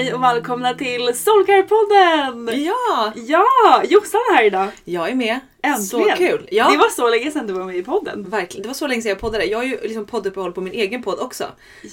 Hej 0.00 0.14
och 0.14 0.22
välkomna 0.22 0.74
till 0.74 1.14
Soulcare-podden! 1.14 2.50
Ja! 2.52 3.12
Ja! 3.16 3.82
Jossan 3.84 4.20
är 4.20 4.34
här 4.34 4.44
idag. 4.44 4.68
Jag 4.84 5.10
är 5.10 5.14
med. 5.14 5.40
Äntligen! 5.62 5.82
Så 5.82 6.16
kul! 6.16 6.48
Ja. 6.50 6.70
Det 6.70 6.76
var 6.76 6.88
så 6.88 7.10
länge 7.10 7.30
sedan 7.30 7.46
du 7.46 7.52
var 7.52 7.64
med 7.64 7.76
i 7.76 7.82
podden. 7.82 8.30
Verkligen, 8.30 8.62
det 8.62 8.68
var 8.68 8.74
så 8.74 8.86
länge 8.86 9.02
sedan 9.02 9.08
jag 9.08 9.18
poddade. 9.18 9.44
Jag 9.44 9.58
har 9.58 9.64
ju 9.64 9.80
liksom 9.82 10.06
podduppehåll 10.06 10.52
på 10.52 10.60
min 10.60 10.72
egen 10.72 11.02
podd 11.02 11.18
också. 11.18 11.44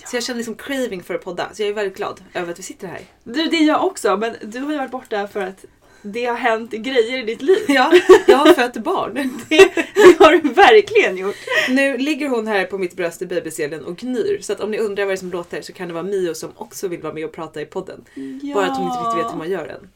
Så 0.06 0.16
jag 0.16 0.23
känner 0.23 0.38
liksom 0.38 0.56
craving 0.56 1.03
för 1.03 1.16
att 1.16 1.23
podda. 1.23 1.50
Så 1.53 1.62
jag 1.62 1.69
är 1.69 1.73
väldigt 1.73 1.97
glad 1.97 2.22
över 2.34 2.51
att 2.51 2.59
vi 2.59 2.63
sitter 2.63 2.88
här. 2.88 3.01
Du, 3.23 3.47
det 3.47 3.57
är 3.57 3.68
jag 3.68 3.85
också, 3.85 4.18
men 4.18 4.35
du 4.41 4.59
har 4.59 4.72
ju 4.72 4.78
varit 4.78 4.91
borta 4.91 5.28
för 5.28 5.41
att 5.41 5.66
det 6.02 6.25
har 6.25 6.35
hänt 6.35 6.72
grejer 6.72 7.19
i 7.19 7.24
ditt 7.24 7.41
liv. 7.41 7.66
Ja, 7.68 7.94
jag 8.28 8.38
har 8.38 8.53
fött 8.53 8.78
barn. 8.78 9.13
Det, 9.50 9.72
det 9.96 10.19
har 10.19 10.31
du 10.31 10.50
verkligen 10.50 11.18
gjort. 11.18 11.35
Nu 11.69 11.97
ligger 11.97 12.30
hon 12.30 12.47
här 12.47 12.66
på 12.66 12.78
mitt 12.78 12.96
bröst 12.96 13.22
i 13.22 13.25
babyselen 13.25 13.85
och 13.85 13.97
gnyr. 13.97 14.40
Så 14.41 14.53
att 14.53 14.59
om 14.59 14.72
ni 14.72 14.78
undrar 14.78 15.06
vad 15.06 15.12
det 15.12 15.16
är 15.16 15.18
som 15.18 15.31
låter 15.31 15.62
så 15.62 15.74
kan 15.74 15.88
det 15.88 15.94
vara 15.94 16.03
Mio 16.03 16.34
som 16.36 16.52
också 16.56 16.88
vill 16.88 17.02
vara 17.02 17.13
med 17.13 17.25
och 17.25 17.31
prata 17.31 17.62
i 17.62 17.66
podden. 17.66 18.06
Ja. 18.41 18.53
Bara 18.53 18.66
att 18.66 18.78
hon 18.78 18.88
inte 18.88 19.00
riktigt 19.00 19.25
vet 19.25 19.34
hur 19.34 19.38
man 19.38 19.50
gör 19.50 19.68
än. 19.68 19.90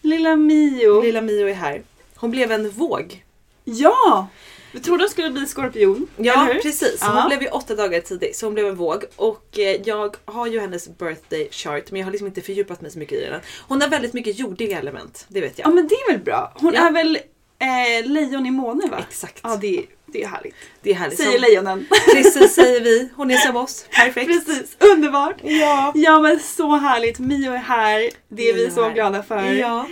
Lilla 0.00 0.36
Mio. 0.36 1.02
Lilla 1.02 1.20
Mio 1.20 1.48
är 1.48 1.54
här. 1.54 1.82
Hon 2.16 2.30
blev 2.30 2.52
en 2.52 2.70
våg. 2.70 3.24
Ja! 3.64 4.28
Vi 4.76 4.82
trodde 4.82 5.02
hon 5.02 5.10
skulle 5.10 5.30
bli 5.30 5.46
skorpion. 5.46 6.06
Ja 6.16 6.48
precis, 6.62 6.98
Ja. 7.00 7.06
hon 7.06 7.28
blev 7.28 7.42
ju 7.42 7.48
åtta 7.48 7.74
dagar 7.74 8.00
tidig 8.00 8.36
så 8.36 8.46
hon 8.46 8.54
blev 8.54 8.66
en 8.66 8.74
våg. 8.76 9.04
Och 9.16 9.58
eh, 9.58 9.80
jag 9.84 10.16
har 10.24 10.46
ju 10.46 10.60
hennes 10.60 10.98
birthday 10.98 11.48
chart 11.50 11.90
men 11.90 12.00
jag 12.00 12.06
har 12.06 12.12
liksom 12.12 12.26
inte 12.26 12.40
fördjupat 12.40 12.80
mig 12.80 12.90
så 12.90 12.98
mycket 12.98 13.18
i 13.18 13.24
den. 13.24 13.40
Hon 13.68 13.80
har 13.80 13.88
väldigt 13.88 14.12
mycket 14.12 14.38
jordiga 14.38 14.78
element, 14.78 15.24
det 15.28 15.40
vet 15.40 15.58
jag. 15.58 15.68
Ja 15.68 15.70
men 15.74 15.88
det 15.88 15.94
är 15.94 16.12
väl 16.12 16.20
bra. 16.20 16.52
Hon 16.56 16.74
Ja. 16.74 16.86
är 16.88 16.92
väl 16.92 17.18
eh, 17.58 18.10
lejon 18.10 18.46
i 18.46 18.50
månen 18.50 18.90
va? 18.90 18.98
Exakt. 19.08 19.40
Ja 19.42 19.56
det, 19.60 19.84
det 20.06 20.22
är 20.22 20.28
härligt. 20.28 20.54
Det 20.82 20.90
är 20.90 20.94
härligt. 20.94 21.18
Säger 21.18 21.32
Som- 21.32 21.40
lejonen. 21.40 21.86
Precis 22.14 22.54
säger 22.54 22.80
vi, 22.80 23.08
hon 23.16 23.30
är 23.30 23.36
som 23.36 23.56
oss. 23.56 23.86
Perfekt. 23.90 24.26
Precis, 24.26 24.76
underbart. 24.78 25.36
Ja. 25.42 25.92
Ja 25.94 26.20
men 26.20 26.40
så 26.40 26.76
härligt, 26.76 27.18
Mio 27.18 27.52
är 27.52 27.56
här. 27.56 28.10
Det 28.28 28.48
är 28.48 28.54
vi 28.54 28.60
Mio 28.60 28.66
är 28.66 28.70
så 28.70 28.84
här. 28.84 28.94
glada 28.94 29.22
för. 29.22 29.52
Ja. 29.52 29.86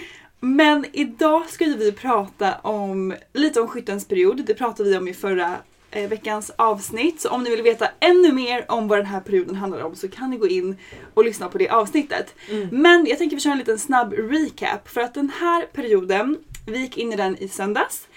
Men 0.45 0.85
idag 0.93 1.51
ska 1.51 1.65
vi 1.65 1.93
prata 1.93 2.55
om 2.55 3.15
lite 3.33 3.61
om 3.61 3.69
skyttens 3.69 4.09
period. 4.09 4.45
Det 4.47 4.55
pratade 4.55 4.91
vi 4.91 4.97
om 4.97 5.09
i 5.09 5.15
förra 5.15 5.57
eh, 5.91 6.09
veckans 6.09 6.51
avsnitt. 6.57 7.21
Så 7.21 7.29
om 7.29 7.43
ni 7.43 7.51
vill 7.51 7.63
veta 7.63 7.89
ännu 8.01 8.33
mer 8.33 8.65
om 8.69 8.89
vad 8.89 8.99
den 8.99 9.07
här 9.07 9.21
perioden 9.21 9.55
handlar 9.55 9.81
om 9.81 9.95
så 9.95 10.09
kan 10.09 10.31
ni 10.31 10.37
gå 10.37 10.49
in 10.49 10.77
och 11.15 11.25
lyssna 11.25 11.49
på 11.49 11.59
det 11.59 11.69
avsnittet. 11.69 12.35
Men 12.73 13.07
jag 13.07 13.19
tänker 13.19 13.37
vi 13.37 13.41
kör 13.43 13.51
en 13.51 13.59
liten 13.59 13.79
snabb 13.79 14.13
recap 14.13 14.89
för 14.89 15.01
att 15.01 15.15
den 15.15 15.31
här 15.41 15.63
perioden, 15.63 16.39
vi 16.67 16.79
gick 16.79 16.99
in 16.99 17.13
i 17.13 17.17
den 17.17 17.37
i 17.39 17.49
söndags 17.49 18.09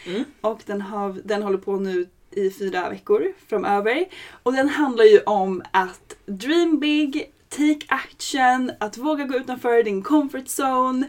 och 0.41 0.62
den, 0.65 0.81
har, 0.81 1.15
den 1.23 1.44
håller 1.44 1.57
på 1.57 1.75
nu 1.75 2.07
i 2.31 2.51
fyra 2.51 2.89
veckor 2.89 3.33
framöver. 3.50 4.06
Och 4.44 4.53
den 4.53 4.69
handlar 4.69 5.06
ju 5.06 5.19
om 5.19 5.63
att 5.71 6.15
dream 6.25 6.80
big, 6.80 7.31
take 7.50 7.85
action, 7.88 8.71
att 8.80 8.97
våga 8.97 9.23
gå 9.23 9.35
utanför 9.35 9.83
din 9.83 10.01
comfort 10.01 10.45
zone 10.59 11.07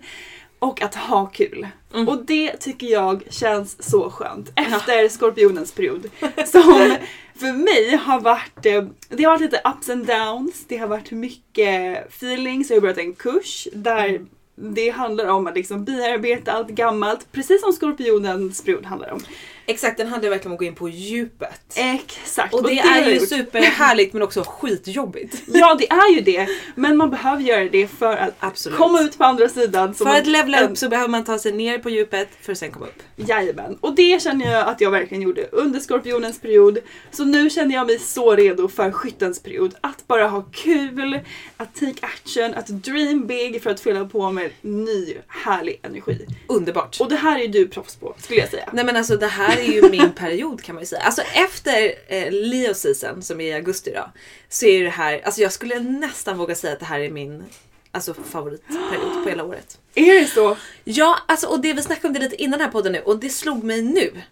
och 0.59 0.83
att 0.83 0.95
ha 0.95 1.27
kul. 1.27 1.69
Och 2.09 2.25
det 2.27 2.53
tycker 2.53 2.87
jag 2.87 3.23
känns 3.31 3.83
så 3.91 4.11
skönt 4.11 4.53
efter 4.55 5.09
skorpionens 5.09 5.73
period. 5.73 6.11
Som 6.47 6.97
för 7.35 7.53
mig 7.53 7.97
har 7.97 8.21
varit, 8.21 8.67
eh, 8.67 8.85
det 9.09 9.25
har 9.25 9.31
varit 9.31 9.41
lite 9.41 9.63
ups 9.65 9.89
and 9.89 10.07
downs, 10.07 10.65
det 10.69 10.77
har 10.77 10.89
varit 10.89 11.11
mycket 11.11 12.07
feelings, 12.09 12.71
jag 12.71 12.77
har 12.77 12.81
börjat 12.81 12.99
en 12.99 13.15
kurs 13.15 13.69
där 13.73 14.21
det 14.55 14.91
handlar 14.91 15.27
om 15.27 15.47
att 15.47 15.55
liksom 15.55 15.85
bearbeta 15.85 16.53
allt 16.53 16.69
gammalt, 16.69 17.33
precis 17.33 17.61
som 17.61 17.73
skorpionens 17.73 18.65
period 18.65 18.87
handlar 18.87 19.13
om. 19.13 19.21
Exakt, 19.71 19.97
den 19.99 20.07
handlar 20.09 20.31
verkligen 20.31 20.51
om 20.51 20.55
att 20.55 20.59
gå 20.59 20.65
in 20.65 20.75
på 20.75 20.89
djupet. 20.89 21.61
Exakt. 21.77 22.55
Och 22.55 22.69
det 22.69 22.77
har 22.79 22.97
är 22.99 23.11
ju 23.11 23.21
superhärligt 23.21 24.13
men 24.13 24.23
också 24.23 24.45
skitjobbigt. 24.47 25.43
Ja 25.47 25.77
det 25.79 25.91
är 25.91 26.15
ju 26.15 26.21
det. 26.21 26.49
Men 26.75 26.97
man 26.97 27.11
behöver 27.11 27.43
göra 27.43 27.65
det 27.65 27.87
för 27.89 28.17
att 28.17 28.35
Absolut. 28.41 28.79
komma 28.79 29.01
ut 29.01 29.19
på 29.19 29.25
andra 29.25 29.49
sidan. 29.49 29.95
För 29.95 30.07
en- 30.07 30.17
att 30.17 30.27
levla 30.27 30.61
upp 30.65 30.79
så 30.79 30.89
behöver 30.89 31.09
man 31.09 31.25
ta 31.25 31.39
sig 31.39 31.53
ner 31.53 31.79
på 31.79 31.91
djupet 31.91 32.29
för 32.43 32.53
att 32.53 32.59
sen 32.59 32.71
komma 32.71 32.87
upp. 32.87 33.03
Jajamän. 33.17 33.79
Och 33.81 33.95
det 33.95 34.23
känner 34.23 34.53
jag 34.53 34.69
att 34.69 34.81
jag 34.81 34.91
verkligen 34.91 35.23
gjorde 35.23 35.49
under 35.53 35.81
skorpionens 35.81 36.41
period. 36.41 36.79
Så 37.11 37.25
nu 37.25 37.51
känner 37.51 37.75
jag 37.75 37.87
mig 37.87 37.99
så 37.99 38.35
redo 38.37 38.69
för 38.69 38.93
skyttens 38.93 39.43
period. 39.43 39.75
Att 39.81 40.07
bara 40.07 40.29
ha 40.29 40.43
kul, 40.53 41.21
att 41.57 41.75
take 41.75 41.95
action, 42.01 42.55
att 42.55 42.67
dream 42.67 43.27
big 43.27 43.63
för 43.63 43.71
att 43.71 43.81
fylla 43.81 44.05
på 44.05 44.31
med 44.33 44.51
ny 44.61 45.15
härlig 45.29 45.81
energi. 45.83 46.27
Underbart. 46.47 47.01
Och 47.01 47.09
det 47.09 47.17
här 47.17 47.39
är 47.39 47.43
ju 47.43 47.49
du 47.49 47.69
proffs 47.69 47.97
på 47.97 48.15
skulle 48.19 48.41
jag 48.41 48.49
säga. 48.51 48.69
Nej 48.73 48.85
men 48.85 48.97
alltså 48.97 49.17
det 49.17 49.27
här 49.27 49.58
är 49.61 49.73
ju 49.73 49.91
min 49.91 50.13
period 50.13 50.63
kan 50.63 50.75
man 50.75 50.83
ju 50.83 50.87
säga. 50.87 51.03
Alltså 51.03 51.23
efter 51.23 51.95
eh, 52.07 52.33
Leo 52.33 52.75
season 52.75 53.23
som 53.23 53.41
är 53.41 53.45
i 53.45 53.55
augusti 53.55 53.93
då. 53.95 54.11
Så 54.49 54.67
är 54.67 54.85
det 54.85 54.91
här, 54.91 55.21
alltså 55.25 55.41
jag 55.41 55.53
skulle 55.53 55.81
nästan 55.81 56.39
våga 56.39 56.55
säga 56.55 56.73
att 56.73 56.79
det 56.79 56.87
här 56.87 57.01
är 57.01 57.11
min 57.11 57.45
alltså, 57.91 58.15
favoritperiod 58.15 59.25
på 59.25 59.29
hela 59.29 59.45
året. 59.45 59.79
Är 59.95 60.21
det 60.21 60.27
så? 60.27 60.57
Ja, 60.85 61.19
alltså 61.29 61.47
och 61.47 61.61
det 61.61 61.73
vi 61.73 61.83
snackade 61.83 62.09
om 62.09 62.15
det 62.15 62.21
lite 62.21 62.43
innan 62.43 62.59
den 62.59 62.67
här 62.67 62.73
podden 62.73 62.93
nu 62.93 63.01
och 63.01 63.19
det 63.19 63.31
slog 63.31 63.65
mig 63.65 63.83
nu. 63.83 64.23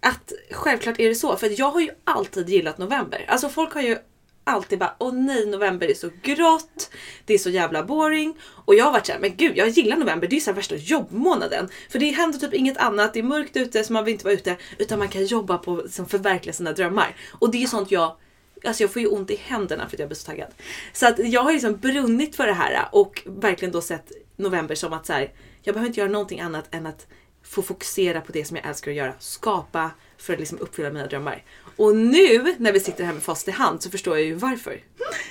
Att 0.00 0.32
självklart 0.50 1.00
är 1.00 1.08
det 1.08 1.14
så, 1.14 1.36
för 1.36 1.60
jag 1.60 1.70
har 1.70 1.80
ju 1.80 1.90
alltid 2.04 2.48
gillat 2.48 2.78
november. 2.78 3.24
Alltså 3.28 3.48
folk 3.48 3.74
har 3.74 3.82
ju 3.82 3.98
alltid 4.44 4.78
bara 4.78 4.94
åh 4.98 5.14
nej 5.14 5.46
november 5.46 5.90
är 5.90 5.94
så 5.94 6.10
grått, 6.22 6.90
det 7.24 7.34
är 7.34 7.38
så 7.38 7.50
jävla 7.50 7.82
boring. 7.82 8.38
Och 8.64 8.74
jag 8.74 8.84
har 8.84 8.92
varit 8.92 9.06
såhär, 9.06 9.20
men 9.20 9.36
gud 9.36 9.56
jag 9.56 9.68
gillar 9.68 9.96
november, 9.96 10.26
det 10.28 10.36
är 10.36 10.48
ju 10.48 10.52
värsta 10.52 10.76
jobbmånaden. 10.76 11.68
För 11.88 11.98
det 11.98 12.10
händer 12.10 12.38
typ 12.38 12.54
inget 12.54 12.76
annat, 12.76 13.14
det 13.14 13.18
är 13.18 13.24
mörkt 13.24 13.56
ute 13.56 13.84
så 13.84 13.92
man 13.92 14.04
vill 14.04 14.12
inte 14.12 14.24
vara 14.24 14.34
ute. 14.34 14.56
Utan 14.78 14.98
man 14.98 15.08
kan 15.08 15.24
jobba 15.26 15.58
på 15.58 15.76
att 15.76 15.84
liksom, 15.84 16.06
förverkliga 16.06 16.52
sina 16.52 16.72
drömmar. 16.72 17.16
Och 17.30 17.50
det 17.50 17.62
är 17.62 17.66
sånt 17.66 17.90
jag 17.90 18.16
Alltså 18.64 18.82
jag 18.82 18.92
får 18.92 19.02
ju 19.02 19.08
ont 19.08 19.30
i 19.30 19.36
händerna 19.36 19.88
för 19.88 19.96
att 19.96 20.00
jag 20.00 20.08
blir 20.08 20.16
så 20.16 20.26
taggad. 20.26 20.48
Så 20.92 21.06
att 21.06 21.18
jag 21.18 21.42
har 21.42 21.52
liksom 21.52 21.76
brunnit 21.76 22.36
för 22.36 22.46
det 22.46 22.52
här 22.52 22.88
och 22.92 23.22
verkligen 23.26 23.72
då 23.72 23.80
sett 23.80 24.12
november 24.36 24.74
som 24.74 24.92
att 24.92 25.06
så 25.06 25.12
här, 25.12 25.32
jag 25.62 25.74
behöver 25.74 25.88
inte 25.88 26.00
göra 26.00 26.10
någonting 26.10 26.40
annat 26.40 26.74
än 26.74 26.86
att 26.86 27.06
få 27.42 27.62
fokusera 27.62 28.20
på 28.20 28.32
det 28.32 28.44
som 28.44 28.56
jag 28.56 28.66
älskar 28.66 28.90
att 28.90 28.96
göra. 28.96 29.14
Skapa 29.18 29.90
för 30.18 30.32
att 30.32 30.38
liksom 30.38 30.58
uppfylla 30.58 30.90
mina 30.90 31.06
drömmar. 31.06 31.44
Och 31.76 31.96
nu 31.96 32.54
när 32.58 32.72
vi 32.72 32.80
sitter 32.80 33.04
här 33.04 33.12
med 33.12 33.22
fast 33.22 33.48
i 33.48 33.50
hand 33.50 33.82
så 33.82 33.90
förstår 33.90 34.16
jag 34.16 34.26
ju 34.26 34.34
varför. 34.34 34.80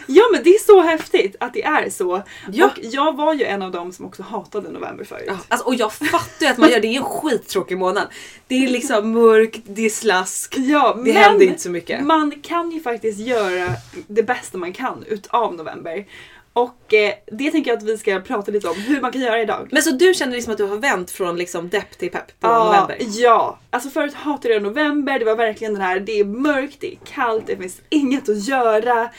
Ja 0.08 0.24
men 0.34 0.44
det 0.44 0.50
är 0.50 0.60
så 0.60 0.82
häftigt 0.82 1.36
att 1.40 1.54
det 1.54 1.64
är 1.64 1.90
så. 1.90 2.24
Ja. 2.52 2.66
Och 2.66 2.80
jag 2.82 3.16
var 3.18 3.34
ju 3.34 3.44
en 3.46 3.62
av 3.62 3.72
dem 3.72 3.92
som 3.92 4.06
också 4.06 4.24
hatade 4.24 4.72
november 4.72 5.04
förut. 5.04 5.24
Ja, 5.28 5.38
alltså, 5.48 5.68
och 5.68 5.76
jag 5.76 5.94
fattar 5.94 6.46
ju 6.46 6.48
att 6.48 6.58
man 6.58 6.70
gör 6.70 6.76
det, 6.76 6.88
det 6.88 6.96
är 6.96 6.98
en 6.98 7.04
skittråkig 7.04 7.78
månad. 7.78 8.08
Det 8.48 8.66
är 8.66 8.68
liksom 8.68 9.12
mörkt, 9.12 9.62
det 9.64 9.86
är 9.86 9.90
slask. 9.90 10.56
Ja, 10.58 11.02
Det 11.06 11.12
händer 11.12 11.46
inte 11.46 11.62
så 11.62 11.70
mycket. 11.70 12.04
Man 12.04 12.32
kan 12.42 12.72
ju 12.72 12.82
faktiskt 12.82 13.20
göra 13.20 13.74
det 14.08 14.24
bästa 14.24 14.58
man 14.58 14.74
kan 14.74 15.04
utav 15.08 15.56
november. 15.56 16.06
Och 16.54 16.94
eh, 16.94 17.14
det 17.32 17.52
tänker 17.52 17.72
jag 17.72 17.78
att 17.78 17.84
vi 17.84 17.98
ska 17.98 18.20
prata 18.20 18.52
lite 18.52 18.68
om 18.68 18.76
hur 18.76 19.02
man 19.02 19.12
kan 19.12 19.22
göra 19.22 19.42
idag. 19.42 19.68
Men 19.72 19.82
så 19.82 19.92
du 19.92 20.14
känner 20.14 20.34
liksom 20.34 20.52
att 20.52 20.58
du 20.58 20.64
har 20.66 20.78
vänt 20.78 21.12
från 21.12 21.38
liksom 21.38 21.70
depp 21.70 21.98
till 21.98 22.12
pepp 22.12 22.28
på 22.40 22.48
Ja, 22.48 22.66
november? 22.66 22.98
Ja, 23.00 23.60
alltså 23.70 23.90
förut 23.90 24.14
hatade 24.14 24.54
jag 24.54 24.64
november. 24.64 25.20
Det 25.20 25.26
var 25.26 25.36
verkligen 25.36 25.74
den 25.74 25.82
här, 25.82 26.00
det 26.00 26.20
är 26.20 26.26
mörkt, 26.26 26.78
det 26.80 26.94
är 26.94 26.98
kallt, 27.06 27.48
det 27.48 27.58
finns 27.58 27.82
inget 27.90 28.30
att 28.30 28.48
göra. 28.48 29.10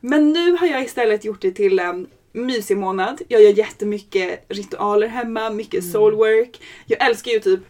Men 0.00 0.32
nu 0.32 0.56
har 0.56 0.66
jag 0.66 0.82
istället 0.84 1.24
gjort 1.24 1.40
det 1.42 1.50
till 1.52 1.78
en 1.78 2.06
mysig 2.32 2.76
månad. 2.76 3.20
Jag 3.28 3.42
gör 3.42 3.50
jättemycket 3.50 4.44
ritualer 4.48 5.06
hemma, 5.06 5.50
mycket 5.50 5.80
Mm. 5.80 5.92
soulwork. 5.92 6.60
Jag 6.86 7.06
älskar 7.06 7.30
ju 7.30 7.40
typ 7.40 7.60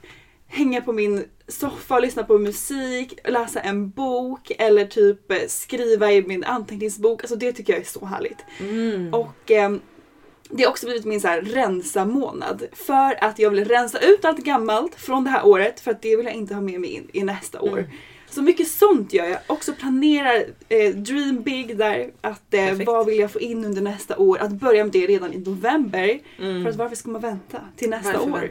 hänga 0.48 0.80
på 0.80 0.92
min 0.92 1.24
soffa 1.50 1.94
och 1.94 2.02
lyssna 2.02 2.22
på 2.22 2.38
musik, 2.38 3.18
läsa 3.24 3.60
en 3.60 3.90
bok 3.90 4.52
eller 4.58 4.84
typ 4.84 5.32
eh, 5.32 5.38
skriva 5.48 6.12
i 6.12 6.22
min 6.22 6.44
anteckningsbok. 6.44 7.22
Alltså 7.22 7.36
det 7.36 7.52
tycker 7.52 7.72
jag 7.72 7.82
är 7.82 7.86
så 7.86 8.04
härligt. 8.04 8.44
Mm. 8.60 9.14
Och 9.14 9.50
ehm, 9.50 9.80
det 10.50 10.62
har 10.62 10.70
också 10.70 10.86
blivit 10.86 11.04
min 11.04 11.20
så 11.20 11.28
här 11.28 11.42
rensa-månad. 11.42 12.66
För 12.72 13.24
att 13.24 13.38
jag 13.38 13.50
vill 13.50 13.64
rensa 13.64 13.98
ut 13.98 14.24
allt 14.24 14.38
gammalt 14.38 14.94
från 14.94 15.24
det 15.24 15.30
här 15.30 15.46
året 15.46 15.80
för 15.80 15.90
att 15.90 16.02
det 16.02 16.16
vill 16.16 16.26
jag 16.26 16.34
inte 16.34 16.54
ha 16.54 16.60
med 16.60 16.80
mig 16.80 16.90
in 16.90 17.10
i 17.12 17.24
nästa 17.24 17.60
år. 17.60 17.78
Mm. 17.78 17.90
Så 18.30 18.42
mycket 18.42 18.68
sånt 18.68 19.12
gör 19.12 19.26
jag. 19.26 19.38
Också 19.46 19.72
planerar 19.72 20.44
eh, 20.68 20.94
Dream 20.94 21.42
Big 21.42 21.76
där. 21.76 22.10
Att 22.20 22.54
eh, 22.54 22.72
vad 22.86 23.06
vill 23.06 23.18
jag 23.18 23.30
få 23.30 23.40
in 23.40 23.64
under 23.64 23.82
nästa 23.82 24.16
år? 24.16 24.38
Att 24.38 24.50
börja 24.50 24.84
med 24.84 24.92
det 24.92 25.06
redan 25.06 25.32
i 25.32 25.38
november. 25.38 26.20
För 26.36 26.70
att 26.70 26.76
varför 26.76 26.96
ska 26.96 27.10
man 27.10 27.20
vänta 27.20 27.60
till 27.76 27.90
nästa 27.90 28.10
Mm. 28.10 28.30
Varför 28.30 28.44
år? 28.44 28.50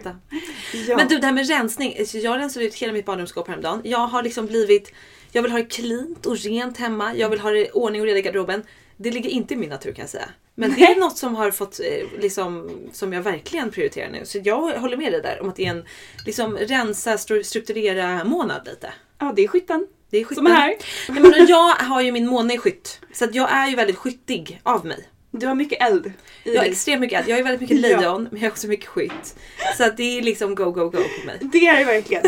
Ja. 0.87 0.97
Men 0.97 1.07
du 1.07 1.17
det 1.17 1.25
här 1.25 1.33
med 1.33 1.49
rensning. 1.49 1.95
Jag 2.13 2.37
rensade 2.37 2.65
ut 2.65 2.75
hela 2.75 2.93
mitt 2.93 3.05
badrumsskåp 3.05 3.47
häromdagen. 3.47 3.81
Jag 3.83 4.07
har 4.07 4.23
liksom 4.23 4.45
blivit... 4.45 4.93
Jag 5.31 5.41
vill 5.41 5.51
ha 5.51 5.57
det 5.59 5.65
cleant 5.65 6.25
och 6.25 6.37
rent 6.37 6.77
hemma. 6.77 7.15
Jag 7.15 7.29
vill 7.29 7.39
ha 7.39 7.51
det 7.51 7.71
ordning 7.71 8.01
och 8.01 8.07
reda 8.07 8.19
i 8.19 8.21
garderoben. 8.21 8.63
Det 8.97 9.11
ligger 9.11 9.29
inte 9.29 9.53
i 9.53 9.57
min 9.57 9.69
natur 9.69 9.91
kan 9.93 10.03
jag 10.03 10.09
säga. 10.09 10.29
Men 10.55 10.73
det 10.75 10.81
är 10.83 10.99
något 10.99 11.17
som 11.17 11.35
har 11.35 11.51
fått 11.51 11.79
eh, 11.79 12.19
liksom 12.21 12.69
som 12.93 13.13
jag 13.13 13.21
verkligen 13.21 13.71
prioriterar 13.71 14.09
nu. 14.11 14.25
Så 14.25 14.39
jag 14.43 14.79
håller 14.79 14.97
med 14.97 15.11
dig 15.13 15.21
där 15.21 15.41
om 15.41 15.49
att 15.49 15.55
det 15.55 15.65
är 15.65 15.69
en 15.69 15.85
liksom 16.25 16.57
rensa, 16.57 17.15
stru- 17.15 17.43
strukturera 17.43 18.23
månad 18.23 18.67
lite. 18.67 18.93
ja, 19.19 19.33
det 19.35 19.43
är 19.43 19.47
skytten. 19.47 19.87
Det 20.09 20.17
är 20.17 20.23
skytten. 20.23 20.35
Som 20.35 20.47
är 20.47 20.51
här. 20.51 20.75
Nej, 21.09 21.21
men 21.21 21.47
jag 21.47 21.69
har 21.75 22.01
ju 22.01 22.11
min 22.11 22.27
måne 22.27 22.53
i 22.53 22.57
skytt. 22.57 22.99
Så 23.13 23.25
att 23.25 23.35
jag 23.35 23.51
är 23.51 23.67
ju 23.67 23.75
väldigt 23.75 23.95
skyttig 23.97 24.59
av 24.63 24.85
mig. 24.85 25.07
Du 25.31 25.47
har 25.47 25.55
mycket 25.55 25.81
eld 25.81 26.05
i 26.05 26.11
Jag 26.43 26.55
har 26.55 26.61
dig. 26.63 26.71
extremt 26.71 27.01
mycket 27.01 27.19
eld. 27.19 27.29
Jag 27.29 27.37
ju 27.37 27.43
väldigt 27.43 27.61
mycket 27.69 27.89
Ja. 27.91 27.99
lejon 27.99 28.27
men 28.31 28.39
jag 28.41 28.47
har 28.47 28.51
också 28.51 28.67
mycket 28.67 28.85
skytt. 28.87 29.35
Så 29.77 29.83
att 29.83 29.97
det 29.97 30.17
är 30.17 30.21
liksom 30.21 30.55
go, 30.55 30.63
go, 30.71 30.83
go 30.89 30.91
på 30.91 31.25
mig. 31.25 31.37
Det 31.51 31.67
är 31.67 31.77
det 31.79 31.83
verkligen. 31.85 32.23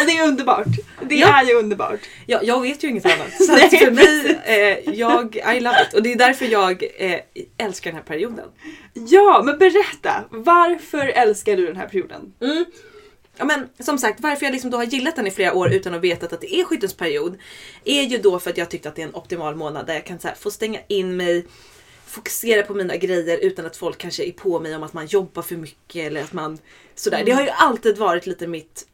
Och 0.00 0.06
det 0.06 0.12
är 0.18 0.28
underbart. 0.28 0.66
Det 1.08 1.14
Ja. 1.14 1.40
är 1.40 1.44
ju 1.46 1.54
underbart. 1.54 2.00
Jag, 2.26 2.44
jag 2.44 2.60
vet 2.62 2.84
ju 2.84 2.88
inget 2.88 3.06
annat. 3.06 3.42
Så 3.46 3.52
Nej, 3.52 3.64
att 3.64 3.78
för 3.78 3.90
mig, 3.90 4.38
eh, 4.44 4.94
jag, 4.94 5.36
I 5.56 5.60
love 5.60 5.76
it. 5.88 5.94
Och 5.94 6.02
det 6.02 6.12
är 6.12 6.16
därför 6.16 6.44
jag 6.44 6.82
eh, 6.96 7.20
älskar 7.58 7.90
den 7.90 7.96
här 7.98 8.04
perioden. 8.06 8.48
Ja, 8.94 9.42
men 9.44 9.58
berätta. 9.58 10.24
Varför 10.30 11.06
älskar 11.06 11.56
du 11.56 11.66
den 11.66 11.76
här 11.76 11.88
perioden? 11.88 12.32
Mm. 12.40 12.64
Ja, 13.36 13.44
men, 13.44 13.68
som 13.78 13.98
sagt, 13.98 14.20
varför 14.20 14.46
jag 14.46 14.52
liksom 14.52 14.70
då 14.70 14.76
har 14.76 14.84
gillat 14.84 15.16
den 15.16 15.26
i 15.26 15.30
flera 15.30 15.54
år 15.54 15.72
utan 15.72 15.94
att 15.94 16.00
veta 16.00 16.26
att 16.26 16.40
det 16.40 16.54
är 16.54 16.64
skyttens 16.64 16.94
period 16.94 17.38
är 17.84 18.02
ju 18.02 18.18
då 18.18 18.38
för 18.38 18.50
att 18.50 18.58
jag 18.58 18.70
tyckte 18.70 18.88
att 18.88 18.96
det 18.96 19.02
är 19.02 19.06
en 19.06 19.14
optimal 19.14 19.54
månad 19.56 19.86
där 19.86 19.94
jag 19.94 20.06
kan 20.06 20.18
så 20.18 20.28
här, 20.28 20.34
få 20.34 20.50
stänga 20.50 20.80
in 20.88 21.16
mig, 21.16 21.46
fokusera 22.12 22.62
på 22.62 22.74
mina 22.74 22.96
grejer 22.96 23.38
utan 23.38 23.66
att 23.66 23.76
folk 23.76 23.98
kanske 23.98 24.24
är 24.24 24.32
på 24.32 24.60
mig 24.60 24.76
om 24.76 24.82
att 24.82 24.92
man 24.92 25.06
jobbar 25.06 25.42
för 25.42 25.56
mycket 25.56 26.06
eller 26.06 26.22
att 26.22 26.32
man 26.32 26.58
sådär. 26.94 27.24
Det 27.24 27.32
har 27.32 27.42
ju 27.42 27.48
alltid 27.48 27.98
varit 27.98 28.26
lite 28.26 28.46
mitt 28.46 28.86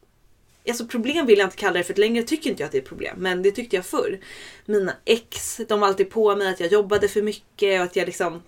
Alltså 0.67 0.85
problem 0.85 1.25
vill 1.25 1.39
jag 1.39 1.45
inte 1.45 1.57
kalla 1.57 1.77
det 1.77 1.83
för 1.83 1.93
längre 1.93 2.23
tycker 2.23 2.49
inte 2.49 2.63
jag 2.63 2.65
att 2.65 2.71
det 2.71 2.77
är 2.77 2.81
ett 2.81 2.87
problem. 2.87 3.15
Men 3.19 3.43
det 3.43 3.51
tyckte 3.51 3.75
jag 3.75 3.85
förr. 3.85 4.19
Mina 4.65 4.93
ex, 5.05 5.61
de 5.67 5.79
var 5.79 5.87
alltid 5.87 6.09
på 6.09 6.35
mig 6.35 6.47
att 6.47 6.59
jag 6.59 6.71
jobbade 6.71 7.07
för 7.07 7.21
mycket 7.21 7.79
och 7.79 7.85
att 7.85 7.95
jag 7.95 8.05
liksom 8.05 8.41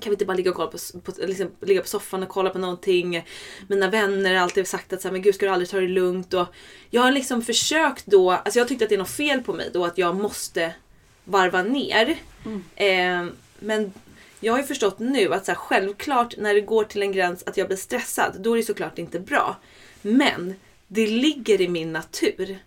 kan 0.00 0.10
vi 0.10 0.14
inte 0.14 0.24
bara 0.24 0.36
ligga, 0.36 0.50
och 0.50 0.56
kolla 0.56 0.70
på, 0.70 0.78
på, 1.00 1.12
liksom, 1.26 1.50
ligga 1.60 1.80
på 1.80 1.88
soffan 1.88 2.22
och 2.22 2.28
kolla 2.28 2.50
på 2.50 2.58
någonting. 2.58 3.26
Mina 3.68 3.90
vänner 3.90 4.34
har 4.34 4.42
alltid 4.42 4.66
sagt 4.66 4.92
att 4.92 5.02
så 5.02 5.08
här, 5.08 5.12
men 5.12 5.22
gud 5.22 5.34
ska 5.34 5.46
du 5.46 5.52
aldrig 5.52 5.70
ta 5.70 5.80
det 5.80 5.88
lugnt. 5.88 6.34
Och 6.34 6.46
jag 6.90 7.02
har 7.02 7.12
liksom 7.12 7.42
försökt 7.42 8.06
då, 8.06 8.30
alltså 8.30 8.58
jag 8.58 8.68
tyckte 8.68 8.84
att 8.84 8.88
det 8.88 8.94
är 8.94 8.98
något 8.98 9.10
fel 9.10 9.42
på 9.42 9.52
mig 9.52 9.70
då 9.72 9.84
att 9.84 9.98
jag 9.98 10.16
måste 10.16 10.74
varva 11.24 11.62
ner. 11.62 12.16
Eh, 12.76 13.26
men 13.58 13.92
jag 14.44 14.52
har 14.52 14.60
ju 14.60 14.66
förstått 14.66 14.98
nu 14.98 15.34
att 15.34 15.44
så 15.44 15.52
här, 15.52 15.56
självklart 15.56 16.36
när 16.36 16.54
det 16.54 16.60
går 16.60 16.84
till 16.84 17.02
en 17.02 17.12
gräns 17.12 17.42
att 17.46 17.56
jag 17.56 17.66
blir 17.66 17.76
stressad, 17.76 18.36
då 18.40 18.52
är 18.52 18.56
det 18.56 18.62
såklart 18.62 18.98
inte 18.98 19.20
bra. 19.20 19.56
Men 20.02 20.54
det 20.88 21.06
ligger 21.06 21.60
i 21.60 21.68
min 21.68 21.92
natur 21.92 22.58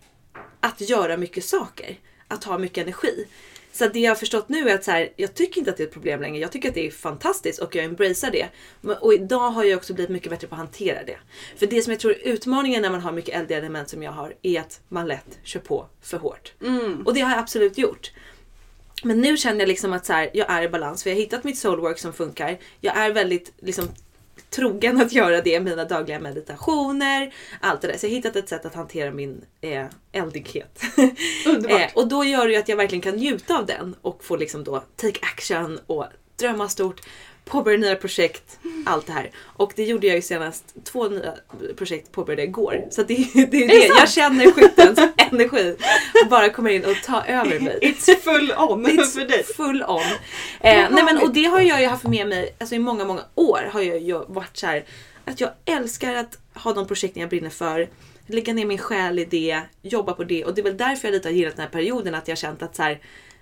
att 0.60 0.80
göra 0.80 1.16
mycket 1.16 1.44
saker. 1.44 1.96
Att 2.28 2.44
ha 2.44 2.58
mycket 2.58 2.82
energi. 2.82 3.26
Så 3.72 3.88
det 3.88 4.00
jag 4.00 4.10
har 4.10 4.16
förstått 4.16 4.48
nu 4.48 4.68
är 4.68 4.74
att 4.74 4.84
så 4.84 4.90
här, 4.90 5.12
jag 5.16 5.34
tycker 5.34 5.58
inte 5.58 5.70
att 5.70 5.76
det 5.76 5.82
är 5.82 5.86
ett 5.86 5.92
problem 5.92 6.20
längre. 6.20 6.38
Jag 6.38 6.52
tycker 6.52 6.68
att 6.68 6.74
det 6.74 6.86
är 6.86 6.90
fantastiskt 6.90 7.58
och 7.58 7.74
jag 7.74 7.84
embracear 7.84 8.30
det. 8.30 8.48
Och 9.00 9.14
idag 9.14 9.50
har 9.50 9.64
jag 9.64 9.76
också 9.76 9.94
blivit 9.94 10.10
mycket 10.10 10.30
bättre 10.30 10.46
på 10.46 10.54
att 10.54 10.58
hantera 10.58 11.04
det. 11.04 11.16
För 11.56 11.66
det 11.66 11.82
som 11.82 11.92
jag 11.92 12.00
tror 12.00 12.12
är 12.12 12.18
utmaningen 12.28 12.82
när 12.82 12.90
man 12.90 13.00
har 13.00 13.12
mycket 13.12 13.34
eldiga 13.34 13.58
element 13.58 13.88
som 13.88 14.02
jag 14.02 14.12
har 14.12 14.34
är 14.42 14.60
att 14.60 14.80
man 14.88 15.06
lätt 15.06 15.38
kör 15.42 15.60
på 15.60 15.86
för 16.02 16.18
hårt. 16.18 16.52
Och 17.04 17.14
det 17.14 17.20
har 17.20 17.30
jag 17.30 17.38
absolut 17.38 17.78
gjort. 17.78 18.12
Men 19.02 19.20
nu 19.20 19.36
känner 19.36 19.60
jag 19.60 19.68
liksom 19.68 19.92
att 19.92 20.06
så 20.06 20.12
här, 20.12 20.30
jag 20.32 20.50
är 20.50 20.62
i 20.62 20.68
balans 20.68 21.02
för 21.02 21.10
jag 21.10 21.16
har 21.16 21.20
hittat 21.20 21.44
mitt 21.44 21.58
soulwork 21.58 21.98
som 21.98 22.12
funkar. 22.12 22.58
Jag 22.80 22.96
är 22.96 23.12
väldigt 23.12 23.52
liksom, 23.58 23.88
trogen 24.50 25.00
att 25.00 25.12
göra 25.12 25.40
det, 25.40 25.60
mina 25.60 25.84
dagliga 25.84 26.20
meditationer, 26.20 27.34
allt 27.60 27.80
det 27.80 27.88
där. 27.88 27.98
Så 27.98 28.06
jag 28.06 28.10
har 28.10 28.16
hittat 28.16 28.36
ett 28.36 28.48
sätt 28.48 28.66
att 28.66 28.74
hantera 28.74 29.10
min 29.10 29.44
eh, 29.60 29.86
eldighet. 30.12 30.82
Underbart. 31.46 31.80
eh, 31.80 31.88
och 31.94 32.08
då 32.08 32.24
gör 32.24 32.46
det 32.46 32.52
ju 32.52 32.58
att 32.58 32.68
jag 32.68 32.76
verkligen 32.76 33.02
kan 33.02 33.14
njuta 33.14 33.58
av 33.58 33.66
den 33.66 33.94
och 34.02 34.24
få 34.24 34.36
liksom 34.36 34.64
då 34.64 34.84
take 34.96 35.18
action 35.22 35.80
och 35.86 36.06
drömma 36.36 36.68
stort, 36.68 37.00
påbörja 37.48 37.78
nya 37.78 37.96
projekt, 37.96 38.58
allt 38.86 39.06
det 39.06 39.12
här. 39.12 39.30
Och 39.38 39.72
det 39.76 39.84
gjorde 39.84 40.06
jag 40.06 40.16
ju 40.16 40.22
senast, 40.22 40.74
två 40.84 41.08
nya 41.08 41.34
projekt 41.76 42.12
påbörjade 42.12 42.42
igår. 42.42 42.86
Så 42.90 43.02
det, 43.02 43.14
det 43.34 43.64
är 43.64 43.68
det, 43.68 43.86
jag 43.86 44.08
känner 44.08 44.52
skyttens 44.52 44.98
energi 45.16 45.76
bara 46.30 46.48
kommer 46.48 46.70
in 46.70 46.84
och 46.84 47.02
tar 47.04 47.24
över 47.26 47.60
mig. 47.60 47.78
It's 47.82 48.16
full 48.16 48.52
on 48.52 48.84
för 48.84 49.28
dig. 49.28 49.42
It's 49.42 49.56
full 49.56 49.82
on. 49.82 50.00
Eh, 50.60 50.90
nej 50.90 51.04
men, 51.04 51.18
och 51.18 51.32
det 51.32 51.44
har 51.44 51.60
jag 51.60 51.80
ju 51.80 51.86
haft 51.86 52.04
med 52.04 52.28
mig 52.28 52.54
alltså 52.58 52.74
i 52.74 52.78
många, 52.78 53.04
många 53.04 53.22
år. 53.34 53.70
har 53.72 53.80
jag 53.80 53.98
ju 53.98 54.24
varit 54.28 54.56
så 54.56 54.66
här 54.66 54.84
att 55.24 55.40
jag 55.40 55.50
älskar 55.64 56.14
att 56.14 56.38
ha 56.54 56.72
de 56.72 56.86
projekten 56.86 57.20
jag 57.20 57.30
brinner 57.30 57.50
för. 57.50 57.88
lägga 58.26 58.52
ner 58.52 58.66
min 58.66 58.78
själ 58.78 59.18
i 59.18 59.24
det, 59.24 59.60
jobba 59.82 60.12
på 60.12 60.24
det. 60.24 60.44
Och 60.44 60.54
det 60.54 60.60
är 60.60 60.64
väl 60.64 60.76
därför 60.76 61.08
jag 61.08 61.12
lite 61.12 61.28
har 61.28 61.32
gillat 61.32 61.56
den 61.56 61.62
här 61.62 61.72
perioden. 61.72 62.14
Att 62.14 62.28
jag 62.28 62.32
har 62.32 62.36
känt 62.36 62.62
att 62.62 62.76
så 62.76 62.82
här, 62.82 63.00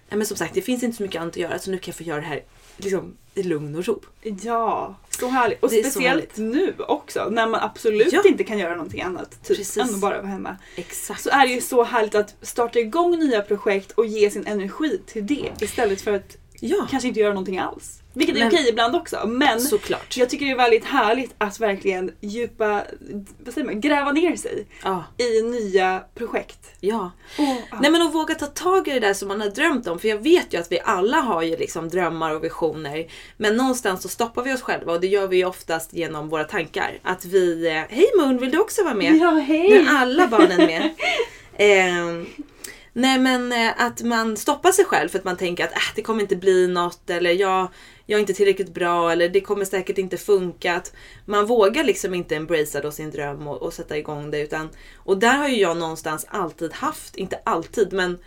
men 0.08 0.26
som 0.26 0.36
sagt 0.36 0.54
det 0.54 0.62
finns 0.62 0.82
inte 0.82 0.96
så 0.96 1.02
mycket 1.02 1.20
annat 1.20 1.32
att 1.32 1.36
göra 1.36 1.58
så 1.58 1.70
nu 1.70 1.78
kan 1.78 1.92
jag 1.92 1.96
få 1.96 2.02
göra 2.02 2.20
det 2.20 2.26
här 2.26 2.42
liksom, 2.76 3.16
i 3.34 3.42
lugn 3.42 3.74
och 3.74 3.84
ro. 3.86 4.00
Ja, 4.42 4.94
så 5.10 5.28
härligt. 5.28 5.62
Och 5.62 5.70
speciellt 5.70 6.36
nu 6.36 6.74
också 6.78 7.28
när 7.30 7.46
man 7.46 7.60
absolut 7.60 8.12
Ja. 8.12 8.22
inte 8.26 8.44
kan 8.44 8.58
göra 8.58 8.74
någonting 8.74 9.02
annat. 9.02 9.30
Typ 9.30 9.56
Precis. 9.56 9.76
än 9.76 9.94
att 9.94 10.00
bara 10.00 10.16
vara 10.16 10.26
hemma. 10.26 10.56
Exakt. 10.76 11.22
Så 11.22 11.30
är 11.30 11.46
det 11.46 11.52
ju 11.52 11.60
så 11.60 11.84
härligt 11.84 12.14
att 12.14 12.34
starta 12.42 12.78
igång 12.78 13.18
nya 13.18 13.42
projekt 13.42 13.92
och 13.92 14.06
ge 14.06 14.30
sin 14.30 14.46
energi 14.46 15.00
till 15.06 15.26
det 15.26 15.50
istället 15.60 16.00
för 16.00 16.12
att 16.12 16.36
ja, 16.60 16.86
kanske 16.90 17.08
inte 17.08 17.20
göra 17.20 17.30
någonting 17.32 17.58
alls. 17.58 18.02
Vilket 18.12 18.36
är 18.36 18.40
Men- 18.40 18.48
okej 18.48 18.68
ibland 18.68 18.96
också. 18.96 19.26
Men 19.26 19.60
såklart. 19.60 20.16
jag 20.16 20.30
tycker 20.30 20.46
det 20.46 20.52
är 20.52 20.56
väldigt 20.56 20.84
härligt 20.84 21.34
att 21.38 21.60
verkligen 21.60 22.12
djupa, 22.20 22.82
vad 23.44 23.54
säger 23.54 23.64
man, 23.66 23.80
gräva 23.80 24.12
ner 24.12 24.36
sig 24.36 24.66
Ja, 24.82 25.04
i 25.18 25.42
nya 25.42 26.02
projekt. 26.14 26.58
ja. 26.80 27.10
Och, 27.38 27.44
ja. 27.70 27.78
Nej 27.80 27.90
men 27.90 28.02
att 28.02 28.14
våga 28.14 28.34
ta 28.34 28.46
tag 28.46 28.88
i 28.88 28.92
det 28.92 29.00
där 29.00 29.14
som 29.14 29.28
man 29.28 29.40
har 29.40 29.48
drömt 29.48 29.86
om. 29.86 29.98
För 29.98 30.08
jag 30.08 30.18
vet 30.18 30.54
ju 30.54 30.58
att 30.60 30.72
vi 30.72 30.80
alla 30.84 31.16
har 31.16 31.42
ju 31.42 31.56
liksom 31.56 31.88
drömmar 31.88 32.34
och 32.34 32.44
visioner. 32.44 33.06
Men 33.36 33.56
någonstans 33.56 34.02
så 34.02 34.08
stoppar 34.08 34.42
vi 34.42 34.54
oss 34.54 34.62
själva 34.62 34.92
och 34.92 35.00
det 35.00 35.06
gör 35.06 35.26
vi 35.28 35.36
ju 35.36 35.44
oftast 35.44 35.92
genom 35.94 36.28
våra 36.28 36.44
tankar. 36.44 36.98
Att 37.02 37.24
vi, 37.24 37.66
eh, 37.66 37.82
hej 37.96 38.06
Moon 38.18 38.38
vill 38.38 38.50
du 38.50 38.58
också 38.58 38.84
vara 38.84 38.94
med? 38.94 39.16
Ja, 39.16 39.30
hej! 39.30 39.68
Nu 39.68 39.76
är 39.76 39.88
alla 39.96 40.26
barnen 40.28 40.56
med. 40.56 40.94
Ehm, 41.58 42.26
nej 42.96 43.18
men 43.18 43.52
eh, 43.52 43.72
att 43.76 44.02
man 44.02 44.36
stoppar 44.36 44.72
sig 44.72 44.84
själv 44.84 45.08
för 45.08 45.18
att 45.18 45.24
man 45.24 45.36
tänker 45.36 45.64
att 45.64 45.72
äh, 45.72 45.94
det 45.94 46.02
kommer 46.02 46.22
inte 46.22 46.36
bli 46.36 46.68
något 46.68 47.10
eller 47.10 47.30
jag, 47.30 47.68
jag 48.06 48.16
är 48.16 48.20
inte 48.20 48.34
tillräckligt 48.34 48.74
bra 48.74 49.12
eller 49.12 49.28
det 49.28 49.40
kommer 49.40 49.64
säkert 49.64 49.98
inte 49.98 50.16
funka. 50.16 50.74
Att 50.74 50.92
man 51.24 51.46
vågar 51.46 51.84
liksom 51.84 52.14
inte 52.14 52.36
embracea 52.36 52.80
då 52.80 52.90
sin 52.90 53.10
dröm 53.10 53.46
och, 53.46 53.62
och 53.62 53.72
sätta 53.72 53.98
igång 53.98 54.30
det. 54.30 54.40
Utan, 54.40 54.68
och 54.96 55.18
där 55.18 55.36
har 55.36 55.48
ju 55.48 55.60
jag 55.60 55.76
någonstans 55.76 56.26
alltid 56.28 56.72
haft, 56.72 57.16
inte 57.16 57.40
alltid 57.44 57.92
men 57.92 58.18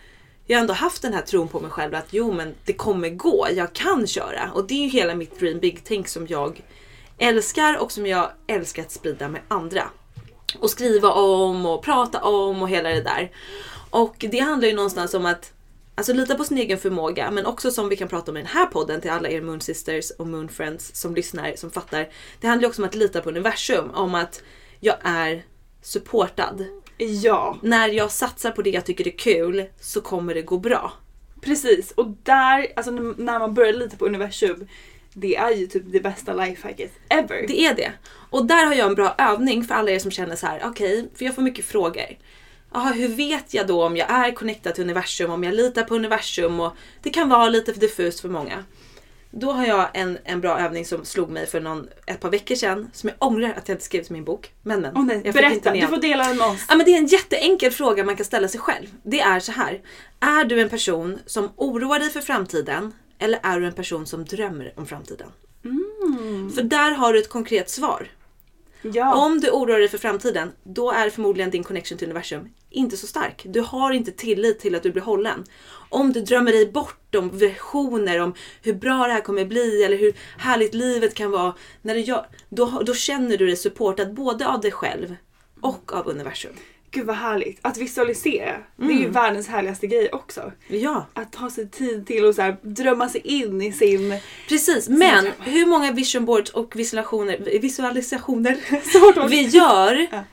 jag 0.46 0.56
har 0.56 0.60
ändå 0.60 0.74
haft 0.74 1.02
den 1.02 1.14
här 1.14 1.22
tron 1.22 1.48
på 1.48 1.60
mig 1.60 1.70
själv 1.70 1.94
att 1.94 2.08
jo 2.10 2.32
men 2.32 2.54
det 2.64 2.72
kommer 2.72 3.08
gå, 3.08 3.48
jag 3.54 3.72
kan 3.72 4.06
köra. 4.06 4.50
Och 4.54 4.66
det 4.66 4.74
är 4.74 4.82
ju 4.82 4.88
hela 4.88 5.14
mitt 5.14 5.38
dream 5.38 5.58
big 5.58 5.80
tänk 5.84 6.08
som 6.08 6.26
jag 6.26 6.62
älskar 7.18 7.78
och 7.78 7.92
som 7.92 8.06
jag 8.06 8.30
älskar 8.46 8.82
att 8.82 8.90
sprida 8.90 9.28
med 9.28 9.40
andra 9.48 9.90
och 10.58 10.70
skriva 10.70 11.12
om 11.12 11.66
och 11.66 11.82
prata 11.82 12.20
om 12.22 12.62
och 12.62 12.68
hela 12.68 12.88
det 12.88 13.02
där. 13.02 13.30
Och 13.90 14.24
det 14.30 14.38
handlar 14.38 14.68
ju 14.68 14.74
någonstans 14.74 15.14
om 15.14 15.26
att 15.26 15.52
Alltså 15.94 16.12
lita 16.12 16.34
på 16.34 16.44
sin 16.44 16.58
egen 16.58 16.78
förmåga 16.78 17.30
men 17.30 17.46
också 17.46 17.70
som 17.70 17.88
vi 17.88 17.96
kan 17.96 18.08
prata 18.08 18.30
om 18.30 18.36
i 18.36 18.40
den 18.40 18.48
här 18.48 18.66
podden 18.66 19.00
till 19.00 19.10
alla 19.10 19.28
er 19.28 19.40
Moon 19.40 19.60
Sisters 19.60 20.10
och 20.10 20.26
Moon 20.26 20.48
Friends 20.48 20.96
som 20.96 21.14
lyssnar, 21.14 21.52
som 21.56 21.70
fattar. 21.70 22.08
Det 22.40 22.46
handlar 22.46 22.62
ju 22.62 22.68
också 22.68 22.82
om 22.82 22.88
att 22.88 22.94
lita 22.94 23.20
på 23.20 23.28
universum, 23.28 23.90
om 23.90 24.14
att 24.14 24.42
jag 24.80 24.96
är 25.02 25.44
supportad. 25.82 26.64
Ja, 26.98 27.58
När 27.62 27.88
jag 27.88 28.10
satsar 28.10 28.50
på 28.50 28.62
det 28.62 28.70
jag 28.70 28.86
tycker 28.86 29.06
är 29.06 29.18
kul 29.18 29.64
så 29.80 30.00
kommer 30.00 30.34
det 30.34 30.42
gå 30.42 30.58
bra. 30.58 30.92
precis. 31.40 31.90
Och 31.90 32.06
där, 32.22 32.66
alltså 32.76 32.90
när 32.90 33.38
man 33.38 33.54
börjar 33.54 33.72
lita 33.72 33.96
på 33.96 34.06
universum, 34.06 34.68
det 35.12 35.36
är 35.36 35.50
ju 35.50 35.66
typ 35.66 35.82
det 35.86 36.00
bästa 36.00 36.34
lifehacket 36.34 36.92
ever. 37.08 37.44
Det 37.48 37.64
är 37.64 37.74
det. 37.74 37.92
Och 38.30 38.46
där 38.46 38.66
har 38.66 38.74
jag 38.74 38.88
en 38.88 38.94
bra 38.94 39.14
övning 39.18 39.64
för 39.64 39.74
alla 39.74 39.90
er 39.90 39.98
som 39.98 40.10
känner 40.10 40.36
så 40.36 40.46
här, 40.46 40.62
okej, 40.64 41.10
för 41.14 41.24
jag 41.24 41.34
får 41.34 41.42
mycket 41.42 41.64
frågor. 41.64 42.16
Jaha, 42.72 42.92
hur 42.92 43.08
vet 43.08 43.54
jag 43.54 43.66
då 43.66 43.84
om 43.84 43.96
jag 43.96 44.10
är 44.10 44.32
connectad 44.32 44.74
till 44.74 44.84
universum, 44.84 45.30
om 45.30 45.44
jag 45.44 45.54
litar 45.54 45.82
på 45.82 45.94
universum 45.94 46.60
och 46.60 46.72
det 47.02 47.10
kan 47.10 47.28
vara 47.28 47.48
lite 47.48 47.72
diffust 47.72 48.20
för 48.20 48.28
många. 48.28 48.64
Då 49.30 49.52
har 49.52 49.66
jag 49.66 49.88
en, 49.94 50.18
en 50.24 50.40
bra 50.40 50.58
övning 50.58 50.84
som 50.84 51.04
slog 51.04 51.30
mig 51.30 51.46
för 51.46 51.60
någon, 51.60 51.88
ett 52.06 52.20
par 52.20 52.30
veckor 52.30 52.54
sedan 52.54 52.90
som 52.92 53.08
jag 53.08 53.16
ångrar 53.28 53.54
att 53.56 53.68
jag 53.68 53.74
inte 53.74 53.84
skrev 53.84 54.02
till 54.02 54.12
min 54.12 54.24
bok. 54.24 54.52
Men 54.62 54.80
men. 54.80 54.96
Åh 54.96 55.04
nej, 55.04 55.22
jag 55.24 55.34
berätta, 55.34 55.72
du 55.72 55.86
får 55.86 55.96
dela 55.96 56.28
den 56.28 56.36
med 56.36 56.46
oss. 56.46 56.64
Ja, 56.68 56.76
men 56.76 56.86
det 56.86 56.92
är 56.92 56.98
en 56.98 57.06
jätteenkel 57.06 57.70
fråga 57.72 58.04
man 58.04 58.16
kan 58.16 58.26
ställa 58.26 58.48
sig 58.48 58.60
själv. 58.60 58.86
Det 59.02 59.20
är 59.20 59.40
så 59.40 59.52
här. 59.52 59.80
Är 60.20 60.44
du 60.44 60.60
en 60.60 60.68
person 60.68 61.18
som 61.26 61.50
oroar 61.56 61.98
dig 61.98 62.10
för 62.10 62.20
framtiden 62.20 62.92
eller 63.18 63.40
är 63.42 63.60
du 63.60 63.66
en 63.66 63.72
person 63.72 64.06
som 64.06 64.24
drömmer 64.24 64.72
om 64.76 64.86
framtiden? 64.86 65.28
För 66.54 66.62
där 66.62 66.90
har 66.90 67.12
du 67.12 67.18
ett 67.18 67.28
konkret 67.28 67.70
svar. 67.70 68.08
Ja. 68.82 69.14
Om 69.14 69.40
du 69.40 69.50
oroar 69.50 69.78
dig 69.78 69.88
för 69.88 69.98
framtiden, 69.98 70.52
då 70.62 70.90
är 70.90 71.10
förmodligen 71.10 71.50
din 71.50 71.64
connection 71.64 71.98
till 71.98 72.06
universum 72.06 72.48
inte 72.70 72.96
så 72.96 73.06
stark. 73.06 73.46
Du 73.48 73.60
har 73.60 73.92
inte 73.92 74.12
tillit 74.12 74.58
till 74.58 74.74
att 74.74 74.82
du 74.82 74.92
blir 74.92 75.02
hållen. 75.02 75.44
Om 75.88 76.12
du 76.12 76.20
drömmer 76.20 76.52
dig 76.52 76.72
bort 76.72 77.14
om 77.14 77.38
versioner 77.38 78.18
om 78.18 78.34
hur 78.62 78.72
bra 78.72 79.06
det 79.06 79.12
här 79.12 79.20
kommer 79.20 79.44
bli 79.44 79.84
eller 79.84 79.96
hur 79.96 80.14
härligt 80.38 80.74
livet 80.74 81.14
kan 81.14 81.30
vara. 81.30 81.54
När 81.82 81.94
du 81.94 82.00
gör, 82.00 82.26
då, 82.48 82.82
då 82.86 82.94
känner 82.94 83.36
du 83.36 83.46
dig 83.46 83.56
supportad 83.56 84.14
både 84.14 84.48
av 84.48 84.60
dig 84.60 84.72
själv 84.72 85.16
och 85.60 85.92
av 85.92 86.08
universum. 86.08 86.52
Gud 86.92 87.06
vad 87.06 87.16
härligt. 87.16 87.58
Att 87.62 87.78
visualisera. 87.78 88.56
Det 88.76 88.84
är 88.84 88.88
ju 88.90 88.98
Mm. 88.98 89.12
världens 89.12 89.48
härligaste 89.48 89.86
grej 89.86 90.08
också. 90.12 90.52
Ja, 90.68 91.06
Att 91.14 91.32
ta 91.32 91.50
sig 91.50 91.70
tid 91.70 92.06
till 92.06 92.28
att 92.28 92.34
så 92.36 92.42
här, 92.42 92.56
drömma 92.62 93.08
sig 93.08 93.20
in 93.24 93.62
i 93.62 93.72
sin... 93.72 94.14
precis. 94.48 94.88
Men 94.88 95.26
hur 95.40 95.66
många 95.66 95.92
vision 95.92 96.24
boards 96.24 96.50
och 96.50 96.76
visualisationer, 96.76 97.58
visualisationer 97.60 98.58
vi 99.28 99.42
gör 99.42 100.06
Ja. 100.12 100.24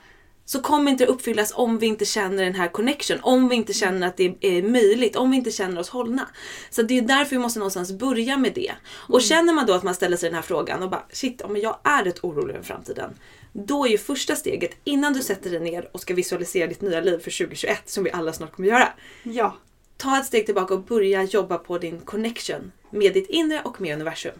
så 0.44 0.60
kommer 0.60 0.90
inte 0.90 1.06
uppfyllas 1.06 1.52
om 1.56 1.78
vi 1.78 1.86
inte 1.86 2.04
känner 2.04 2.44
den 2.44 2.54
här 2.54 2.68
connection. 2.68 3.18
Om 3.22 3.48
vi 3.48 3.56
inte 3.56 3.72
känner 3.72 4.06
att 4.06 4.16
det 4.16 4.34
är 4.40 4.62
möjligt. 4.62 5.16
Om 5.16 5.30
vi 5.30 5.36
inte 5.36 5.50
känner 5.50 5.80
oss 5.80 5.88
hållna. 5.88 6.28
Så 6.70 6.82
det 6.82 6.98
är 6.98 7.02
därför 7.02 7.30
vi 7.30 7.38
måste 7.38 7.58
någonstans 7.58 7.92
börja 7.92 8.36
med 8.36 8.52
det. 8.54 8.72
Och 8.88 9.22
känner 9.22 9.52
man 9.52 9.66
då 9.66 9.72
att 9.72 9.82
man 9.82 9.94
ställer 9.94 10.16
sig 10.16 10.28
den 10.28 10.34
här 10.36 10.42
frågan 10.42 10.82
och 10.82 10.90
bara 10.90 11.02
shit, 11.12 11.40
om 11.40 11.56
jag 11.56 11.76
är 11.84 12.04
rätt 12.04 12.24
orolig 12.24 12.54
över 12.54 12.64
framtiden. 12.64 13.10
Då 13.52 13.86
är 13.86 13.90
ju 13.90 13.98
första 13.98 14.36
steget 14.36 14.70
innan 14.84 15.12
du 15.12 15.22
sätter 15.22 15.50
dig 15.50 15.60
ner 15.60 15.88
och 15.92 16.00
ska 16.00 16.14
visualisera 16.14 16.66
ditt 16.66 16.80
nya 16.80 17.00
liv 17.00 17.18
för 17.18 17.38
2021 17.38 17.82
som 17.88 18.04
vi 18.04 18.10
alla 18.10 18.32
snart 18.32 18.52
kommer 18.52 18.68
göra. 18.68 18.88
Ja. 19.22 19.56
Ta 19.96 20.18
ett 20.18 20.26
steg 20.26 20.46
tillbaka 20.46 20.74
och 20.74 20.82
börja 20.84 21.22
jobba 21.22 21.58
på 21.58 21.78
din 21.78 22.00
connection 22.00 22.72
med 22.90 23.14
ditt 23.14 23.28
inre 23.28 23.60
och 23.64 23.80
med 23.80 23.94
universum. 23.94 24.34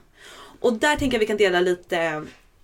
Och 0.61 0.73
där 0.73 0.97
tänker 0.97 1.15
jag 1.17 1.21
vi 1.21 1.27
kan 1.27 1.37
dela 1.37 1.61
lite 1.61 2.23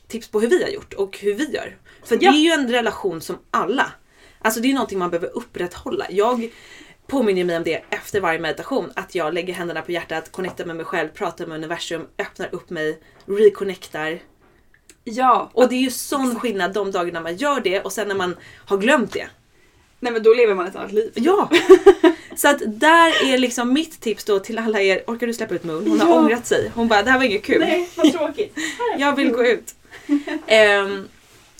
tips 0.08 0.28
på 0.28 0.40
hur 0.40 0.48
vi 0.48 0.62
har 0.62 0.70
gjort 0.70 0.94
och 0.94 1.18
hur 1.18 1.34
vi 1.34 1.50
gör. 1.50 1.76
För 2.04 2.18
Ja. 2.20 2.30
det 2.30 2.36
är 2.36 2.40
ju 2.40 2.50
en 2.50 2.70
relation 2.70 3.20
som 3.20 3.38
alla. 3.50 3.92
Alltså 4.38 4.60
det 4.60 4.66
är 4.66 4.68
ju 4.68 4.74
någonting 4.74 4.98
man 4.98 5.10
behöver 5.10 5.36
upprätthålla. 5.36 6.06
Jag 6.10 6.50
påminner 7.06 7.44
mig 7.44 7.56
om 7.56 7.62
det 7.62 7.84
efter 7.90 8.20
varje 8.20 8.38
meditation. 8.38 8.92
Att 8.96 9.14
jag 9.14 9.34
lägger 9.34 9.54
händerna 9.54 9.82
på 9.82 9.92
hjärtat, 9.92 10.32
connectar 10.32 10.64
med 10.64 10.76
mig 10.76 10.84
själv, 10.84 11.08
pratar 11.08 11.46
med 11.46 11.56
universum, 11.56 12.06
öppnar 12.18 12.54
upp 12.54 12.70
mig, 12.70 13.00
reconnectar. 13.26 14.18
Ja. 15.04 15.50
Och 15.52 15.68
det 15.68 15.74
är 15.74 15.80
ju 15.80 15.90
sån 15.90 16.40
skillnad 16.40 16.72
de 16.72 16.90
dagarna 16.90 17.20
man 17.20 17.36
gör 17.36 17.60
det 17.60 17.80
och 17.80 17.92
sen 17.92 18.08
när 18.08 18.14
man 18.14 18.36
har 18.66 18.76
glömt 18.76 19.12
det. 19.12 19.26
Nej 20.00 20.12
men 20.12 20.22
då 20.22 20.34
lever 20.34 20.54
man 20.54 20.66
ett 20.66 20.76
annat 20.76 20.92
liv. 20.92 21.12
Ja! 21.14 21.50
Så 22.36 22.48
att 22.48 22.62
där 22.66 23.32
är 23.32 23.38
liksom 23.38 23.72
mitt 23.72 24.00
tips 24.00 24.24
då 24.24 24.38
till 24.38 24.58
alla 24.58 24.80
er. 24.80 25.02
Orkar 25.06 25.26
du 25.26 25.34
släppa 25.34 25.54
ut 25.54 25.64
Moon? 25.64 25.86
Hon 25.90 26.00
har 26.00 26.08
Ja. 26.08 26.14
ångrat 26.20 26.46
sig. 26.46 26.70
Hon 26.74 26.88
bara, 26.88 27.02
det 27.02 27.10
här 27.10 27.18
var 27.18 27.24
inget 27.24 27.42
kul. 27.42 27.60
Nej, 27.60 27.88
vad 27.96 28.12
tråkigt. 28.12 28.56
Jag 28.98 29.16
vill 29.16 29.30
gå 29.30 29.44
ut. 29.46 29.74
Ehm, 30.46 31.08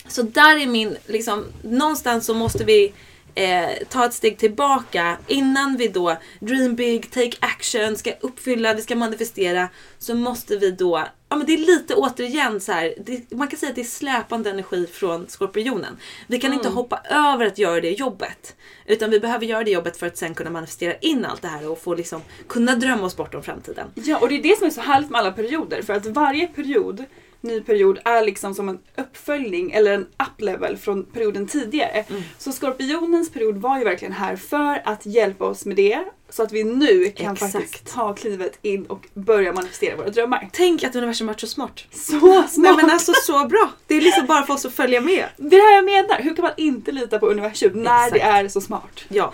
så 0.08 0.22
där 0.22 0.56
är 0.62 0.66
min, 0.66 0.96
liksom, 1.06 1.44
någonstans 1.62 2.26
så 2.26 2.34
måste 2.34 2.64
vi 2.64 2.92
eh, 3.34 3.68
ta 3.88 4.06
ett 4.06 4.14
steg 4.14 4.38
tillbaka 4.38 5.16
innan 5.26 5.76
vi 5.76 5.88
då 5.88 6.16
dream 6.40 6.74
big, 6.74 7.10
take 7.10 7.36
action, 7.40 7.96
ska 7.96 8.12
uppfylla, 8.20 8.74
vi 8.74 8.82
ska 8.82 8.96
manifestera. 8.96 9.68
Så 9.98 10.14
måste 10.14 10.56
vi 10.56 10.70
då, 10.70 11.04
ja 11.34 11.38
men 11.38 11.46
det 11.46 11.54
är 11.54 11.58
lite 11.58 11.94
återigen 11.94 12.60
så 12.60 12.72
här, 12.72 12.94
det, 13.06 13.36
man 13.36 13.48
kan 13.48 13.58
säga 13.58 13.70
att 13.70 13.76
det 13.76 13.80
är 13.80 13.84
släpande 13.84 14.50
energi 14.50 14.86
från 14.86 15.28
skorpionen. 15.28 15.96
Vi 16.26 16.40
kan 16.40 16.52
inte 16.52 16.68
hoppa 16.68 17.00
över 17.10 17.46
att 17.46 17.58
göra 17.58 17.80
det 17.80 17.90
jobbet. 17.90 18.56
Utan 18.86 19.10
vi 19.10 19.20
behöver 19.20 19.46
göra 19.46 19.64
det 19.64 19.70
jobbet 19.70 19.96
för 19.96 20.06
att 20.06 20.16
sen 20.16 20.34
kunna 20.34 20.50
manifestera 20.50 20.94
in 20.94 21.24
allt 21.24 21.42
det 21.42 21.48
här 21.48 21.70
och 21.70 21.78
få 21.82 21.94
liksom 21.94 22.22
kunna 22.48 22.76
drömma 22.76 23.06
oss 23.06 23.16
bortom 23.16 23.42
framtiden. 23.42 23.88
Ja 23.94 24.18
och 24.18 24.28
det 24.28 24.34
är 24.34 24.42
det 24.42 24.58
som 24.58 24.66
är 24.66 24.70
så 24.70 24.80
härligt 24.80 25.10
med 25.10 25.20
alla 25.20 25.32
perioder 25.32 25.82
för 25.82 25.92
att 25.92 26.06
varje 26.06 26.46
period 26.46 27.04
ny 27.40 27.60
period 27.60 27.98
är 28.04 28.24
liksom 28.24 28.54
som 28.54 28.68
en 28.68 28.78
uppföljning 28.96 29.72
eller 29.72 29.92
en 29.92 30.06
up-level 30.28 30.76
från 30.76 31.04
perioden 31.04 31.46
tidigare. 31.46 32.04
Så 32.38 32.52
Skorpionens 32.52 33.32
period 33.32 33.56
var 33.56 33.78
ju 33.78 33.84
verkligen 33.84 34.12
här 34.12 34.36
för 34.36 34.82
att 34.84 35.06
hjälpa 35.06 35.44
oss 35.44 35.64
med 35.64 35.76
det 35.76 36.04
så 36.34 36.42
att 36.42 36.52
vi 36.52 36.64
nu 36.64 37.10
kan 37.10 37.32
Exakt. 37.32 37.52
faktiskt 37.52 37.94
ta 37.94 38.14
klivet 38.14 38.58
in 38.62 38.86
och 38.86 39.06
börja 39.14 39.52
manifestera 39.52 39.96
våra 39.96 40.10
drömmar. 40.10 40.48
Tänk 40.52 40.84
att 40.84 40.96
universum 40.96 41.26
varit 41.26 41.40
så 41.40 41.46
smart. 41.46 41.84
Så 41.92 42.20
smart! 42.20 42.56
Nej 42.56 42.76
men 42.76 42.90
alltså 42.90 43.12
så 43.22 43.46
bra! 43.46 43.70
Det 43.86 43.94
är 43.94 44.00
liksom 44.00 44.26
bara 44.26 44.46
för 44.46 44.54
oss 44.54 44.64
att 44.64 44.72
följa 44.72 45.00
med. 45.00 45.24
Det 45.36 45.56
är 45.56 45.60
det 45.60 45.66
här 45.66 45.74
jag 45.74 45.84
menar, 45.84 46.22
hur 46.22 46.36
kan 46.36 46.42
man 46.42 46.52
inte 46.56 46.92
lita 46.92 47.18
på 47.18 47.26
universum 47.26 47.82
när 47.82 48.10
det 48.10 48.16
Exakt. 48.16 48.34
är 48.34 48.48
så 48.48 48.60
smart? 48.60 49.04
Ja. 49.08 49.32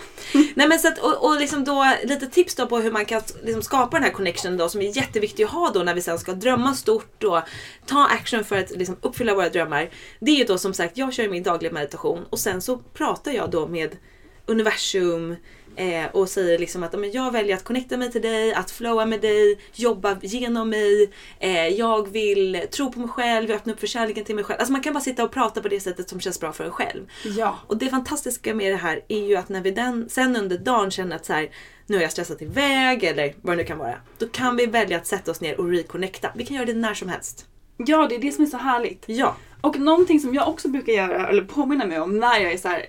Nej 0.55 0.67
men 0.67 0.79
så 0.79 0.87
att, 0.87 0.99
och, 0.99 1.25
och 1.25 1.39
liksom 1.39 1.63
då 1.63 1.93
lite 2.03 2.27
tips 2.27 2.55
då 2.55 2.67
på 2.67 2.77
hur 2.77 2.91
man 2.91 3.05
kan 3.05 3.21
liksom 3.43 3.63
skapa 3.63 3.97
den 3.97 4.03
här 4.03 4.11
connection 4.11 4.57
då 4.57 4.69
som 4.69 4.81
är 4.81 4.97
jätteviktig 4.97 5.43
att 5.43 5.49
ha 5.49 5.69
då 5.69 5.83
när 5.83 5.93
vi 5.93 6.01
sen 6.01 6.19
ska 6.19 6.33
drömma 6.33 6.73
stort 6.73 7.23
och 7.23 7.39
ta 7.85 8.05
action 8.05 8.43
för 8.43 8.57
att 8.57 8.71
liksom 8.71 8.97
uppfylla 9.01 9.33
våra 9.33 9.49
drömmar. 9.49 9.89
Det 10.19 10.31
är 10.31 10.35
ju 10.35 10.43
då 10.43 10.57
som 10.57 10.73
sagt, 10.73 10.97
jag 10.97 11.13
kör 11.13 11.27
min 11.27 11.43
dagliga 11.43 11.71
meditation 11.71 12.25
och 12.29 12.39
sen 12.39 12.61
så 12.61 12.77
pratar 12.77 13.31
jag 13.31 13.51
då 13.51 13.67
med 13.67 13.97
universum, 14.45 15.35
Eh, 15.81 16.05
och 16.11 16.29
säger 16.29 16.59
liksom 16.59 16.83
att 16.83 16.99
men 16.99 17.11
jag 17.11 17.31
väljer 17.31 17.55
att 17.55 17.63
connecta 17.63 17.97
mig 17.97 18.11
till 18.11 18.21
dig, 18.21 18.53
att 18.53 18.71
flowa 18.71 19.05
med 19.05 19.21
dig, 19.21 19.59
jobba 19.73 20.17
genom 20.21 20.69
mig. 20.69 21.11
Eh, 21.39 21.67
jag 21.67 22.11
vill 22.11 22.61
tro 22.71 22.91
på 22.91 22.99
mig 22.99 23.09
själv, 23.09 23.49
jag 23.49 23.55
öppnar 23.57 23.73
upp 23.73 23.79
för 23.79 23.87
kärleken 23.87 24.23
till 24.23 24.35
mig 24.35 24.43
själv. 24.43 24.59
Alltså 24.59 24.71
man 24.71 24.81
kan 24.81 24.93
bara 24.93 24.99
sitta 24.99 25.23
och 25.23 25.31
prata 25.31 25.61
på 25.61 25.67
det 25.67 25.79
sättet 25.79 26.09
som 26.09 26.19
känns 26.19 26.39
bra 26.39 26.53
för 26.53 26.63
en 26.63 26.71
själv. 26.71 27.03
Ja. 27.37 27.59
Och 27.67 27.77
det 27.77 27.89
fantastiska 27.89 28.55
med 28.55 28.71
det 28.71 28.77
här 28.77 29.01
är 29.07 29.27
ju 29.27 29.35
att 29.35 29.49
när 29.49 29.61
vi 29.61 29.71
den, 29.71 30.09
sen 30.09 30.35
under 30.35 30.57
dagen 30.57 30.91
känner 30.91 31.15
att 31.15 31.25
så 31.25 31.33
här, 31.33 31.49
nu 31.85 31.95
har 31.95 32.01
jag 32.01 32.11
stressat 32.11 32.41
iväg 32.41 33.03
eller 33.03 33.35
vad 33.41 33.57
det 33.57 33.61
nu 33.61 33.67
kan 33.67 33.77
vara. 33.77 33.95
Då 34.17 34.27
kan 34.27 34.55
vi 34.55 34.65
välja 34.65 34.97
att 34.97 35.07
sätta 35.07 35.31
oss 35.31 35.41
ner 35.41 35.59
och 35.59 35.69
reconnecta. 35.69 36.31
Vi 36.35 36.45
kan 36.45 36.55
göra 36.55 36.65
det 36.65 36.73
när 36.73 36.93
som 36.93 37.09
helst. 37.09 37.45
ja, 37.77 38.07
det 38.09 38.15
är 38.15 38.19
det 38.19 38.31
som 38.31 38.43
är 38.43 38.49
så 38.49 38.57
härligt. 38.57 39.03
Ja. 39.07 39.35
Och 39.61 39.79
någonting 39.79 40.19
som 40.19 40.33
jag 40.33 40.47
också 40.47 40.67
brukar 40.67 40.93
göra, 40.93 41.27
eller 41.27 41.43
påminna 41.43 41.85
mig 41.85 41.99
om 41.99 42.19
när 42.19 42.39
jag 42.39 42.51
är 42.51 42.57
så 42.57 42.67
här, 42.67 42.85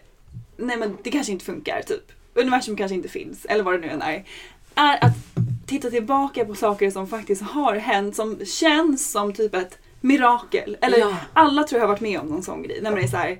nej 0.57 0.77
men 0.77 0.97
det 1.03 1.11
kanske 1.11 1.33
inte 1.33 1.45
funkar, 1.45 1.83
typ. 1.83 2.13
Universum 2.35 2.77
kanske 2.77 2.95
inte 2.95 3.09
finns, 3.09 3.45
eller 3.45 3.65
vad 3.65 3.75
det 3.75 3.79
nu 3.79 3.89
än 3.89 4.03
är. 4.03 4.25
Är 4.75 5.05
att 5.05 5.13
titta 5.67 5.91
tillbaka 5.91 6.45
på 6.45 6.55
saker 6.55 6.91
som 6.91 7.07
faktiskt 7.09 7.43
har 7.43 7.75
hänt, 7.75 8.17
som 8.17 8.45
känns 8.45 9.11
som 9.11 9.33
typ 9.35 9.55
ett 9.55 9.79
mirakel. 10.01 10.77
Eller 10.81 10.99
Ja. 10.99 11.17
alla 11.33 11.65
tror 11.65 11.79
jag 11.81 11.87
har 11.87 11.93
varit 11.93 12.01
med 12.01 12.21
om 12.21 12.27
någon 12.27 12.43
sån 12.43 12.63
grej. 12.63 12.79
Är 12.79 13.07
så 13.07 13.17
här, 13.17 13.39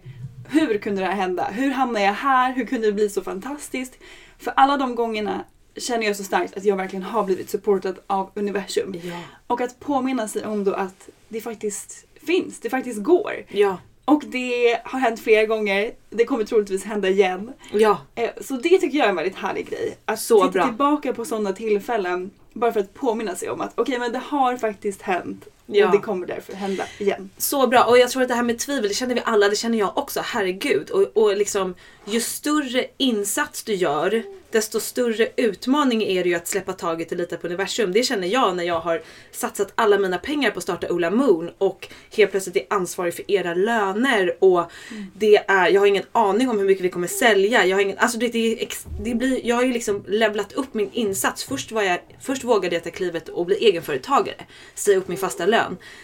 hur 0.49 0.79
kunde 0.79 1.01
det 1.01 1.07
här 1.07 1.15
hända? 1.15 1.45
Hur 1.45 1.71
hamnade 1.71 2.05
jag 2.05 2.13
här? 2.13 2.53
Hur 2.53 2.67
kunde 2.67 2.87
det 2.87 2.93
bli 2.93 3.09
så 3.09 3.23
fantastiskt? 3.23 3.99
För 4.39 4.53
alla 4.57 4.77
de 4.77 4.95
gångerna 4.95 5.45
känner 5.77 6.07
jag 6.07 6.17
så 6.17 6.25
starkt 6.25 6.57
att 6.57 6.65
jag 6.65 6.77
verkligen 6.77 7.03
har 7.03 7.25
blivit 7.25 7.51
supportad 7.51 7.99
av 8.07 8.31
universum. 8.35 8.95
Ja. 9.03 9.21
Och 9.47 9.61
att 9.61 9.81
påminna 9.81 10.29
sig 10.29 10.47
om 10.47 10.65
då 10.65 10.75
att 10.75 11.09
det 11.29 11.41
faktiskt 11.41 12.07
finns, 12.27 12.61
det 12.61 12.71
faktiskt 12.71 13.03
går. 13.03 13.33
Ja. 13.49 13.77
Och 14.05 14.23
det 14.27 14.81
har 14.85 14.99
hänt 14.99 15.21
flera 15.21 15.47
gånger, 15.47 15.93
det 16.11 16.25
kommer 16.25 16.45
troligtvis 16.45 16.85
hända 16.85 17.09
igen. 17.09 17.53
Ja. 17.73 17.99
Eh, 18.15 18.31
Så 18.41 18.55
det 18.55 18.79
tycker 18.79 18.99
jag 18.99 19.05
är 19.05 19.11
en 19.11 19.17
väldigt 19.17 19.37
härlig 19.37 19.69
grej. 19.71 19.97
Att 20.05 20.21
Så 20.21 20.39
titta 20.41 20.51
bra. 20.53 20.67
tillbaka 20.67 21.13
på 21.15 21.25
sådana 21.25 21.53
tillfällen 21.53 22.31
bara 22.53 22.73
för 22.73 22.81
att 22.81 22.95
påminna 22.95 23.35
sig 23.35 23.51
om 23.51 23.61
att 23.61 23.73
okej 23.75 23.99
men 23.99 24.13
det 24.13 24.19
har 24.19 24.57
faktiskt 24.57 25.03
hänt 25.03 25.47
Ja. 25.75 25.87
och 25.87 25.93
det 25.93 25.99
kommer 25.99 26.27
därför 26.27 26.53
hända 26.53 26.85
igen. 26.99 27.31
Så 27.39 27.67
bra. 27.67 27.85
Och 27.85 27.99
jag 27.99 28.11
tror 28.11 28.23
att 28.23 28.29
det 28.29 28.35
här 28.35 28.43
med 28.43 28.59
tvivel, 28.59 28.89
det 28.89 28.95
känner 28.95 29.15
vi 29.15 29.23
alla, 29.25 29.49
det 29.49 29.57
känner 29.57 29.79
jag 29.79 29.99
också. 29.99 30.21
Herregud. 30.25 30.91
Och, 30.91 31.17
och 31.17 31.37
liksom, 31.37 31.75
ju 32.05 32.21
större 32.21 32.87
insats 32.99 33.65
du 33.65 33.75
gör, 33.75 34.23
desto 34.53 34.81
större 34.81 35.29
utmaning 35.37 36.03
är 36.03 36.23
det 36.23 36.29
ju 36.29 36.35
att 36.35 36.49
släppa 36.49 36.73
taget 36.73 37.13
och 37.13 37.19
lita 37.19 37.37
på 37.37 37.47
universum. 37.47 37.93
Det 37.93 38.03
känner 38.03 38.29
jag 38.29 38.57
när 38.57 38.65
jag 38.65 38.81
har 38.81 39.03
satsat 39.31 39.73
alla 39.75 39.99
mina 39.99 40.19
pengar 40.19 40.51
på 40.51 40.59
att 40.59 40.63
starta 40.63 40.89
Ola 40.89 41.11
Moon 41.11 41.51
och 41.59 41.89
helt 42.17 42.31
plötsligt 42.31 42.57
är 42.57 42.67
ansvarig 42.71 43.15
för 43.15 43.31
era 43.31 43.55
löner 43.55 44.37
och 44.39 44.71
det 45.17 45.37
är, 45.37 45.69
jag 45.69 45.81
har 45.81 45.87
ingen 45.87 46.05
aning 46.13 46.51
om 46.51 46.59
hur 46.59 46.67
mycket 46.67 46.85
vi 46.85 46.89
kommer 46.89 47.07
sälja. 47.07 47.67
Jag 47.67 47.77
har 47.77 47.83
ingen, 47.83 47.99
alltså 47.99 48.19
det, 48.19 48.29
det, 48.29 48.69
det 49.01 49.15
blir, 49.15 49.47
jag 49.47 49.57
har 49.57 49.63
ju 49.63 49.73
liksom 49.73 50.05
levlat 50.09 50.53
upp 50.53 50.75
min 50.75 50.91
insats. 50.93 51.45
Först, 51.45 51.73
var 51.73 51.83
jag, 51.83 52.01
först 52.21 52.45
vågade 52.45 52.77
jag 52.77 52.85
ta 52.85 52.91
klivet 52.91 53.29
och 53.29 53.47
bli 53.47 53.57
egenföretagare. 53.57 54.37
Säga 54.75 54.99
upp 54.99 55.09
min 55.09 55.19
fasta 55.19 55.47
lön. 55.47 55.62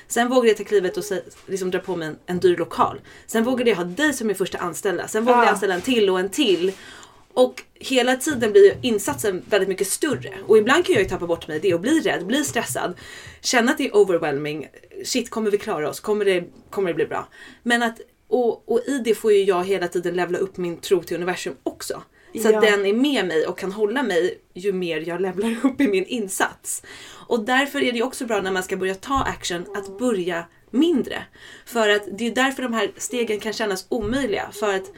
Sen 0.08 0.28
vågade 0.28 0.48
jag 0.48 0.56
ta 0.56 0.64
klivet 0.64 0.96
och 0.96 1.04
liksom 1.46 1.70
dra 1.70 1.78
på 1.78 1.96
mig 1.96 2.08
en, 2.08 2.16
en 2.26 2.40
dyr 2.40 2.56
lokal. 2.56 3.00
Sen 3.26 3.44
vågade 3.44 3.70
jag 3.70 3.76
ha 3.76 3.84
dig 3.84 4.12
som 4.12 4.26
min 4.26 4.36
första 4.36 4.58
anställda. 4.58 5.08
Sen 5.08 5.24
vågade 5.24 5.40
Ah. 5.40 5.44
jag 5.44 5.52
anställa 5.52 5.74
en 5.74 5.80
till 5.80 6.10
och 6.10 6.20
en 6.20 6.28
till. 6.28 6.72
Och 7.32 7.62
hela 7.74 8.16
tiden 8.16 8.52
blir 8.52 8.76
insatsen 8.82 9.42
väldigt 9.50 9.68
mycket 9.68 9.86
större. 9.86 10.34
Och 10.46 10.58
ibland 10.58 10.84
kan 10.86 10.92
jag 10.94 11.02
ju 11.02 11.08
tappa 11.08 11.26
bort 11.26 11.48
mig 11.48 11.56
i 11.56 11.60
det 11.60 11.74
och 11.74 11.80
bli 11.80 12.00
rädd, 12.00 12.26
bli 12.26 12.44
stressad. 12.44 12.94
Känna 13.40 13.70
att 13.72 13.78
det 13.78 13.86
är 13.86 13.96
overwhelming. 13.96 14.68
Shit, 15.04 15.30
kommer 15.30 15.50
vi 15.50 15.58
klara 15.58 15.88
oss? 15.90 16.00
Kommer 16.00 16.24
det, 16.24 16.44
kommer 16.70 16.88
det 16.88 16.94
bli 16.94 17.06
bra? 17.06 17.28
Men 17.62 17.82
att, 17.82 18.00
och, 18.28 18.72
och 18.72 18.80
i 18.86 18.98
det 19.04 19.14
får 19.14 19.32
ju 19.32 19.42
jag 19.44 19.64
hela 19.64 19.88
tiden 19.88 20.14
levla 20.14 20.38
upp 20.38 20.56
min 20.56 20.76
tro 20.76 21.02
till 21.02 21.16
universum 21.16 21.54
också. 21.62 22.02
Så 22.35 22.49
Ja. 22.50 22.56
att 22.58 22.62
den 22.64 22.87
är 22.87 22.92
med 22.92 23.26
mig 23.26 23.47
och 23.47 23.58
kan 23.58 23.73
hålla 23.73 24.02
mig 24.02 24.38
ju 24.54 24.73
mer 24.73 25.08
jag 25.08 25.20
levlar 25.20 25.56
upp 25.66 25.80
i 25.80 25.88
min 25.88 26.04
insats. 26.04 26.82
Och 27.26 27.44
därför 27.44 27.82
är 27.82 27.92
det 27.92 28.02
också 28.02 28.26
bra 28.26 28.40
när 28.40 28.50
man 28.52 28.62
ska 28.62 28.76
börja 28.76 28.94
ta 28.94 29.23
action 29.23 29.66
att 29.76 29.99
börja 29.99 30.44
mindre. 30.70 31.23
För 31.66 31.88
att 31.88 32.18
det 32.18 32.26
är 32.26 32.30
därför 32.35 32.62
de 32.62 32.73
här 32.73 32.90
stegen 32.97 33.40
kan 33.40 33.52
kännas 33.52 33.87
omöjliga. 33.88 34.50
För 34.52 34.75
att 34.75 34.92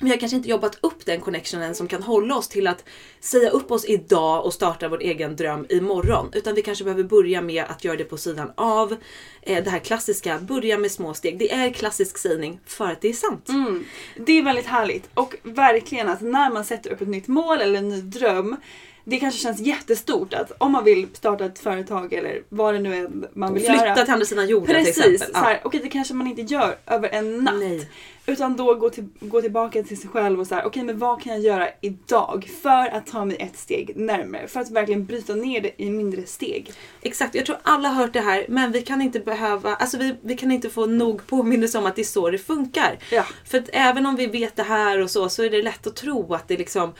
vi 0.00 0.10
har 0.10 0.16
kanske 0.16 0.36
inte 0.36 0.48
jobbat 0.48 0.78
upp 0.80 1.06
den 1.06 1.20
connectionen 1.20 1.74
som 1.74 1.88
kan 1.88 2.02
hålla 2.02 2.36
oss 2.36 2.48
till 2.48 2.66
att 2.66 2.84
säga 3.20 3.50
upp 3.50 3.70
oss 3.70 3.84
idag 3.84 4.44
och 4.44 4.54
starta 4.54 4.88
vår 4.88 5.00
egen 5.02 5.36
dröm 5.36 5.66
imorgon. 5.68 6.30
Utan 6.32 6.54
vi 6.54 6.62
kanske 6.62 6.84
behöver 6.84 7.04
börja 7.04 7.42
med 7.42 7.64
att 7.64 7.84
göra 7.84 7.96
det 7.96 8.04
på 8.04 8.16
sidan 8.16 8.52
av. 8.54 8.96
Eh, 9.42 9.64
det 9.64 9.70
här 9.70 9.78
klassiska, 9.78 10.38
börja 10.38 10.78
med 10.78 10.90
små 10.90 11.14
steg. 11.14 11.38
Det 11.38 11.52
är 11.52 11.72
klassisk 11.72 12.18
sägning 12.18 12.60
för 12.66 12.84
att 12.84 13.00
det 13.00 13.08
är 13.08 13.12
sant. 13.12 13.48
Mm. 13.48 13.84
Det 14.16 14.32
är 14.32 14.42
väldigt 14.42 14.66
härligt 14.66 15.10
och 15.14 15.34
verkligen 15.42 16.08
att 16.08 16.20
när 16.20 16.50
man 16.50 16.64
sätter 16.64 16.92
upp 16.92 17.00
ett 17.00 17.08
nytt 17.08 17.28
mål 17.28 17.60
eller 17.60 17.78
en 17.78 17.88
ny 17.88 18.00
dröm 18.00 18.56
det 19.04 19.18
kanske 19.18 19.40
känns 19.40 19.60
jättestort 19.60 20.34
att 20.34 20.52
om 20.58 20.72
man 20.72 20.84
vill 20.84 21.08
starta 21.12 21.44
ett 21.44 21.58
företag 21.58 22.12
eller 22.12 22.42
vad 22.48 22.74
det 22.74 22.80
nu 22.80 22.94
är 22.94 23.08
man 23.38 23.54
vill 23.54 23.62
Flytta 23.62 23.86
göra. 23.86 24.04
till 24.04 24.12
andra 24.12 24.26
sidan 24.26 24.48
jorden 24.48 24.66
till 24.66 24.74
Precis, 24.84 24.98
exempel. 24.98 25.34
så 25.34 25.38
här, 25.38 25.60
okej 25.64 25.80
det 25.82 25.88
kanske 25.88 26.14
man 26.14 26.26
inte 26.26 26.42
gör 26.42 26.76
över 26.86 27.08
en 27.08 27.44
natt. 27.44 27.54
Nej. 27.58 27.88
Utan 28.26 28.56
då 28.56 28.74
gå, 28.74 28.90
till, 28.90 29.08
gå 29.20 29.40
tillbaka 29.40 29.82
till 29.82 30.00
sig 30.00 30.10
själv 30.10 30.40
och 30.40 30.46
så 30.46 30.54
här, 30.54 30.66
okej 30.66 30.82
men 30.82 30.98
vad 30.98 31.22
kan 31.22 31.32
jag 31.32 31.42
göra 31.42 31.68
idag 31.80 32.50
för 32.62 32.86
att 32.96 33.06
ta 33.06 33.24
mig 33.24 33.36
ett 33.40 33.56
steg 33.56 33.96
närmare? 33.96 34.48
För 34.48 34.60
att 34.60 34.70
verkligen 34.70 35.04
bryta 35.06 35.34
ner 35.34 35.60
det 35.60 35.82
i 35.82 35.90
mindre 35.90 36.26
steg. 36.26 36.72
Exakt, 37.02 37.34
jag 37.34 37.46
tror 37.46 37.58
alla 37.62 37.88
har 37.88 38.02
hört 38.02 38.12
det 38.12 38.20
här 38.20 38.46
men 38.48 38.72
vi 38.72 38.82
kan 38.82 39.02
inte 39.02 39.20
behöva, 39.20 39.74
alltså 39.74 39.98
vi, 39.98 40.14
vi 40.22 40.36
kan 40.36 40.50
inte 40.50 40.70
få 40.70 40.86
nog 40.86 41.26
påminnelse 41.26 41.78
om 41.78 41.86
att 41.86 41.96
det 41.96 42.02
är 42.02 42.04
så 42.04 42.30
det 42.30 42.38
funkar. 42.38 42.98
Ja. 43.10 43.24
För 43.44 43.58
att 43.58 43.68
även 43.72 44.06
om 44.06 44.16
vi 44.16 44.26
vet 44.26 44.56
det 44.56 44.62
här 44.62 45.02
och 45.02 45.10
så, 45.10 45.28
så 45.28 45.42
är 45.42 45.50
det 45.50 45.62
lätt 45.62 45.86
att 45.86 45.96
tro 45.96 46.34
att 46.34 46.48
det 46.48 46.56
liksom 46.56 46.92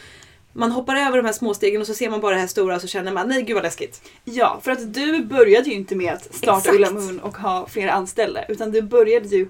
man 0.54 0.72
hoppar 0.72 0.96
över 0.96 1.16
de 1.16 1.26
här 1.26 1.32
små 1.32 1.54
stegen 1.54 1.80
och 1.80 1.86
så 1.86 1.94
ser 1.94 2.10
man 2.10 2.20
bara 2.20 2.34
det 2.34 2.40
här 2.40 2.46
stora 2.46 2.74
och 2.74 2.80
så 2.80 2.86
känner 2.86 3.12
man 3.12 3.28
nej 3.28 3.42
gud 3.42 3.54
vad 3.54 3.62
läskigt. 3.62 4.02
Ja, 4.24 4.60
för 4.62 4.70
att 4.70 4.94
du 4.94 5.24
började 5.24 5.68
ju 5.70 5.74
inte 5.74 5.94
med 5.96 6.12
att 6.14 6.34
starta. 6.34 6.70
Ulla 6.72 6.90
Moon 6.90 7.20
och 7.20 7.36
ha 7.36 7.66
flera 7.68 7.92
anställda 7.92 8.44
utan 8.48 8.70
du 8.70 8.82
började 8.82 9.28
ju 9.28 9.48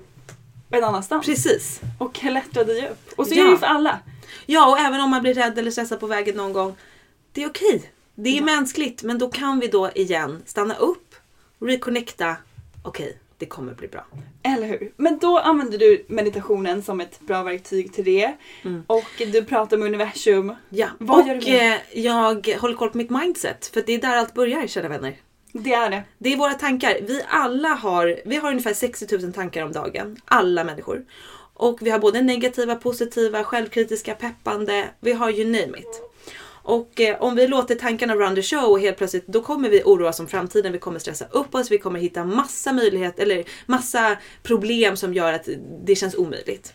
en 0.71 0.85
annanstans. 0.85 1.27
Precis. 1.27 1.81
Och 1.99 2.15
klättrade 2.15 2.73
ju 2.73 2.87
upp. 2.89 3.13
Och 3.17 3.27
så 3.27 3.35
Ja. 3.35 3.41
är 3.43 3.45
det 3.47 3.51
ju 3.51 3.59
för 3.59 3.67
alla. 3.67 3.99
Ja 4.47 4.71
och 4.71 4.79
även 4.79 5.01
om 5.01 5.11
man 5.11 5.23
blir 5.23 5.35
rädd 5.35 5.59
eller 5.59 5.71
stressad 5.71 6.01
på 6.01 6.07
vägen 6.07 6.37
någon 6.37 6.53
gång. 6.53 6.77
Det 7.33 7.43
är 7.43 7.49
okej. 7.49 7.91
Det 8.15 8.39
är 8.39 8.43
mänskligt 8.43 9.03
men 9.03 9.19
då 9.19 9.29
kan 9.29 9.61
vi 9.61 9.67
då 9.67 9.91
igen 9.95 10.43
stanna 10.47 10.75
upp, 10.75 11.15
reconnecta. 11.61 12.37
Okej, 12.83 13.19
det 13.45 13.49
kommer 13.49 13.75
bli 13.75 13.89
bra. 13.89 14.07
Eller 14.43 14.67
hur? 14.67 14.93
Men 14.97 15.19
då 15.19 15.39
använder 15.39 15.79
du 15.79 16.05
meditationen 16.09 16.83
som 16.83 17.01
ett 17.01 17.21
bra 17.21 17.43
verktyg 17.43 17.93
till 17.93 18.05
det. 18.05 18.35
Och 18.87 19.23
du 19.33 19.45
pratar 19.45 19.77
med 19.77 19.87
universum. 19.87 20.55
Ja, 20.69 20.89
Vad 20.99 21.21
och 21.21 21.29
gör 21.29 21.35
du 21.35 21.47
eh, 21.47 22.05
jag 22.05 22.49
håller 22.61 22.75
koll 22.75 22.91
på 22.91 22.99
mitt 22.99 23.11
mindset 23.11 23.67
för 23.67 23.83
det 23.87 23.93
är 23.95 24.01
där 24.01 24.17
allt 24.17 24.35
börjar 24.35 24.67
kära 24.67 24.89
vänner. 24.89 25.17
Det 25.53 25.73
är 25.73 25.91
det. 25.91 26.03
Det 26.19 26.33
är 26.33 26.37
våra 26.37 26.55
tankar. 26.55 26.99
Vi 27.03 27.23
alla 27.29 27.69
har, 27.69 28.21
vi 28.25 28.37
har 28.37 28.51
ungefär 28.51 28.75
60 28.75 29.19
000 29.19 29.33
tankar 29.33 29.63
om 29.65 29.73
dagen. 29.73 30.17
Alla 30.25 30.65
människor. 30.65 31.05
Och 31.55 31.79
vi 31.83 31.91
har 31.91 31.99
både 31.99 32.23
negativa, 32.23 32.75
positiva, 32.75 33.45
självkritiska, 33.45 34.15
peppande. 34.15 34.89
Vi 35.01 35.13
har 35.13 35.31
you 35.31 35.45
name 35.45 35.79
it. 35.79 36.03
Och 36.65 37.01
eh, 37.01 37.23
om 37.23 37.35
vi 37.35 37.47
låter 37.47 37.75
tankarna 37.75 38.15
run 38.15 38.35
the 38.35 38.43
show 38.43 38.65
och 38.65 38.81
helt 38.81 38.97
plötsligt 38.97 39.27
då 39.27 39.43
kommer 39.43 39.69
vi 39.69 39.83
oroa 39.85 40.09
oss 40.09 40.21
om 40.21 40.27
framtiden. 40.27 40.73
Vi 40.73 40.79
kommer 40.79 40.99
stressa 40.99 41.25
upp 41.31 41.55
oss. 41.55 41.71
Vi 41.71 41.79
kommer 41.79 42.01
hitta 42.01 42.25
massa 42.25 42.73
möjligheter 42.73 43.23
eller 43.23 43.45
massa 43.67 44.17
problem 44.43 44.97
som 44.97 45.15
gör 45.15 45.33
att 45.33 45.49
det 45.85 45.95
känns 45.95 46.15
omöjligt. 46.15 46.75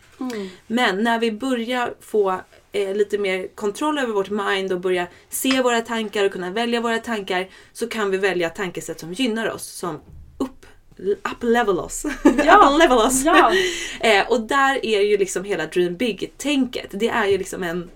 Men 0.67 1.03
när 1.03 1.19
vi 1.19 1.31
börjar 1.31 1.93
få 1.99 2.41
eh, 2.71 2.95
lite 2.95 3.17
mer 3.17 3.47
kontroll 3.55 3.97
över 3.97 4.13
vårt 4.13 4.29
mind 4.29 4.73
och 4.73 4.79
börja 4.79 5.07
se 5.29 5.61
våra 5.61 5.81
tankar 5.81 6.25
och 6.25 6.31
kunna 6.31 6.51
välja 6.51 6.81
våra 6.81 6.97
tankar 6.97 7.49
så 7.73 7.87
kan 7.87 8.11
vi 8.11 8.17
välja 8.17 8.49
tankesätt 8.49 8.99
som 8.99 9.13
gynnar 9.13 9.51
oss, 9.51 9.63
som 9.63 9.99
upp, 10.37 10.65
up 10.97 11.43
level 11.43 11.79
oss. 11.79 12.05
Ja. 12.45 12.73
up 12.73 12.79
level 12.79 12.97
oss. 12.97 13.23
Ja. 13.25 13.51
eh, 13.99 14.31
och 14.31 14.41
där 14.41 14.85
är 14.85 15.01
ju 15.01 15.17
liksom 15.17 15.43
hela 15.43 15.65
dream 15.65 15.95
big-tänket. 15.95 16.89
Det 16.91 17.09
är 17.09 17.27
ju 17.27 17.37
liksom 17.37 17.63
en 17.63 17.89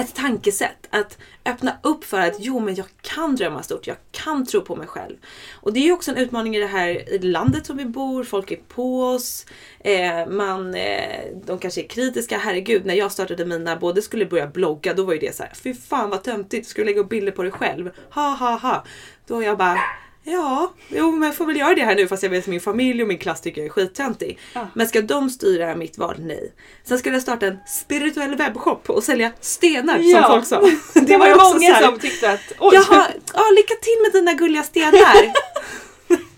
ett 0.00 0.14
tankesätt. 0.14 0.86
Att 0.90 1.18
öppna 1.44 1.76
upp 1.82 2.04
för 2.04 2.20
att 2.20 2.36
jo 2.38 2.60
men 2.60 2.74
jag 2.74 2.86
kan 3.00 3.36
drömma 3.36 3.62
stort, 3.62 3.86
jag 3.86 3.96
kan 4.10 4.46
tro 4.46 4.60
på 4.60 4.76
mig 4.76 4.86
själv. 4.86 5.16
Och 5.52 5.72
det 5.72 5.80
är 5.80 5.84
ju 5.84 5.92
också 5.92 6.10
en 6.10 6.16
utmaning 6.16 6.56
i 6.56 6.60
det 6.60 6.66
här 6.66 7.12
i 7.14 7.18
landet 7.18 7.66
som 7.66 7.76
vi 7.76 7.84
bor, 7.84 8.24
folk 8.24 8.50
är 8.50 8.56
på 8.56 9.04
oss. 9.04 9.46
Eh, 9.80 10.26
man, 10.28 10.74
eh, 10.74 11.24
de 11.44 11.58
kanske 11.58 11.80
är 11.80 11.88
kritiska. 11.88 12.38
Herregud, 12.38 12.86
när 12.86 12.94
jag 12.94 13.12
startade 13.12 13.44
mina, 13.44 13.76
både 13.76 14.02
skulle 14.02 14.26
börja 14.26 14.46
blogga, 14.46 14.94
då 14.94 15.04
var 15.04 15.12
ju 15.12 15.18
det 15.18 15.36
så 15.36 15.42
här, 15.42 15.52
fy 15.54 15.74
fan 15.74 16.10
vad 16.10 16.22
töntigt, 16.22 16.68
ska 16.68 16.82
du 16.82 16.86
lägga 16.86 17.00
upp 17.00 17.08
bilder 17.08 17.32
på 17.32 17.42
dig 17.42 17.52
själv? 17.52 17.90
Ha 18.10 18.30
ha 18.30 18.56
ha. 18.56 18.84
Då 19.26 19.42
jag 19.42 19.58
bara, 19.58 19.78
ja, 20.24 20.72
jo 20.88 21.10
men 21.10 21.22
jag 21.22 21.36
får 21.36 21.46
väl 21.46 21.56
göra 21.56 21.74
det 21.74 21.84
här 21.84 21.94
nu 21.94 22.08
fast 22.08 22.22
jag 22.22 22.30
vet 22.30 22.44
att 22.44 22.46
min 22.46 22.60
familj 22.60 23.02
och 23.02 23.08
min 23.08 23.18
klass 23.18 23.40
tycker 23.40 23.60
jag 23.60 23.66
är 23.66 23.72
skittöntig. 23.72 24.38
Men 24.74 24.88
ska 24.88 25.02
de 25.02 25.30
styra 25.30 25.76
mitt 25.76 25.98
val? 25.98 26.16
Nej. 26.18 26.52
Sen 26.84 26.98
skulle 26.98 27.14
jag 27.14 27.22
starta 27.22 27.46
en 27.46 27.58
spirituell 27.66 28.34
webbshop 28.36 28.90
och 28.90 29.04
sälja 29.04 29.32
stenar 29.40 29.98
Ja. 29.98 30.22
som 30.22 30.30
folk 30.32 30.46
sa. 30.46 30.60
Det, 31.00 31.16
var 31.16 31.26
ju 31.26 31.36
många 31.36 31.72
här, 31.72 31.82
som 31.82 31.98
tyckte 31.98 32.30
att 32.32 32.52
oj, 32.58 32.74
Jaha, 32.74 33.06
ja, 33.34 33.42
lycka 33.56 33.74
till 33.74 33.96
med 34.02 34.12
dina 34.12 34.32
gulliga 34.32 34.62
stenar. 34.62 35.32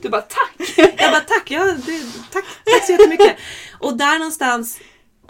du 0.03 0.09
bara 0.09 0.23
tack. 0.23 0.73
Jag 0.77 1.11
bara 1.13 1.21
tack, 1.21 1.51
ja, 1.51 1.65
det, 1.65 2.03
tack, 2.33 2.45
tack 2.65 2.87
så 2.87 2.93
jättemycket. 2.93 3.37
Och 3.81 3.97
där 3.97 4.19
någonstans, 4.19 4.79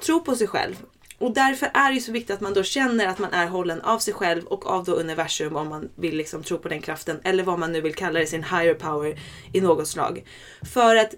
tro 0.02 0.20
på 0.24 0.36
sig 0.36 0.46
själv. 0.46 0.74
Och 1.22 1.32
därför 1.32 1.70
är 1.74 1.88
det 1.88 1.94
ju 1.94 2.00
så 2.00 2.12
viktigt 2.12 2.34
att 2.34 2.40
man 2.40 2.54
då 2.54 2.62
känner 2.62 3.06
att 3.06 3.18
man 3.18 3.32
är 3.32 3.46
hållen 3.46 3.80
av 3.80 3.98
sig 3.98 4.14
själv 4.14 4.44
och 4.44 4.66
av 4.66 4.84
då 4.84 4.92
universum 4.92 5.56
om 5.56 5.68
man 5.68 5.88
vill 5.96 6.16
liksom 6.16 6.42
tro 6.42 6.58
på 6.58 6.68
den 6.68 6.80
kraften. 6.80 7.20
Eller 7.24 7.42
vad 7.42 7.58
man 7.58 7.72
nu 7.72 7.80
vill 7.80 7.94
kalla 7.94 8.18
det, 8.18 8.26
sin 8.26 8.44
higher 8.44 8.74
power 8.74 9.20
i 9.52 9.60
något 9.60 9.88
slag. 9.88 10.24
För 10.74 10.96
att 10.96 11.14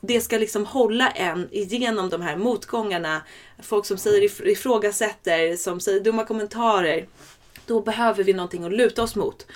det 0.00 0.20
ska 0.20 0.38
liksom 0.38 0.66
hålla 0.66 1.10
en 1.10 1.48
igenom 1.50 2.08
de 2.08 2.22
här 2.22 2.36
motgångarna. 2.36 3.22
Folk 3.62 3.86
som 3.86 3.98
säger 3.98 4.48
ifrågasätter, 4.48 5.56
som 5.56 5.80
säger 5.80 6.00
dumma 6.00 6.24
kommentarer. 6.24 7.06
Då 7.66 7.80
behöver 7.80 8.24
vi 8.24 8.32
någonting 8.32 8.64
att 8.64 8.72
luta 8.72 9.02
oss 9.02 9.16
mot. 9.16 9.46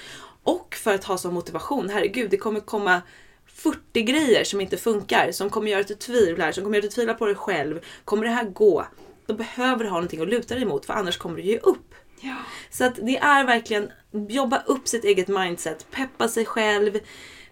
Och 0.42 0.74
för 0.74 0.94
att 0.94 1.04
ha 1.04 1.18
som 1.18 1.34
motivation, 1.34 1.90
herregud, 1.90 2.30
det 2.30 2.36
kommer 2.36 2.60
komma 2.60 3.02
40 3.46 4.02
grejer 4.02 4.44
som 4.44 4.60
inte 4.60 4.76
funkar, 4.76 5.32
som 5.32 5.50
kommer 5.50 5.70
göra 5.70 5.80
att 5.80 5.88
du 5.88 5.94
tvivlar, 5.94 6.52
som 6.52 6.64
kommer 6.64 6.76
göra 6.76 6.86
att 6.86 6.90
du 6.90 6.94
tvivlar 6.94 7.14
på 7.14 7.26
dig 7.26 7.34
själv. 7.34 7.80
Kommer 8.04 8.24
det 8.24 8.30
här 8.30 8.44
gå? 8.44 8.86
Då 9.30 9.36
behöver 9.36 9.84
du 9.84 9.90
ha 9.90 9.96
någonting 9.96 10.20
att 10.20 10.28
luta 10.28 10.54
dig 10.54 10.64
mot, 10.64 10.86
för 10.86 10.94
annars 10.94 11.18
kommer 11.18 11.36
du 11.36 11.42
ge 11.42 11.58
upp. 11.58 11.94
Ja. 12.20 12.36
Så 12.70 12.84
att 12.84 12.94
det 12.96 13.18
är 13.18 13.44
verkligen 13.44 13.92
jobba 14.28 14.62
upp 14.66 14.88
sitt 14.88 15.04
eget 15.04 15.28
mindset, 15.28 15.86
peppa 15.90 16.28
sig 16.28 16.44
själv, 16.44 16.98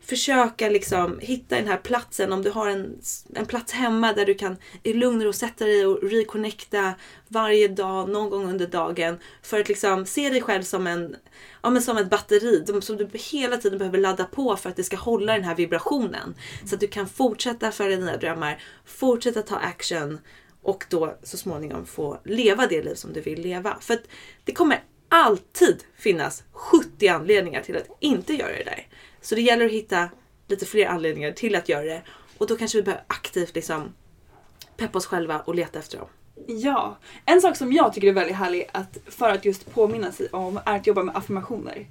försöka 0.01 0.69
liksom 0.69 1.19
hitta 1.21 1.57
den 1.57 1.69
här 1.69 1.77
platsen. 1.77 2.33
Om 2.33 2.43
du 2.43 2.51
har 2.51 2.69
en, 2.69 3.01
en 3.35 3.47
plats 3.47 3.73
hemma 3.73 4.13
där 4.13 4.27
du 4.27 4.35
kan 4.35 4.57
i 4.83 4.93
lugn 4.93 5.27
och 5.27 5.35
sätta 5.35 5.65
dig 5.65 5.87
och 5.87 6.11
reconnecta 6.11 6.95
varje 7.29 7.69
dag, 7.69 8.09
någon 8.09 8.31
gång 8.31 8.49
under 8.49 8.67
dagen. 8.67 9.19
För 9.43 9.61
att 9.61 9.69
liksom 9.69 10.07
se 10.07 10.31
dig 10.31 10.43
själv 10.43 10.63
som, 10.63 10.87
en, 10.87 11.17
ja, 11.63 11.71
men 11.71 11.83
som 11.83 11.97
ett 11.97 12.11
batteri 12.11 12.81
som 12.83 12.97
du 12.97 13.09
hela 13.13 13.57
tiden 13.57 13.79
behöver 13.79 13.99
ladda 13.99 14.25
på 14.25 14.57
för 14.57 14.71
att 14.71 14.77
det 14.77 14.85
ska 14.85 14.97
hålla 14.97 15.33
den 15.33 15.45
här 15.45 15.55
vibrationen. 15.55 16.35
Så 16.65 16.75
att 16.75 16.81
du 16.81 16.89
kan 16.89 17.09
fortsätta 17.09 17.73
följa 17.73 17.97
dina 17.97 18.17
drömmar, 18.17 18.63
fortsätta 18.85 19.43
ta 19.43 19.57
action 19.57 20.19
och 20.63 20.85
då 20.91 21.15
så 21.23 21.37
småningom 21.37 21.87
få 21.87 22.19
leva 22.25 22.67
det 22.67 22.83
liv 22.83 22.95
som 22.95 23.13
du 23.13 23.21
vill 23.21 23.41
leva. 23.41 23.77
För 23.81 23.95
att 23.95 24.03
det 24.45 24.53
kommer 24.53 24.85
alltid 25.09 25.85
finnas 25.97 26.45
70 26.53 27.09
anledningar 27.09 27.63
till 27.63 27.77
att 27.77 27.89
inte 28.01 28.35
göra 28.35 28.53
det 28.53 28.65
där. 28.65 28.87
Så 29.21 29.35
det 29.35 29.41
gäller 29.41 29.67
att 29.67 29.73
hitta 29.73 30.09
lite 30.49 30.67
fler 30.67 30.87
anledningar 30.87 31.33
till 31.33 31.55
att 31.55 31.69
göra 31.69 31.85
det. 31.85 32.03
Och 32.39 32.47
då 32.47 32.57
kanske 32.57 32.79
vi 32.79 32.83
behöver 32.83 33.05
aktivt 33.07 33.55
liksom 33.55 33.95
peppa 34.77 34.99
oss 34.99 35.07
själva 35.07 35.41
och 35.41 35.55
leta 35.55 35.79
efter 35.79 35.99
dem. 35.99 36.09
Ja, 36.47 36.99
en 37.25 37.41
sak 37.41 37.57
som 37.57 37.73
jag 37.73 37.93
tycker 37.93 38.09
är 38.09 38.13
väldigt 38.13 38.37
härlig 38.37 38.69
att, 38.73 38.99
för 39.07 39.31
att 39.31 39.45
just 39.45 39.75
påminna 39.75 40.13
sig 40.13 40.29
om 40.29 40.61
är 40.65 40.77
att 40.77 40.87
jobba 40.87 41.03
med 41.03 41.17
affirmationer. 41.17 41.87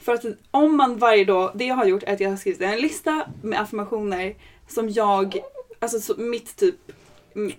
För 0.00 0.14
att 0.14 0.24
om 0.50 0.76
man 0.76 0.98
varje 0.98 1.24
dag, 1.24 1.52
det 1.54 1.64
jag 1.64 1.74
har 1.74 1.84
gjort 1.84 2.02
är 2.02 2.12
att 2.12 2.20
jag 2.20 2.30
har 2.30 2.36
skrivit 2.36 2.60
en 2.60 2.80
lista 2.80 3.28
med 3.42 3.60
affirmationer 3.60 4.34
som 4.68 4.88
jag, 4.88 5.36
alltså 5.78 6.00
så, 6.00 6.20
mitt 6.20 6.56
typ 6.56 6.74
mm, 6.88 6.96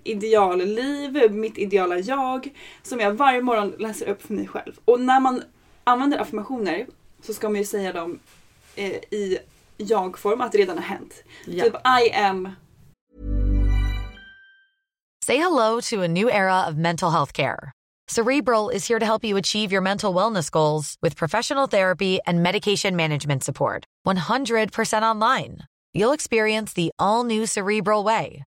idealliv, 0.03 1.31
mitt 1.31 1.57
ideala 1.57 1.99
jag, 1.99 2.49
som 2.83 2.99
jag 2.99 3.13
varje 3.13 3.41
morgon 3.41 3.73
läser 3.79 4.09
upp 4.09 4.21
för 4.21 4.33
mig 4.33 4.47
själv. 4.47 4.79
Och 4.85 5.01
när 5.01 5.19
man 5.19 5.43
använder 5.83 6.17
affirmationer 6.17 6.87
så 7.21 7.33
ska 7.33 7.49
man 7.49 7.57
ju 7.57 7.65
säga 7.65 7.93
dem 7.93 8.19
eh, 8.75 8.91
i 8.91 9.39
jag-form, 9.77 10.41
att 10.41 10.51
det 10.51 10.57
redan 10.57 10.77
har 10.77 10.83
hänt. 10.83 11.23
Ja. 11.45 11.63
Typ 11.63 11.75
I 11.75 12.11
am 12.11 12.49
Say 15.25 15.35
hello 15.35 15.81
to 15.81 16.03
a 16.03 16.07
new 16.07 16.29
era 16.29 16.67
of 16.67 16.77
mental 16.77 17.11
health 17.11 17.33
care. 17.33 17.73
Cerebral 18.07 18.69
is 18.69 18.87
here 18.87 18.99
to 18.99 19.05
help 19.05 19.25
you 19.25 19.35
achieve 19.35 19.73
your 19.73 19.81
mental 19.81 20.13
wellness 20.13 20.49
goals 20.49 20.95
with 21.01 21.17
professional 21.17 21.67
therapy 21.67 22.19
and 22.25 22.41
medication 22.41 22.95
management 22.95 23.43
support. 23.43 23.83
100% 24.07 25.01
online. 25.01 25.57
You'll 25.93 26.13
experience 26.13 26.73
the 26.73 26.91
all 26.97 27.25
new 27.25 27.45
Cerebral 27.45 28.05
Way, 28.05 28.43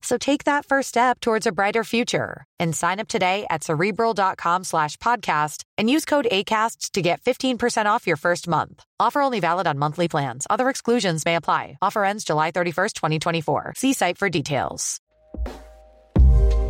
So 0.00 0.16
take 0.16 0.44
that 0.44 0.64
first 0.64 0.88
step 0.88 1.20
towards 1.20 1.46
a 1.46 1.52
brighter 1.52 1.84
future 1.84 2.44
and 2.58 2.74
sign 2.74 3.00
up 3.00 3.08
today 3.08 3.46
at 3.50 3.64
cerebral.com 3.64 4.64
slash 4.64 4.96
podcast 4.98 5.64
and 5.76 5.90
use 5.90 6.04
code 6.04 6.28
ACAST 6.30 6.92
to 6.92 7.02
get 7.02 7.20
15% 7.22 7.86
off 7.86 8.06
your 8.06 8.16
first 8.16 8.46
month. 8.48 8.84
Offer 9.00 9.20
only 9.20 9.40
valid 9.40 9.66
on 9.66 9.78
monthly 9.78 10.08
plans. 10.08 10.46
Other 10.48 10.68
exclusions 10.68 11.24
may 11.24 11.34
apply. 11.34 11.78
Offer 11.82 12.04
ends 12.04 12.24
July 12.24 12.52
31st, 12.52 12.92
2024. 12.92 13.72
See 13.76 13.92
site 13.92 14.18
for 14.18 14.28
details. 14.28 15.00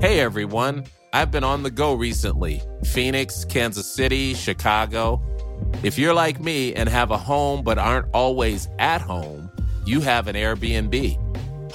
Hey 0.01 0.21
everyone, 0.21 0.85
I've 1.13 1.33
been 1.33 1.43
on 1.43 1.65
the 1.65 1.73
go 1.73 1.95
recently 1.95 2.63
Phoenix, 2.85 3.45
Kansas 3.45 3.93
City, 3.93 4.35
Chicago. 4.35 5.21
If 5.83 5.99
you're 5.99 6.15
like 6.15 6.41
me 6.41 6.73
and 6.75 6.89
have 6.89 7.11
a 7.11 7.19
home 7.19 7.65
but 7.65 7.79
aren't 7.79 8.07
always 8.15 8.69
at 8.79 9.01
home, 9.01 9.51
you 9.85 10.01
have 10.01 10.29
an 10.29 10.37
Airbnb. 10.37 11.19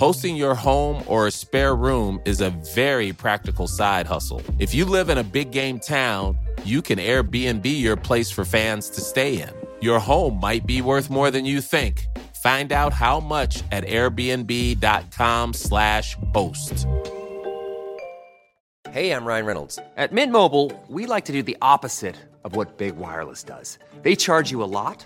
Hosting 0.03 0.35
your 0.35 0.53
home 0.53 1.01
or 1.07 1.27
a 1.27 1.31
spare 1.31 1.77
room 1.77 2.19
is 2.25 2.41
a 2.41 2.49
very 2.75 3.13
practical 3.13 3.69
side 3.69 4.05
hustle. 4.05 4.41
If 4.59 4.73
you 4.73 4.83
live 4.83 5.07
in 5.07 5.17
a 5.17 5.23
big 5.23 5.51
game 5.51 5.79
town, 5.79 6.37
you 6.65 6.81
can 6.81 6.99
Airbnb 6.99 7.63
your 7.63 7.95
place 7.95 8.29
for 8.29 8.43
fans 8.43 8.89
to 8.89 8.99
stay 8.99 9.41
in. 9.41 9.49
Your 9.79 9.99
home 9.99 10.41
might 10.41 10.67
be 10.67 10.81
worth 10.81 11.09
more 11.09 11.31
than 11.31 11.45
you 11.45 11.61
think. 11.61 12.05
Find 12.43 12.73
out 12.73 12.91
how 12.91 13.21
much 13.21 13.63
at 13.71 13.85
airbnb.com/slash 13.85 16.17
host. 16.33 16.85
Hey, 18.91 19.11
I'm 19.11 19.23
Ryan 19.23 19.45
Reynolds. 19.45 19.79
At 19.95 20.11
Mint 20.11 20.33
Mobile, 20.33 20.73
we 20.89 21.05
like 21.05 21.23
to 21.27 21.31
do 21.31 21.41
the 21.41 21.55
opposite 21.61 22.17
of 22.43 22.57
what 22.57 22.77
Big 22.77 22.97
Wireless 22.97 23.41
does. 23.41 23.79
They 24.01 24.17
charge 24.17 24.51
you 24.51 24.61
a 24.63 24.65
lot, 24.65 25.05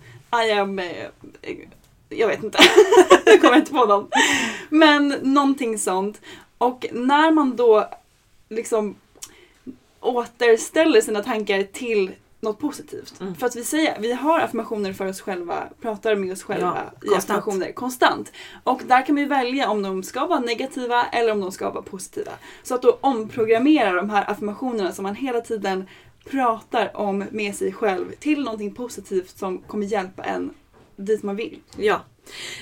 I 0.45 0.51
am... 0.51 0.79
Eh, 0.79 1.07
jag 2.09 2.27
vet 2.27 2.43
inte. 2.43 2.57
jag 3.25 3.41
kommer 3.41 3.57
inte 3.57 3.71
på 3.71 3.85
någon. 3.85 4.09
Men 4.69 5.07
någonting 5.07 5.79
sånt. 5.79 6.21
Och 6.57 6.85
när 6.91 7.31
man 7.31 7.55
då 7.55 7.89
liksom 8.49 8.95
återställer 9.99 11.01
sina 11.01 11.23
tankar 11.23 11.63
till 11.63 12.11
något 12.41 12.59
positivt. 12.59 13.21
Mm. 13.21 13.35
För 13.35 13.47
att 13.47 13.55
vi 13.55 13.63
säger, 13.63 13.99
vi 13.99 14.13
har 14.13 14.39
affirmationer 14.39 14.93
för 14.93 15.05
oss 15.05 15.21
själva, 15.21 15.63
pratar 15.81 16.15
med 16.15 16.31
oss 16.31 16.43
själva 16.43 16.83
Ja, 17.01 17.13
i 17.13 17.17
affirmationer 17.17 17.71
konstant. 17.71 18.31
Och 18.63 18.81
där 18.85 19.05
kan 19.05 19.15
vi 19.15 19.25
välja 19.25 19.69
om 19.69 19.81
de 19.81 20.03
ska 20.03 20.25
vara 20.25 20.39
negativa 20.39 21.05
eller 21.05 21.31
om 21.31 21.41
de 21.41 21.51
ska 21.51 21.69
vara 21.69 21.83
positiva. 21.83 22.31
Så 22.63 22.75
att 22.75 22.81
då 22.81 22.97
omprogrammera 23.01 23.93
de 23.93 24.09
här 24.09 24.31
affirmationerna 24.31 24.91
som 24.91 25.03
man 25.03 25.15
hela 25.15 25.41
tiden 25.41 25.87
pratar 26.29 26.97
om 26.97 27.25
med 27.31 27.55
sig 27.55 27.73
själv 27.73 28.11
till 28.19 28.43
någonting 28.43 28.75
positivt 28.75 29.37
som 29.37 29.57
kommer 29.59 29.85
hjälpa 29.85 30.23
en 30.23 30.53
dit 30.95 31.23
man 31.23 31.35
vill. 31.35 31.59
Ja. 31.77 32.01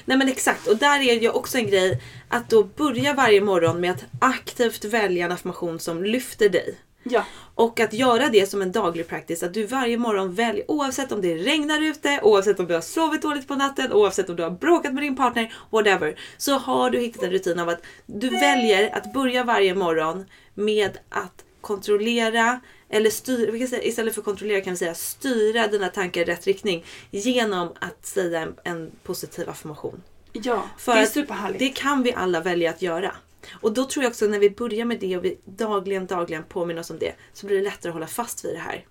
Nej 0.05 0.17
men 0.17 0.27
exakt 0.29 0.67
och 0.67 0.77
där 0.77 0.99
är 0.99 1.21
ju 1.21 1.29
också 1.29 1.57
en 1.57 1.67
grej 1.67 2.01
att 2.27 2.49
då 2.49 2.63
börja 2.63 3.13
varje 3.13 3.41
morgon 3.41 3.81
med 3.81 3.91
att 3.91 4.05
aktivt 4.21 4.85
välja 4.85 5.25
en 5.25 5.31
affirmation 5.31 5.79
som 5.79 6.03
lyfter 6.03 6.49
dig. 6.49 6.77
Ja. 7.03 7.25
Och 7.55 7.79
att 7.79 7.93
göra 7.93 8.29
det 8.29 8.49
som 8.49 8.61
en 8.61 8.71
daglig 8.71 9.07
practice. 9.07 9.43
Att 9.43 9.53
du 9.53 9.65
varje 9.65 9.97
morgon 9.97 10.33
väljer, 10.33 10.71
oavsett 10.71 11.11
om 11.11 11.21
det 11.21 11.35
regnar 11.35 11.81
ute, 11.81 12.19
oavsett 12.23 12.59
om 12.59 12.67
du 12.67 12.73
har 12.73 12.81
sovit 12.81 13.21
dåligt 13.21 13.47
på 13.47 13.55
natten, 13.55 13.93
oavsett 13.93 14.29
om 14.29 14.35
du 14.35 14.43
har 14.43 14.51
bråkat 14.51 14.93
med 14.93 15.03
din 15.03 15.15
partner, 15.15 15.53
whatever. 15.69 16.19
Så 16.37 16.57
har 16.57 16.89
du 16.89 16.99
hittat 16.99 17.23
en 17.23 17.31
rutin 17.31 17.59
av 17.59 17.69
att 17.69 17.81
du 18.05 18.29
väljer 18.29 18.95
att 18.97 19.13
börja 19.13 19.43
varje 19.43 19.75
morgon 19.75 20.25
med 20.53 20.97
att 21.09 21.45
kontrollera 21.61 22.59
eller 22.89 23.09
styra, 23.09 23.57
istället 23.83 24.15
för 24.15 24.21
kontrollera 24.21 24.61
kan 24.61 24.73
vi 24.73 24.77
säga 24.77 24.93
styra 24.93 25.67
dina 25.67 25.87
tankar 25.87 26.21
i 26.21 26.25
rätt 26.25 26.47
riktning 26.47 26.85
genom 27.11 27.73
att 27.79 28.05
säga 28.05 28.41
en, 28.41 28.55
en 28.63 28.91
positiv 29.03 29.49
affirmation. 29.49 30.03
Ja, 30.33 30.63
För 30.77 30.95
det 30.95 31.01
är 31.01 31.05
superhärligt. 31.05 31.59
Det 31.59 31.69
kan 31.69 32.03
vi 32.03 32.13
alla 32.13 32.41
välja 32.41 32.69
att 32.69 32.81
göra. 32.81 33.15
Och 33.61 33.73
då 33.73 33.85
tror 33.85 34.03
jag 34.03 34.09
också 34.09 34.25
när 34.27 34.39
vi 34.39 34.49
börjar 34.49 34.85
med 34.85 34.99
det 34.99 35.17
och 35.17 35.25
vi 35.25 35.37
dagligen, 35.45 36.05
dagligen 36.05 36.43
påminner 36.43 36.81
oss 36.81 36.89
om 36.89 36.99
det 36.99 37.13
så 37.33 37.45
blir 37.45 37.57
det 37.57 37.63
lättare 37.63 37.89
att 37.89 37.93
hålla 37.93 38.07
fast 38.07 38.45
vid 38.45 38.53
det 38.53 38.59
här. 38.59 38.85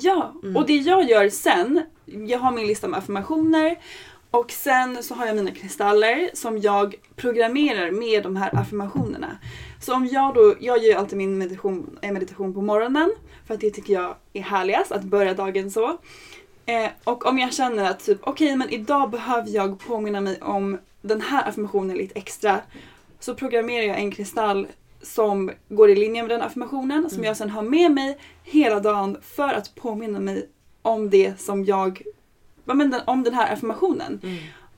Ja, 0.00 0.34
Mm. 0.42 0.56
och 0.56 0.66
det 0.66 0.76
jag 0.76 1.10
gör 1.10 1.28
sen, 1.28 1.82
jag 2.04 2.38
har 2.38 2.52
min 2.52 2.66
lista 2.66 2.88
med 2.88 2.98
affirmationer 2.98 3.76
och 4.30 4.50
sen 4.50 5.02
så 5.02 5.14
har 5.14 5.26
jag 5.26 5.36
mina 5.36 5.50
kristaller 5.50 6.30
som 6.34 6.58
jag 6.58 6.94
programmerar 7.16 7.90
med 7.90 8.22
de 8.22 8.36
här 8.36 8.56
affirmationerna. 8.56 9.38
Så 9.80 9.94
om 9.94 10.06
jag 10.06 10.34
då, 10.34 10.54
jag 10.60 10.78
gör 10.78 10.88
ju 10.88 10.92
alltid 10.92 11.18
min 11.18 11.38
meditation, 11.38 11.98
eh, 12.02 12.12
meditation 12.12 12.54
på 12.54 12.62
morgonen 12.62 13.14
för 13.46 13.54
att 13.54 13.60
det 13.60 13.70
tycker 13.70 13.92
jag 13.92 14.14
är 14.32 14.42
härligast 14.42 14.92
att 14.92 15.02
börja 15.02 15.34
dagen 15.34 15.70
så. 15.70 15.98
Eh, 16.66 16.90
och 17.04 17.26
om 17.26 17.38
jag 17.38 17.54
känner 17.54 17.90
att 17.90 18.04
typ, 18.04 18.18
okej 18.22 18.56
men 18.56 18.70
idag 18.70 19.10
behöver 19.10 19.50
jag 19.50 19.78
påminna 19.78 20.20
mig 20.20 20.38
om 20.42 20.78
den 21.02 21.20
här 21.20 21.48
affirmationen 21.48 21.96
lite 21.96 22.18
extra 22.18 22.60
så 23.20 23.34
programmerar 23.34 23.82
jag 23.82 23.98
en 23.98 24.10
kristall 24.10 24.66
som 25.02 25.50
går 25.68 25.90
i 25.90 25.96
linje 25.96 26.22
med 26.22 26.30
den 26.30 26.42
affirmationen 26.42 27.10
som 27.10 27.24
jag 27.24 27.36
sen 27.36 27.50
har 27.50 27.62
med 27.62 27.90
mig 27.90 28.18
hela 28.42 28.80
dagen 28.80 29.18
för 29.22 29.48
att 29.48 29.74
påminna 29.74 30.20
mig 30.20 30.48
om 30.82 31.10
det 31.10 31.40
som 31.40 31.64
jag, 31.64 32.02
ja, 32.04 32.15
men 32.74 32.94
om 33.04 33.22
den 33.22 33.34
här 33.34 33.52
affirmationen. 33.52 34.20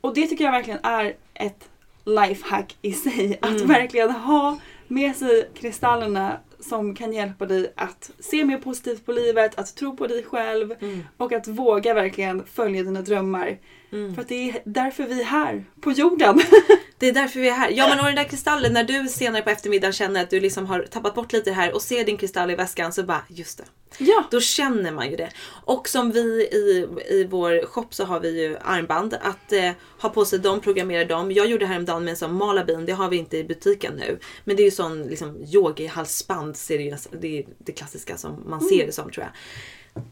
Och 0.01 0.15
det 0.15 0.27
tycker 0.27 0.45
jag 0.45 0.53
verkligen 0.53 0.81
är 0.83 1.17
ett 1.35 1.69
lifehack 2.05 2.77
i 2.83 2.93
sig. 2.93 3.39
Att 3.43 3.61
verkligen 3.61 4.11
ha 4.11 4.59
med 4.89 5.17
sig 5.17 5.51
kristallerna 5.55 6.37
som 6.61 6.95
kan 6.95 7.13
hjälpa 7.13 7.47
dig 7.47 7.73
att 7.77 8.11
se 8.19 8.45
mer 8.45 8.59
positivt 8.59 9.07
på 9.07 9.13
livet, 9.13 9.59
att 9.59 9.77
tro 9.77 9.97
på 9.97 10.07
dig 10.07 10.23
själv 10.25 10.75
och 11.17 11.33
att 11.33 11.49
våga 11.49 11.95
verkligen 11.95 12.45
följa 12.45 12.83
dina 12.83 13.03
drömmar. 13.03 13.59
För 13.91 14.23
att 14.23 14.29
det 14.29 14.51
är 14.51 14.63
därför 14.65 15.05
vi 15.07 15.21
är 15.21 15.25
här 15.25 15.65
på 15.81 15.93
jorden. 15.93 16.41
Det 17.01 17.09
är 17.09 17.13
därför 17.13 17.41
vi 17.41 17.49
är 17.49 17.53
här. 17.53 17.71
Ja 17.71 17.89
men 17.89 17.99
och 17.99 18.07
den 18.07 18.15
där 18.15 18.25
kristallen, 18.25 18.73
när 18.73 18.85
du 18.85 19.09
senare 19.09 19.43
på 19.43 19.51
eftermiddagen 19.51 19.93
känner 19.93 20.23
att 20.23 20.31
du 20.31 20.41
liksom 20.41 20.67
har 20.67 20.83
tappat 20.83 21.15
bort 21.15 21.33
lite 21.33 21.53
här 21.53 21.75
och 21.75 21.83
ser 21.83 22.05
din 22.05 22.17
kristall 22.17 22.51
i 22.51 22.55
väskan 22.55 22.93
så 22.93 23.03
bara, 23.03 23.23
just 23.29 23.59
det. 23.59 23.65
ja. 23.99 24.25
Då 24.31 24.41
känner 24.41 24.93
man 24.93 25.11
ju 25.11 25.17
det. 25.17 25.31
Och 25.65 25.89
som 25.89 26.13
vi 26.13 26.21
i, 26.53 26.89
i 27.11 27.25
vår 27.25 27.67
shop 27.67 27.87
så 27.91 28.05
har 28.05 28.21
vi 28.21 28.43
ju 28.43 28.57
armband. 28.65 29.15
Att 29.15 29.53
eh, 29.53 29.71
ha 30.01 30.09
på 30.09 30.25
sig 30.25 30.39
dem, 30.39 30.61
programmera 30.61 31.05
dem. 31.05 31.33
Jag 31.33 31.47
gjorde 31.47 31.67
häromdagen 31.67 32.05
med 32.05 32.11
en 32.11 32.17
sån 32.17 32.35
Malabin, 32.35 32.87
det 32.87 32.93
har 32.93 33.09
vi 33.09 33.17
inte 33.17 33.37
i 33.37 33.45
butiken 33.45 33.95
nu. 33.95 34.19
Men 34.45 34.57
det 34.57 34.63
är 34.63 34.65
ju 34.65 34.71
sån 34.71 35.03
liksom 35.03 35.37
yogi-halsband, 35.45 36.57
det, 36.69 36.97
det 37.21 37.39
är 37.39 37.45
det 37.59 37.73
klassiska 37.73 38.17
som 38.17 38.45
man 38.47 38.61
ser 38.61 38.87
det 38.87 38.93
som 38.93 39.11
tror 39.11 39.25
jag. 39.25 39.33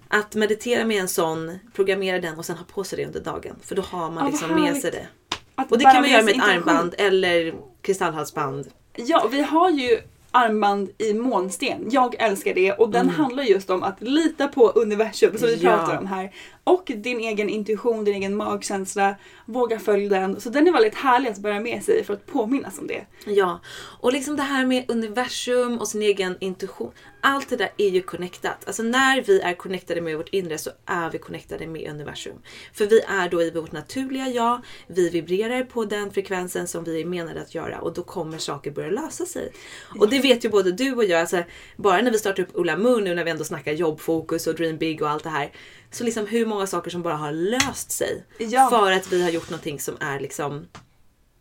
Att 0.09 0.35
meditera 0.35 0.85
med 0.85 1.01
en 1.01 1.09
sån, 1.09 1.59
programmera 1.75 2.18
den 2.18 2.38
och 2.38 2.44
sen 2.44 2.57
ha 2.57 2.64
på 2.64 2.85
sig 2.85 2.96
det 2.99 3.07
under 3.07 3.20
dagen. 3.20 3.57
För 3.62 3.75
då 3.75 3.83
har 3.83 4.11
man 4.11 4.14
vad 4.25 4.33
liksom 4.33 4.61
med 4.61 4.77
sig 4.77 4.90
det. 4.90 5.07
Att 5.55 5.72
Och 5.72 5.79
det 5.79 5.85
kan 5.85 6.01
man 6.01 6.11
göra 6.11 6.22
med 6.22 6.37
ett 6.37 6.42
armband 6.42 6.94
eller 6.99 7.55
kristallhalsband. 7.83 8.66
Ja, 8.96 9.29
vi 9.31 9.40
har 9.42 9.70
ju 9.70 9.99
armband 10.31 10.90
i 10.99 11.14
månsten. 11.14 11.87
Jag 11.90 12.14
älskar 12.18 12.55
det 12.55 12.72
och 12.72 12.90
den 12.90 13.09
handlar 13.11 13.42
just 13.42 13.70
om 13.70 13.83
att 13.83 14.03
lita 14.03 14.49
på 14.49 14.68
universum 14.68 15.38
som 15.38 15.49
vi 15.49 15.55
Mm. 15.55 15.66
Ja. 15.66 15.77
pratar 15.77 15.99
om 15.99 16.07
här. 16.07 16.33
Och 16.67 16.93
din 16.97 17.21
egen 17.21 17.49
intuition, 17.49 18.05
din 18.05 18.15
egen 18.15 18.37
magkänsla. 18.37 19.17
Våga 19.45 19.79
följa 19.79 20.21
den. 20.21 20.41
Så 20.41 20.51
den 20.51 20.69
är 20.69 20.73
väldigt 20.73 20.95
härlig 20.95 21.31
att 21.31 21.39
bära 21.39 21.61
med 21.61 21.83
sig 21.83 22.05
för 22.05 22.15
att 22.15 22.27
påminnas 22.27 22.79
om 22.79 22.87
det. 22.87 23.07
Ja, 23.27 23.61
och 24.01 24.13
liksom 24.13 24.37
det 24.37 24.43
här 24.43 24.67
med 24.67 24.91
universum 24.91 25.79
och 25.79 25.89
sin 25.89 26.03
egen 26.03 26.37
intuition. 26.41 26.93
Allt 27.21 27.49
det 27.49 27.57
där 27.57 27.71
är 27.77 27.89
ju 27.89 28.03
connectat. 28.03 28.67
Alltså 28.67 28.83
när 28.83 29.23
vi 29.23 29.41
är 29.41 29.55
connectade 29.55 30.01
med 30.01 30.17
vårt 30.17 30.29
inre 30.29 30.59
så 30.59 30.71
är 30.87 31.11
vi 31.11 31.19
connectade 31.19 31.67
med 31.67 31.91
universum. 31.91 32.37
För 32.73 32.87
vi 32.87 33.01
är 33.01 33.29
då 33.29 33.43
i 33.43 33.51
vårt 33.51 33.73
naturliga 33.73 34.29
jag. 34.29 34.61
Vi 34.87 35.11
vibrerar 35.11 35.63
på 35.63 35.85
den 35.85 36.11
frekvensen 36.11 36.69
som 36.69 36.85
vi 36.85 37.01
är 37.01 37.05
menade 37.05 37.41
att 37.41 37.55
göra 37.55 37.81
och 37.81 37.95
då 37.95 38.03
kommer 38.03 38.39
saker 38.39 38.71
börja 38.71 38.91
lösa 38.91 39.27
sig. 39.27 39.53
Och 39.99 40.11
det 40.11 40.19
vet 40.19 40.45
ju 40.45 40.49
både 40.49 40.73
du 40.73 40.95
och 40.95 41.05
jag. 41.05 41.21
Alltså, 41.21 41.43
bara 41.77 42.03
när 42.03 42.11
vi 42.11 42.19
startar 42.19 42.43
upp 42.43 42.51
Ulla 42.53 42.77
Moon 42.77 43.05
nu 43.05 43.15
när 43.15 43.25
vi 43.25 43.31
ändå 43.31 43.45
snackar 43.45 43.73
jobbfokus 43.73 44.47
och 44.47 44.55
dream 44.55 44.79
big 44.79 45.03
och 45.03 45.11
allt 45.11 45.25
det 45.25 45.31
här. 45.31 45.53
Så 45.90 46.05
liksom 46.05 46.27
hur 46.27 46.46
många 46.46 46.66
saker 46.66 46.90
som 46.90 47.03
bara 47.03 47.16
har 47.16 47.33
löst 47.33 47.90
sig. 47.90 48.25
Ja. 48.38 48.70
För 48.70 48.92
att 48.92 49.12
vi 49.12 49.22
har 49.22 49.31
gjort 49.31 49.51
någonting 49.51 49.81
som 49.81 49.96
är 50.01 50.20
liksom 50.20 50.66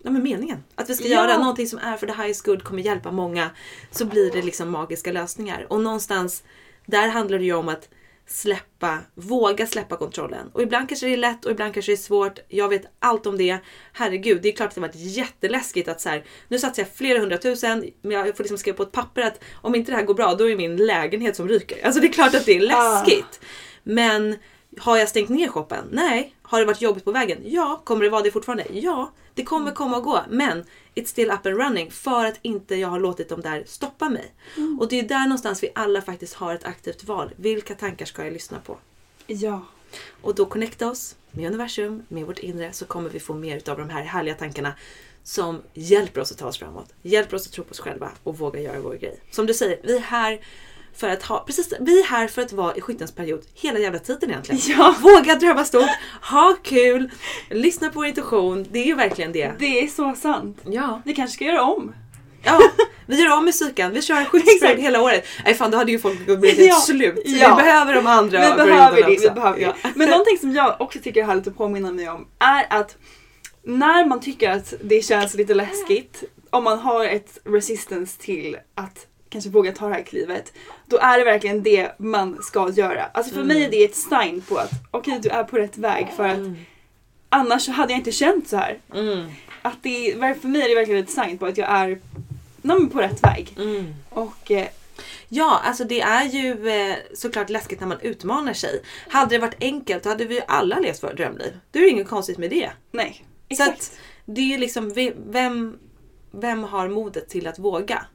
ja, 0.04 0.12
men 0.12 0.24
meningen. 0.24 0.64
Att 0.76 0.90
vi 0.90 0.96
ska 0.96 1.08
Ja. 1.08 1.16
göra 1.28 1.38
någonting 1.38 1.68
som 1.68 1.80
är 1.80 1.98
för 1.98 2.08
the 2.08 2.14
highest 2.14 2.46
good, 2.46 2.64
kommer 2.64 2.82
hjälpa 2.84 3.12
många. 3.12 3.50
Så 3.92 4.06
blir 4.06 4.32
det 4.32 4.42
liksom 4.42 4.70
magiska 4.70 5.12
lösningar. 5.12 5.68
Och 5.70 5.82
någonstans 5.82 6.44
där 6.86 7.08
handlar 7.08 7.38
det 7.40 7.46
ju 7.46 7.54
om 7.54 7.70
att 7.70 7.90
släppa, 8.28 9.00
våga 9.16 9.68
släppa 9.68 9.98
kontrollen. 9.98 10.50
Och 10.54 10.62
ibland 10.62 10.90
kanske 10.90 11.06
det 11.06 11.14
är 11.14 11.18
lätt 11.18 11.46
och 11.46 11.52
ibland 11.52 11.74
kanske 11.74 11.92
det 11.92 11.96
är 11.96 11.98
svårt. 11.98 12.40
Jag 12.48 12.70
vet 12.70 12.82
allt 13.00 13.26
om 13.28 13.38
det. 13.38 13.58
Herregud, 13.94 14.42
det 14.42 14.50
är 14.50 14.52
klart 14.56 14.68
att 14.70 14.76
det 14.76 14.82
varit 14.82 14.96
jätteläskigt 14.96 15.88
att 15.90 16.02
så 16.02 16.10
här, 16.10 16.26
nu 16.48 16.60
satsar 16.60 16.84
jag 16.84 16.92
flera 16.94 17.20
hundratusen, 17.20 17.86
men 18.02 18.12
jag 18.12 18.38
får 18.38 18.44
liksom 18.44 18.58
skriva 18.58 18.78
på 18.78 18.84
ett 18.84 18.92
papper 18.92 19.22
att 19.22 19.40
om 19.62 19.76
inte 19.76 19.92
det 19.92 19.96
här 19.98 20.04
går 20.06 20.14
bra, 20.14 20.36
då 20.36 20.50
är 20.50 20.56
min 20.56 20.78
lägenhet 20.78 21.36
som 21.36 21.48
ryker. 21.48 21.86
Alltså 21.86 22.02
det 22.02 22.08
är 22.08 22.14
klart 22.14 22.36
att 22.36 22.46
det 22.46 22.56
är 22.58 22.62
läskigt. 22.62 23.40
Men 23.88 24.36
har 24.80 24.98
jag 24.98 25.10
stängt 25.10 25.30
ner 25.30 25.48
shoppen? 25.48 25.86
Nej. 25.92 26.36
Har 26.42 26.60
det 26.60 26.66
varit 26.66 26.82
jobbigt 26.82 27.06
på 27.06 27.12
vägen? 27.12 27.38
Ja. 27.46 27.82
Kommer 27.84 28.04
det 28.04 28.10
vara 28.10 28.22
det 28.22 28.32
fortfarande? 28.32 28.66
Ja. 28.72 29.12
Det 29.34 29.44
kommer 29.44 29.72
komma 29.72 29.98
och 29.98 30.04
gå. 30.04 30.22
Men 30.30 30.64
it's 30.96 31.06
still 31.06 31.32
up 31.32 31.46
and 31.46 31.58
running 31.58 31.92
för 31.92 32.26
att 32.26 32.40
inte 32.42 32.76
jag 32.76 32.88
har 32.88 33.00
låtit 33.00 33.30
dem 33.30 33.42
där 33.42 33.64
stoppa 33.68 34.10
mig. 34.10 34.34
Och 34.80 34.88
det 34.88 35.00
är 35.00 35.04
där 35.04 35.24
någonstans 35.24 35.64
vi 35.64 35.70
alla 35.76 36.02
faktiskt 36.02 36.34
har 36.34 36.56
ett 36.56 36.66
aktivt 36.66 37.04
val. 37.04 37.32
Vilka 37.36 37.76
tankar 37.76 38.06
ska 38.06 38.24
jag 38.24 38.34
lyssna 38.34 38.60
på? 38.60 38.78
Ja. 39.28 39.66
Och 40.22 40.36
då 40.36 40.46
connecta 40.46 40.90
oss 40.90 41.16
med 41.32 41.48
universum, 41.48 42.04
med 42.08 42.26
vårt 42.26 42.40
inre, 42.40 42.74
så 42.74 42.86
kommer 42.86 43.10
vi 43.10 43.20
få 43.20 43.34
mer 43.34 43.70
av 43.70 43.78
de 43.78 43.90
här 43.90 44.04
härliga 44.04 44.36
tankarna 44.36 44.74
som 45.24 45.62
hjälper 45.74 46.22
oss 46.22 46.32
att 46.32 46.38
ta 46.38 46.48
oss 46.48 46.60
framåt. 46.60 46.94
Hjälper 47.02 47.36
oss 47.36 47.48
att 47.48 47.54
tro 47.54 47.64
på 47.64 47.72
oss 47.72 47.80
själva 47.80 48.12
och 48.24 48.38
våga 48.38 48.62
göra 48.62 48.80
vår 48.80 48.96
grej. 48.96 49.20
Som 49.32 49.46
du 49.46 49.54
säger, 49.54 49.80
vi 49.84 49.96
är 49.96 50.02
här 50.02 50.40
för 50.98 51.10
att 51.10 51.24
ha, 51.24 51.40
precis, 51.40 51.74
vi 51.80 52.00
är 52.00 52.06
här 52.06 52.28
för 52.28 52.42
att 52.42 52.54
vara 52.54 52.76
i 52.76 52.82
skyttens 52.82 53.12
period 53.12 53.42
hela 53.54 53.80
jävla 53.80 54.00
tiden 54.00 54.30
egentligen. 54.30 54.62
Ja. 54.78 54.96
Våga 55.02 55.36
drömma 55.36 55.66
stort, 55.66 55.90
ha 56.32 56.56
kul, 56.64 57.10
lyssna 57.50 57.88
på 57.90 57.94
vår 58.00 58.06
intuition. 58.06 58.66
Det 58.72 58.80
är 58.80 58.86
ju 58.86 58.96
verkligen 58.96 59.32
det. 59.32 59.52
Det 59.60 59.80
är 59.84 59.88
så 59.88 60.16
sant. 60.16 60.58
Ja. 60.66 61.02
Vi 61.06 61.14
kanske 61.14 61.36
ska 61.36 61.46
göra 61.46 61.64
om. 61.64 61.94
Ja, 62.44 62.62
vi 63.06 63.22
gör 63.24 63.38
om 63.38 63.46
musiken. 63.46 63.94
Vi 63.94 64.02
kör 64.02 64.16
en 64.16 64.26
skyttesperiod 64.26 64.64
Exakt. 64.72 64.80
hela 64.86 65.02
året. 65.02 65.26
Nej 65.46 65.54
fan, 65.54 65.72
då 65.72 65.78
hade 65.78 65.92
ju 65.92 66.00
folk 66.00 66.26
blivit 66.26 66.46
helt 66.58 66.60
Ja. 66.70 66.76
slut. 66.76 67.22
Ja. 67.26 67.56
Vi 67.58 67.64
behöver 67.64 67.94
de 67.94 68.08
andra 68.08 68.50
Vi 68.50 68.56
behöver 68.66 69.02
det, 69.02 69.08
vi 69.10 69.18
också. 69.18 69.34
behöver 69.34 69.60
Ja. 69.60 69.74
det. 69.84 69.92
Men 69.96 70.10
någonting 70.10 70.38
som 70.38 70.52
jag 70.56 70.76
också 70.82 71.00
tycker 71.00 71.22
är 71.22 71.26
härligt 71.26 71.48
att 71.48 71.58
påminna 71.58 71.92
mig 71.92 72.10
om 72.10 72.28
är 72.40 72.66
att 72.80 72.98
när 73.64 74.06
man 74.06 74.20
tycker 74.22 74.50
att 74.52 74.74
det 74.84 75.02
känns 75.06 75.34
lite 75.34 75.54
läskigt, 75.54 76.24
om 76.50 76.64
man 76.64 76.80
har 76.80 77.06
ett 77.06 77.38
resistance 77.46 78.22
till 78.22 78.58
att 78.76 79.08
kanske 79.30 79.50
våga 79.50 79.72
ta 79.72 79.88
det 79.88 79.94
här 79.94 80.04
klivet, 80.04 80.54
då 80.86 80.98
är 80.98 81.18
det 81.20 81.26
verkligen 81.26 81.64
det 81.64 82.00
man 82.00 82.44
ska 82.44 82.70
göra. 82.70 83.06
Alltså 83.14 83.36
för 83.36 83.44
mig 83.44 83.64
är 83.64 83.72
det 83.72 83.84
ett 83.84 83.96
sign 83.96 84.42
på 84.42 84.58
att 84.58 84.72
okej, 84.92 85.20
du 85.22 85.30
är 85.30 85.44
på 85.44 85.58
rätt 85.58 85.78
väg 85.78 86.08
för 86.16 86.28
att 86.28 86.40
annars 87.30 87.62
så 87.66 87.72
hade 87.72 87.94
jag 87.94 88.00
inte 88.00 88.12
känt 88.12 88.48
så 88.48 88.58
här. 88.58 88.80
Mm. 88.94 89.26
Att 89.62 89.84
det, 89.84 90.16
för 90.42 90.48
mig 90.48 90.62
är 90.62 90.70
det 90.70 90.76
verkligen 90.76 91.04
ett 91.04 91.10
sign 91.10 91.38
på 91.38 91.46
att 91.46 91.58
jag 91.58 91.70
är 91.70 92.02
nej, 92.62 92.90
på 92.90 93.00
rätt 93.00 93.24
väg. 93.24 93.54
Mm. 93.58 93.96
Och 94.10 94.52
eh, 94.52 94.68
Ja, 95.30 95.62
alltså 95.64 95.84
det 95.84 96.02
är 96.02 96.26
ju 96.26 96.70
eh, 96.70 96.96
såklart 97.14 97.50
läskigt 97.50 97.80
när 97.80 97.88
man 97.88 98.00
utmanar 98.02 98.54
sig. 98.54 98.82
Hade 99.10 99.36
det 99.36 99.40
varit 99.40 99.64
enkelt 99.64 100.06
hade 100.06 100.26
vi 100.26 100.36
ju 100.36 100.42
alla 100.48 100.80
levt 100.80 101.04
våra 101.04 101.14
drömliv. 101.14 101.60
Det 101.72 101.80
är 101.80 101.90
inget 101.90 102.08
konstigt 102.08 102.38
med 102.38 102.50
det. 102.50 102.72
nej. 102.92 103.26
Så 103.48 103.54
Exakt. 103.54 103.72
att 103.72 103.98
det 104.26 104.54
är 104.54 104.58
liksom, 104.58 104.94
vem, 105.28 105.78
vem 106.32 106.64
har 106.64 106.88
modet 106.88 107.30
till 107.30 107.48
att 107.48 107.60
våga? 107.60 108.06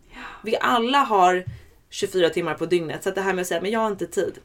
Vi 0.43 0.57
alla 0.61 0.99
har 0.99 1.45
24 1.91 2.31
timmar 2.31 2.55
på 2.55 2.67
dygnet 2.67 3.03
så 3.03 3.09
att 3.09 3.15
det 3.15 3.21
här 3.21 3.33
med 3.33 3.43
att 3.43 3.49
säga 3.49 3.61
men 3.61 3.71
jag 3.71 3.81
har 3.81 3.91
inte 3.91 4.07
tid. 4.07 4.39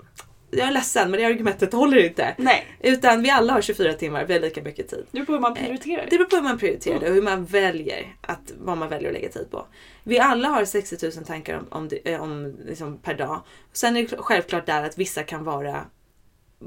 jag 0.51 0.67
är 0.67 0.71
ledsen 0.71 1.11
men 1.11 1.19
det 1.19 1.25
argumentet 1.25 1.73
håller 1.73 2.05
inte. 2.05 2.35
Nej. 2.38 2.65
Utan 2.79 3.21
vi 3.21 3.29
alla 3.29 3.53
har 3.53 3.61
24 3.61 3.93
timmar, 3.93 4.25
vi 4.25 4.33
har 4.33 4.39
lika 4.39 4.61
mycket 4.61 4.88
tid. 4.88 5.05
Det 5.11 5.19
beror 5.19 5.25
på 5.25 5.31
hur 5.33 5.39
man 5.39 5.53
prioriterar. 5.55 6.07
Det 6.09 6.17
beror 6.17 6.29
på 6.29 6.35
hur 6.35 6.43
man 6.43 6.57
prioriterar 6.57 6.99
det 6.99 7.09
och 7.09 7.15
hur 7.15 7.21
man 7.21 7.45
väljer 7.45 8.15
att, 8.21 8.53
vad 8.57 8.77
man 8.77 8.89
väljer 8.89 9.09
att 9.09 9.13
lägga 9.13 9.29
tid 9.29 9.51
på. 9.51 9.65
Vi 10.03 10.19
alla 10.19 10.47
har 10.47 10.65
60 10.65 11.05
000 11.05 11.25
tankar 11.25 11.57
om, 11.57 11.67
om, 11.69 11.89
eh, 12.05 12.23
om 12.23 12.57
liksom 12.65 12.97
per 12.97 13.13
dag. 13.13 13.41
Sen 13.73 13.97
är 13.97 14.07
det 14.07 14.17
självklart 14.17 14.65
där 14.65 14.83
att 14.83 14.97
vissa 14.97 15.23
kan 15.23 15.43
vara 15.43 15.85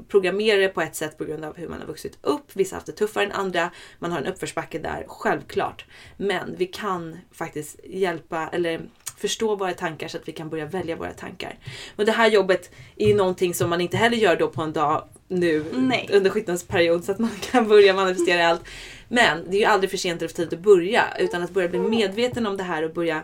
programmerade 0.07 0.67
på 0.67 0.81
ett 0.81 0.95
sätt 0.95 1.17
på 1.17 1.25
grund 1.25 1.45
av 1.45 1.57
hur 1.57 1.67
man 1.67 1.79
har 1.79 1.87
vuxit 1.87 2.17
upp. 2.21 2.51
Vissa 2.53 2.75
har 2.75 2.77
haft 2.77 2.85
det 2.85 2.91
tuffare 2.91 3.25
än 3.25 3.31
andra. 3.31 3.71
Man 3.99 4.11
har 4.11 4.19
en 4.19 4.25
uppförsbacke 4.25 4.79
där, 4.79 5.05
självklart. 5.07 5.85
Men 6.17 6.55
vi 6.57 6.65
kan 6.65 7.17
faktiskt 7.31 7.79
hjälpa 7.83 8.47
eller 8.47 8.81
förstå 9.19 9.55
våra 9.55 9.73
tankar 9.73 10.07
så 10.07 10.17
att 10.17 10.27
vi 10.27 10.31
kan 10.31 10.49
börja 10.49 10.65
välja 10.65 10.95
våra 10.95 11.13
tankar. 11.13 11.57
Och 11.95 12.05
det 12.05 12.11
här 12.11 12.27
jobbet 12.27 12.71
är 12.95 13.07
ju 13.07 13.15
någonting 13.15 13.53
som 13.53 13.69
man 13.69 13.81
inte 13.81 13.97
heller 13.97 14.17
gör 14.17 14.35
då 14.35 14.47
på 14.47 14.61
en 14.61 14.73
dag 14.73 15.03
nu 15.27 15.65
Nej. 15.73 16.09
under 16.13 16.29
skyttens 16.29 16.63
period 16.63 17.03
så 17.03 17.11
att 17.11 17.19
man 17.19 17.31
kan 17.51 17.67
börja 17.67 17.93
manifestera 17.93 18.47
allt. 18.47 18.61
Men 19.07 19.45
det 19.49 19.57
är 19.57 19.59
ju 19.59 19.65
aldrig 19.65 19.89
för 19.89 19.97
sent 19.97 20.21
eller 20.21 20.29
för 20.29 20.35
tidigt 20.35 20.53
att 20.53 20.59
börja 20.59 21.03
utan 21.19 21.43
att 21.43 21.51
börja 21.51 21.67
bli 21.67 21.79
medveten 21.79 22.47
om 22.47 22.57
det 22.57 22.63
här 22.63 22.83
och 22.83 22.93
börja 22.93 23.23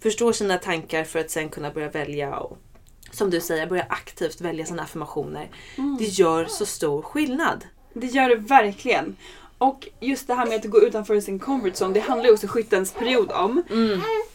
förstå 0.00 0.32
sina 0.32 0.58
tankar 0.58 1.04
för 1.04 1.18
att 1.18 1.30
sen 1.30 1.48
kunna 1.48 1.70
börja 1.70 1.88
välja 1.88 2.36
och 2.36 2.58
som 3.10 3.30
du 3.30 3.40
säger, 3.40 3.66
börja 3.66 3.86
aktivt 3.88 4.40
välja 4.40 4.66
sina 4.66 4.82
affirmationer. 4.82 5.50
Det 5.98 6.04
gör 6.04 6.44
så 6.44 6.66
stor 6.66 7.02
skillnad. 7.02 7.64
Det 7.94 8.06
gör 8.06 8.28
det 8.28 8.36
verkligen. 8.36 9.16
Och 9.58 9.88
just 10.00 10.26
det 10.26 10.34
här 10.34 10.46
med 10.46 10.56
att 10.56 10.64
gå 10.64 10.82
utanför 10.82 11.20
sin 11.20 11.38
comfort 11.38 11.72
zone, 11.72 11.94
det 11.94 12.00
handlar 12.00 12.26
ju 12.26 12.32
också 12.32 12.46
skyttens 12.46 12.92
period 12.92 13.32
om. 13.32 13.62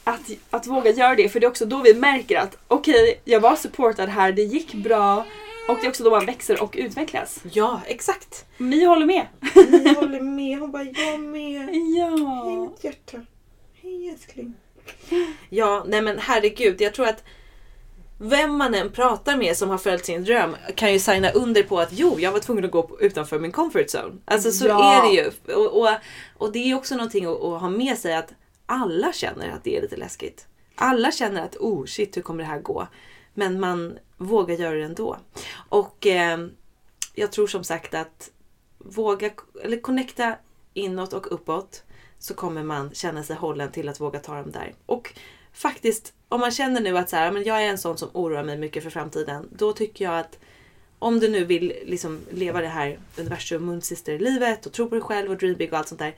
Att, 0.07 0.21
att 0.49 0.67
våga 0.67 0.91
göra 0.91 1.15
det, 1.15 1.29
för 1.29 1.39
det 1.39 1.45
är 1.45 1.49
också 1.49 1.65
då 1.65 1.81
vi 1.81 1.93
märker 1.93 2.37
att 2.39 2.57
okej, 2.67 3.21
jag 3.25 3.39
var 3.39 3.55
supportad 3.55 4.09
här, 4.09 4.31
det 4.31 4.41
gick 4.43 4.73
bra. 4.73 5.25
Och 5.69 5.77
det 5.81 5.85
är 5.85 5.89
också 5.89 6.03
då 6.03 6.09
man 6.09 6.25
växer 6.25 6.63
och 6.63 6.75
utvecklas. 6.77 7.39
Ja, 7.51 7.81
exakt. 7.85 8.45
Mi 8.57 8.85
håller 8.85 9.05
med. 9.05 9.25
Jag 9.85 9.95
håller 9.95 10.21
med. 10.21 10.59
Hon 10.59 10.71
bara, 10.71 10.83
jag 10.83 11.19
med. 11.19 11.69
Ja. 11.97 12.73
hjärta. 12.81 13.17
Hej 13.81 14.09
älskling. 14.09 14.53
Ja, 15.49 15.83
nej 15.87 16.01
men 16.01 16.19
herregud. 16.19 16.81
Jag 16.81 16.93
tror 16.93 17.07
att 17.07 17.23
vem 18.19 18.57
man 18.57 18.75
än 18.75 18.91
pratar 18.91 19.37
med 19.37 19.57
som 19.57 19.69
har 19.69 19.77
följt 19.77 20.05
sin 20.05 20.23
dröm 20.23 20.55
kan 20.75 20.93
ju 20.93 20.99
signa 20.99 21.29
under 21.29 21.63
på 21.63 21.79
att 21.79 21.89
jo, 21.91 22.15
jag 22.19 22.31
var 22.31 22.39
tvungen 22.39 22.65
att 22.65 22.71
gå 22.71 22.97
utanför 22.99 23.39
min 23.39 23.51
comfort 23.51 23.85
zone. 23.95 24.15
Alltså 24.25 24.51
så 24.51 24.67
Ja. 24.67 24.93
är 24.93 25.09
det 25.09 25.15
ju. 25.15 25.53
Och, 25.55 25.81
och, 25.81 25.89
och 26.37 26.51
det 26.51 26.71
är 26.71 26.75
också 26.75 26.95
någonting 26.95 27.25
att, 27.25 27.43
att 27.43 27.61
ha 27.61 27.69
med 27.69 27.97
sig 27.97 28.15
att 28.15 28.33
alla 28.65 29.13
känner 29.13 29.49
att 29.49 29.63
det 29.63 29.77
är 29.77 29.81
lite 29.81 29.97
läskigt. 29.97 30.47
Alla 30.75 31.11
känner 31.11 31.41
att 31.41 31.55
oh 31.57 31.85
shit, 31.85 32.17
hur 32.17 32.21
kommer 32.21 32.43
det 32.43 32.49
här 32.49 32.59
gå? 32.59 32.87
Men 33.33 33.59
man 33.59 33.97
vågar 34.17 34.55
göra 34.55 34.75
det 34.75 34.83
ändå. 34.83 35.17
Och 35.69 36.07
eh, 36.07 36.47
jag 37.13 37.31
tror 37.31 37.47
som 37.47 37.63
sagt 37.63 37.93
att 37.93 38.31
våga 38.77 39.29
eller 39.63 39.79
connecta 39.79 40.35
inåt 40.73 41.13
och 41.13 41.31
uppåt 41.31 41.83
så 42.19 42.33
kommer 42.33 42.63
man 42.63 42.93
känna 42.93 43.23
sig 43.23 43.35
hållen 43.35 43.71
till 43.71 43.89
att 43.89 44.01
våga 44.01 44.19
ta 44.19 44.35
dem 44.35 44.51
där. 44.51 44.73
Och 44.85 45.13
faktiskt, 45.53 46.13
om 46.29 46.39
man 46.39 46.51
känner 46.51 46.81
nu 46.81 46.97
att 46.97 47.09
så 47.09 47.15
här, 47.15 47.31
men 47.31 47.43
jag 47.43 47.63
är 47.63 47.69
en 47.69 47.77
sån 47.77 47.97
som 47.97 48.09
oroar 48.13 48.43
mig 48.43 48.57
mycket 48.57 48.83
för 48.83 48.89
framtiden. 48.89 49.49
Då 49.51 49.73
tycker 49.73 50.05
jag 50.05 50.19
att 50.19 50.39
om 50.99 51.19
du 51.19 51.29
nu 51.29 51.45
vill 51.45 51.73
liksom 51.85 52.21
leva 52.31 52.61
det 52.61 52.67
här 52.67 52.99
universum 53.17 53.81
livet 54.05 54.65
och 54.65 54.71
tro 54.71 54.89
på 54.89 54.95
dig 54.95 55.01
själv 55.01 55.31
och 55.31 55.37
dream 55.37 55.55
big 55.55 55.73
och 55.73 55.79
allt 55.79 55.87
sånt 55.87 55.99
där. 55.99 56.15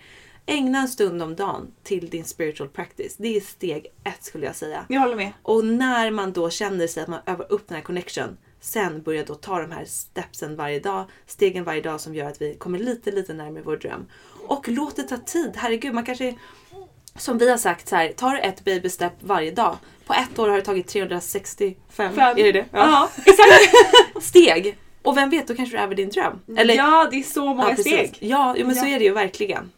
Ägna 0.49 0.79
en 0.79 0.87
stund 0.87 1.21
om 1.21 1.35
dagen 1.35 1.71
till 1.83 2.09
din 2.09 2.23
spiritual 2.25 2.69
practice. 2.69 3.15
Det 3.17 3.37
är 3.37 3.41
steg 3.41 3.85
ett 4.03 4.23
skulle 4.23 4.45
jag 4.45 4.55
säga. 4.55 4.85
Jag 4.89 5.01
håller 5.01 5.15
med. 5.15 5.31
Och 5.41 5.65
när 5.65 6.11
man 6.11 6.31
då 6.33 6.49
känner 6.49 6.87
sig 6.87 7.03
att 7.03 7.09
man 7.09 7.19
övar 7.25 7.51
upp 7.51 7.67
den 7.67 7.75
här 7.75 7.83
connection. 7.83 8.37
Sen 8.61 9.01
börja 9.01 9.23
då 9.25 9.35
ta 9.35 9.61
de 9.61 9.71
här 9.71 9.85
stepsen 9.85 10.55
varje 10.55 10.79
dag. 10.79 11.05
Stegen 11.25 11.63
varje 11.63 11.81
dag 11.81 12.01
som 12.01 12.15
gör 12.15 12.29
att 12.29 12.41
vi 12.41 12.55
kommer 12.55 12.79
lite, 12.79 13.11
lite 13.11 13.33
närmare 13.33 13.63
vår 13.65 13.77
dröm. 13.77 14.05
Och 14.47 14.67
låt 14.69 14.95
det 14.95 15.03
ta 15.03 15.17
tid. 15.17 15.51
Herregud, 15.55 15.93
man 15.93 16.05
kanske... 16.05 16.35
Som 17.17 17.37
vi 17.37 17.49
har 17.49 17.57
sagt 17.57 17.87
så 17.87 17.95
här, 17.95 18.09
tar 18.11 18.31
du 18.31 18.39
ett 18.39 18.63
baby 18.65 18.89
step 18.89 19.13
varje 19.19 19.51
dag. 19.51 19.77
På 20.05 20.13
ett 20.13 20.39
år 20.39 20.49
har 20.49 20.55
det 20.55 20.61
tagit 20.63 20.87
365 20.87 21.75
Fem. 21.89 22.19
är 22.19 22.35
det 22.43 22.51
det? 22.51 22.65
Ja, 22.71 23.09
exakt. 23.25 23.73
steg. 24.23 24.77
Och 25.01 25.17
vem 25.17 25.29
vet, 25.29 25.47
då 25.47 25.55
kanske 25.55 25.75
du 25.75 25.79
är 25.79 25.83
över 25.83 25.95
din 25.95 26.09
dröm. 26.09 26.39
ja, 26.45 27.07
det 27.11 27.17
är 27.19 27.23
så 27.23 27.45
många 27.45 27.69
Ja, 27.69 27.75
steg. 27.75 28.17
Ja, 28.19 28.55
men 28.59 28.75
så 28.75 28.85
Ja. 28.85 28.89
är 28.95 28.99
det 28.99 29.05
ju 29.05 29.13
verkligen. 29.13 29.71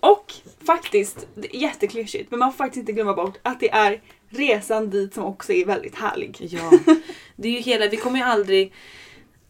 Och 0.00 0.32
faktiskt, 0.66 1.26
jätteklyschigt, 1.52 2.30
men 2.30 2.38
man 2.38 2.52
får 2.52 2.56
faktiskt 2.56 2.80
inte 2.80 2.92
glömma 2.92 3.14
bort 3.14 3.38
att 3.42 3.60
det 3.60 3.70
är 3.70 4.00
resan 4.28 4.90
dit 4.90 5.14
som 5.14 5.24
också 5.24 5.52
är 5.52 5.66
väldigt 5.66 5.94
härlig. 5.94 6.36
Ja, 6.40 6.70
det 7.36 7.48
är 7.48 7.52
ju 7.52 7.58
hela, 7.58 7.86
vi 7.88 7.96
kommer 7.96 8.18
ju 8.18 8.24
aldrig 8.24 8.72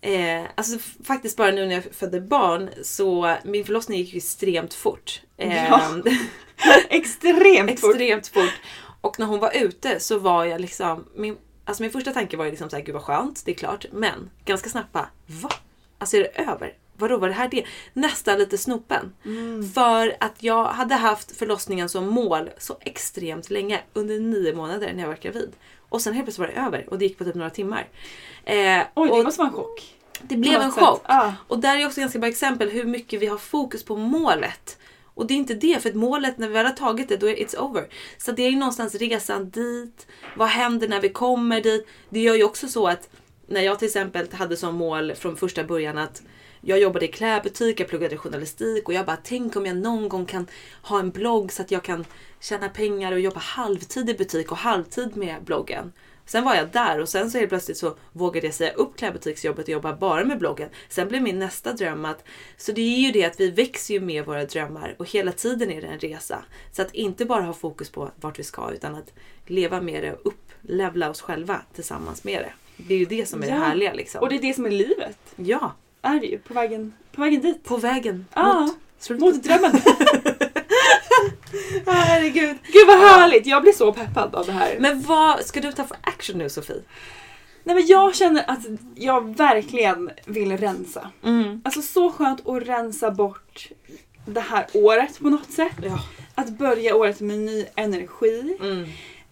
Eh, 0.05 0.43
alltså 0.55 0.79
faktiskt 1.05 1.37
bara 1.37 1.51
nu 1.51 1.67
när 1.67 1.75
jag 1.75 1.85
födde 1.85 2.21
barn 2.21 2.71
så 2.83 3.37
min 3.45 3.65
förlossning 3.65 3.99
gick 3.99 4.13
ju 4.13 4.17
extremt 4.17 4.75
fort. 4.75 5.23
Eh, 5.37 5.67
Ja. 5.67 5.97
Extremt 6.89 7.81
fort. 7.81 7.91
extremt 7.95 8.29
fort. 8.29 8.61
Och 9.01 9.19
när 9.19 9.27
hon 9.27 9.41
var 9.41 9.57
ute 9.57 10.01
så 10.01 10.19
var 10.19 10.45
jag 10.45 10.61
liksom, 10.61 11.05
min, 11.15 11.37
alltså 11.65 11.83
min 11.83 11.93
första 11.93 12.13
tanke 12.13 12.37
var 12.37 12.45
ju 12.45 12.51
liksom 12.51 12.71
såhär, 12.71 12.83
gud 12.85 12.95
vad 12.95 13.03
skönt, 13.03 13.43
det 13.45 13.51
är 13.53 13.55
klart. 13.55 13.87
Men 13.93 14.31
ganska 14.45 14.71
snabbt 14.71 14.93
bara, 14.93 15.09
va? 15.27 15.51
Alltså 15.99 16.17
är 16.17 16.21
det 16.21 16.43
över? 16.43 16.73
Vadå, 16.97 17.17
var 17.19 17.29
det 17.29 17.35
här 17.35 17.49
det? 17.49 17.65
Nästan 17.93 18.39
lite 18.39 18.59
snopen. 18.59 19.13
För 19.75 20.17
att 20.21 20.43
jag 20.43 20.65
hade 20.65 20.95
haft 20.95 21.37
förlossningen 21.37 21.89
som 21.89 22.07
mål 22.09 22.51
så 22.59 22.77
extremt 22.81 23.51
länge, 23.51 23.81
under 23.93 24.19
nio 24.21 24.55
månader 24.55 24.93
när 24.95 25.01
jag 25.03 25.09
var 25.09 25.17
gravid. 25.23 25.53
Och 25.89 26.01
sen 26.03 26.13
helt 26.15 26.27
plötsligt 26.27 26.49
var 26.49 26.55
det 26.55 26.61
över 26.67 26.91
och 26.91 26.99
det 26.99 27.05
gick 27.05 27.19
på 27.19 27.25
typ 27.25 27.35
några 27.35 27.51
timmar. 27.51 27.89
Eh, 28.45 28.81
Oj, 28.95 29.09
det 29.09 29.23
måste 29.25 29.39
vara 29.39 29.49
en 29.49 29.55
chock. 29.55 29.95
det 30.23 30.37
blev 30.37 30.61
en 30.61 30.73
sätt. 30.73 30.85
chock. 30.85 31.03
Ja. 31.09 31.35
Och 31.49 31.59
där 31.59 31.77
är 31.81 31.87
också 31.87 32.01
ganska 32.01 32.19
bra 32.19 32.29
exempel 32.29 32.71
hur 32.71 32.85
mycket 32.85 33.21
vi 33.23 33.27
har 33.27 33.39
fokus 33.39 33.85
på 33.85 33.97
målet. 33.97 34.79
Och 35.15 35.27
det 35.27 35.35
är 35.35 35.37
inte 35.37 35.55
det, 35.55 35.83
för 35.83 35.89
att 35.89 35.95
målet 35.95 36.39
när 36.39 36.49
vi 36.49 36.55
väl 36.55 36.67
har 36.67 36.73
tagit 36.73 37.09
det, 37.09 37.17
då 37.17 37.29
är 37.29 37.35
it's 37.37 37.57
over. 37.57 37.87
Så 38.19 38.33
det 38.33 38.43
är 38.43 38.51
ju 38.51 38.57
någonstans 38.57 38.95
resan 38.95 39.51
dit. 39.51 40.07
Vad 40.37 40.49
händer 40.49 40.89
när 40.89 41.01
vi 41.01 41.09
kommer 41.09 41.61
dit? 41.61 41.87
Det 42.09 42.21
gör 42.21 42.35
ju 42.35 42.45
också 42.45 42.69
så 42.69 42.89
att 42.89 43.09
när 43.47 43.61
jag 43.61 43.79
till 43.79 43.87
exempel 43.87 44.27
hade 44.33 44.57
som 44.57 44.75
mål 44.75 45.15
från 45.15 45.37
första 45.37 45.65
början 45.65 45.99
att 45.99 46.23
jag 46.65 46.79
jobbade 46.79 47.05
i 47.05 47.09
klädbutik, 47.09 47.81
jag 47.81 47.89
pluggade 47.89 48.17
journalistik 48.17 48.89
och 48.89 48.95
jag 48.95 49.07
bara 49.07 49.19
tänk 49.25 49.57
om 49.57 49.67
jag 49.67 49.77
någon 49.77 50.09
gång 50.09 50.27
kan 50.27 50.47
ha 50.83 50.99
en 51.01 51.11
blogg 51.11 51.53
så 51.53 51.63
att 51.63 51.71
jag 51.71 51.83
kan 51.83 52.05
tjäna 52.41 52.69
pengar 52.69 53.13
och 53.13 53.21
jobba 53.21 53.41
halvtid 53.41 54.11
i 54.11 54.15
butik 54.15 54.53
och 54.53 54.59
halvtid 54.59 55.17
med 55.17 55.45
bloggen. 55.45 55.93
Sen 56.27 56.45
var 56.45 56.55
jag 56.55 56.69
där 56.73 57.01
och 57.01 57.09
sen 57.09 57.31
så 57.31 57.39
helt 57.39 57.49
plötsligt 57.49 57.77
så 57.77 57.97
vågade 58.13 58.47
jag 58.47 58.55
säga 58.55 58.73
upp 58.73 58.97
klädbutiksjobbet 58.97 59.65
och 59.65 59.69
jobba 59.69 59.97
bara 59.97 60.25
med 60.25 60.39
bloggen. 60.39 60.69
Sen 60.89 61.09
blev 61.09 61.23
min 61.23 61.39
nästa 61.39 61.73
dröm 61.73 62.05
att, 62.05 62.25
så 62.57 62.73
det 62.73 62.81
är 62.81 62.99
ju 62.99 63.13
det 63.13 63.25
att 63.25 63.41
vi 63.41 63.51
växer 63.51 63.95
ju 63.95 64.01
med 64.01 64.25
våra 64.27 64.45
drömmar 64.45 64.95
och 64.99 65.11
hela 65.11 65.33
tiden 65.33 65.71
är 65.71 65.81
det 65.81 65.87
en 65.87 65.99
resa. 65.99 66.45
Så 66.73 66.83
att 66.83 66.95
inte 66.95 67.25
bara 67.25 67.43
ha 67.43 67.53
fokus 67.53 67.91
på 67.91 68.11
vart 68.21 68.39
vi 68.39 68.43
ska 68.43 68.71
utan 68.73 68.95
att 68.95 69.13
leva 69.47 69.81
med 69.81 70.03
det 70.03 70.13
och 70.13 70.21
upplevla 70.25 71.11
oss 71.11 71.21
själva 71.21 71.61
tillsammans 71.75 72.25
med 72.25 72.43
det. 72.43 72.53
Det 72.77 72.95
är 72.95 72.99
ju 72.99 73.05
det 73.05 73.29
som 73.29 73.43
är 73.43 73.47
Ja. 73.49 73.55
det 73.55 73.61
härliga 73.61 73.93
liksom. 73.93 74.21
Och 74.21 74.29
det 74.29 74.35
är 74.37 74.43
det 74.43 74.55
som 74.55 74.67
är 74.67 74.71
livet. 74.71 75.19
Ja, 75.37 75.73
Är 76.03 76.21
det 76.21 76.27
ju. 76.27 76.39
På 76.39 76.55
vägen, 76.55 76.95
på 77.13 77.21
vägen 77.21 77.41
dit. 77.41 77.65
på 77.65 77.77
vägen 77.77 78.27
Ja, 78.35 78.61
mot 78.61 78.77
slutet. 78.99 79.21
Mot 79.21 79.43
drömmen. 79.43 79.73
Herregud. 81.87 82.57
Gud 82.73 82.87
vad 82.87 82.99
härligt! 82.99 83.47
Jag 83.47 83.63
blir 83.63 83.73
så 83.73 83.93
peppad 83.93 84.35
av 84.35 84.47
det 84.47 84.53
här. 84.53 84.77
Men 84.81 85.03
vad 85.03 85.45
ska 85.45 85.61
du 85.61 85.73
ta 85.73 85.85
för 85.85 85.97
action 86.01 86.39
nu 86.39 86.49
Sofie? 86.49 86.83
Nej 87.65 87.77
men 87.77 87.87
jag 87.87 88.15
känner 88.15 88.51
att 88.51 88.61
jag 88.95 89.37
verkligen 89.37 90.11
vill 90.25 90.57
rensa. 90.57 91.11
Mm. 91.25 91.63
Alltså 91.65 91.83
så 91.83 92.11
skönt 92.11 92.47
att 92.49 92.63
rensa 92.63 93.11
bort 93.11 93.69
det 94.27 94.41
här 94.41 94.67
året 94.73 95.19
på 95.19 95.31
något 95.31 95.51
sätt. 95.51 95.77
Ja. 95.83 95.99
Att 96.35 96.49
börja 96.49 96.97
året 96.97 97.21
med 97.21 97.39
ny 97.39 97.67
energi. 97.75 98.57
Mm. 98.61 98.83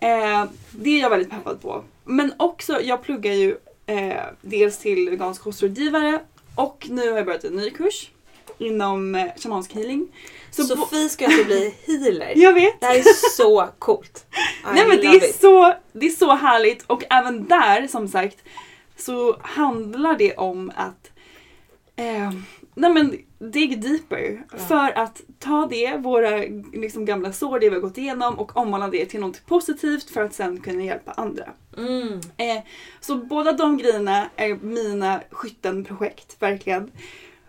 Eh, 0.00 0.50
det 0.70 0.90
är 0.90 1.00
jag 1.00 1.10
väldigt 1.10 1.30
peppad 1.30 1.62
på. 1.62 1.84
Men 2.04 2.32
också, 2.36 2.80
jag 2.82 3.02
pluggar 3.02 3.32
ju 3.32 3.56
eh, 3.86 4.24
dels 4.40 4.78
till 4.78 5.10
vegansk 5.10 5.42
kostrådgivare 5.42 6.20
och 6.54 6.86
nu 6.90 7.10
har 7.10 7.16
jag 7.16 7.26
börjat 7.26 7.44
en 7.44 7.56
ny 7.56 7.70
kurs 7.70 8.10
inom 8.58 9.14
eh, 9.14 9.26
shamansk 9.36 9.74
healing. 9.74 10.08
Så 10.50 10.64
Sofie 10.64 11.08
ska 11.08 11.26
alltså 11.26 11.44
bli 11.44 11.74
healer. 11.86 12.32
jag 12.36 12.52
vet! 12.52 12.80
Det 12.80 12.86
här 12.86 12.98
är 12.98 13.30
så 13.36 13.68
coolt. 13.78 14.26
I 14.32 14.74
Nej 14.74 14.88
men 14.88 14.96
det 14.96 15.06
är, 15.06 15.28
it. 15.28 15.40
så, 15.40 15.74
det 15.92 16.06
är 16.06 16.10
så 16.10 16.34
härligt 16.34 16.82
och 16.86 17.04
även 17.10 17.46
där 17.46 17.86
som 17.86 18.08
sagt 18.08 18.36
så 18.96 19.36
handlar 19.42 20.18
det 20.18 20.36
om 20.36 20.72
att 20.76 21.10
eh, 21.96 22.30
nej 22.74 22.90
men 22.90 23.18
dig 23.40 23.76
deeper. 23.76 24.42
För 24.68 24.98
att 24.98 25.20
ta 25.38 25.66
det, 25.70 25.96
våra 25.96 26.44
liksom, 26.72 27.04
gamla 27.04 27.32
sår, 27.32 27.60
det 27.60 27.68
vi 27.68 27.74
har 27.74 27.82
gått 27.82 27.98
igenom 27.98 28.38
och 28.38 28.56
omvandla 28.56 28.88
det 28.88 29.06
till 29.06 29.20
något 29.20 29.46
positivt 29.46 30.10
för 30.10 30.22
att 30.24 30.34
sen 30.34 30.60
kunna 30.60 30.84
hjälpa 30.84 31.12
andra. 31.12 31.48
Mm. 31.76 32.20
Eh, 32.36 32.62
så 33.00 33.14
båda 33.16 33.52
de 33.52 33.78
grejerna 33.78 34.30
är 34.36 34.54
mina 34.54 35.20
skyttenprojekt, 35.30 36.36
verkligen. 36.42 36.90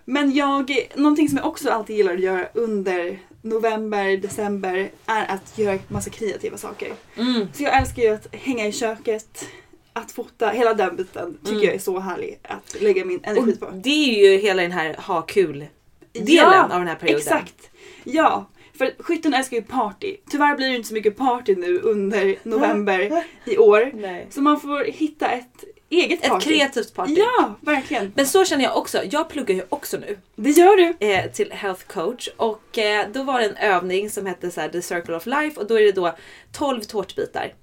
Men 0.05 0.31
jag, 0.33 0.87
någonting 0.95 1.29
som 1.29 1.37
jag 1.37 1.47
också 1.47 1.69
alltid 1.69 1.97
gillar 1.97 2.13
att 2.13 2.19
göra 2.19 2.47
under 2.53 3.19
november, 3.41 4.17
december 4.17 4.91
är 5.05 5.25
att 5.31 5.57
göra 5.57 5.79
massa 5.87 6.09
kreativa 6.09 6.57
saker. 6.57 6.93
Mm. 7.15 7.47
Så 7.53 7.63
jag 7.63 7.77
älskar 7.77 8.03
ju 8.03 8.09
att 8.09 8.35
hänga 8.35 8.67
i 8.67 8.71
köket, 8.71 9.45
att 9.93 10.11
fota, 10.11 10.49
hela 10.49 10.73
den 10.73 10.95
biten 10.95 11.37
tycker 11.37 11.51
Mm. 11.51 11.65
jag 11.65 11.75
är 11.75 11.79
så 11.79 11.99
härlig 11.99 12.39
att 12.43 12.81
lägga 12.81 13.05
min 13.05 13.19
energi 13.23 13.57
på. 13.57 13.65
Och 13.65 13.73
det 13.73 13.89
är 13.89 14.31
ju 14.31 14.37
hela 14.37 14.61
den 14.61 14.71
här 14.71 14.93
ha 14.93 15.21
kul 15.21 15.65
delen 16.13 16.71
av 16.71 16.79
den 16.79 16.87
här 16.87 16.95
perioden. 16.95 17.19
Exakt. 17.21 17.69
Ja, 18.03 18.45
för 18.77 18.93
skytten 18.99 19.33
älskar 19.33 19.57
ju 19.57 19.63
party. 19.63 20.17
Tyvärr 20.29 20.55
blir 20.55 20.69
det 20.69 20.75
inte 20.75 20.87
så 20.87 20.93
mycket 20.93 21.17
party 21.17 21.55
nu 21.55 21.79
under 21.79 22.35
november 22.49 23.23
i 23.45 23.57
år. 23.57 23.91
Nej. 23.93 24.27
Så 24.29 24.41
man 24.41 24.59
får 24.59 24.83
hitta 24.83 25.29
ett 25.29 25.63
eget 25.89 26.23
Ett 26.23 26.29
party. 26.29 26.49
kreativt 26.49 26.93
party. 26.93 27.13
Ja, 27.17 27.55
verkligen. 27.61 28.11
Men 28.15 28.25
så 28.27 28.45
känner 28.45 28.63
jag 28.63 28.77
också. 28.77 29.01
Jag 29.11 29.29
pluggar 29.29 29.55
ju 29.55 29.63
också 29.69 29.97
nu. 29.97 30.17
Det 30.35 30.49
gör 30.49 30.77
du. 30.77 31.05
eh, 31.07 31.31
till 31.31 31.51
health 31.51 31.85
coach 31.87 32.29
och 32.37 32.77
eh, 32.77 33.07
då 33.13 33.23
var 33.23 33.39
det 33.39 33.45
en 33.45 33.55
övning 33.57 34.09
som 34.09 34.25
hette 34.25 34.51
så 34.51 34.61
här, 34.61 34.69
the 34.69 34.81
circle 34.81 35.15
of 35.15 35.25
life 35.25 35.59
och 35.59 35.67
då 35.67 35.79
är 35.79 35.83
det 35.83 35.91
då 35.91 36.15
12 36.51 36.81
tårtbitar. 36.81 37.53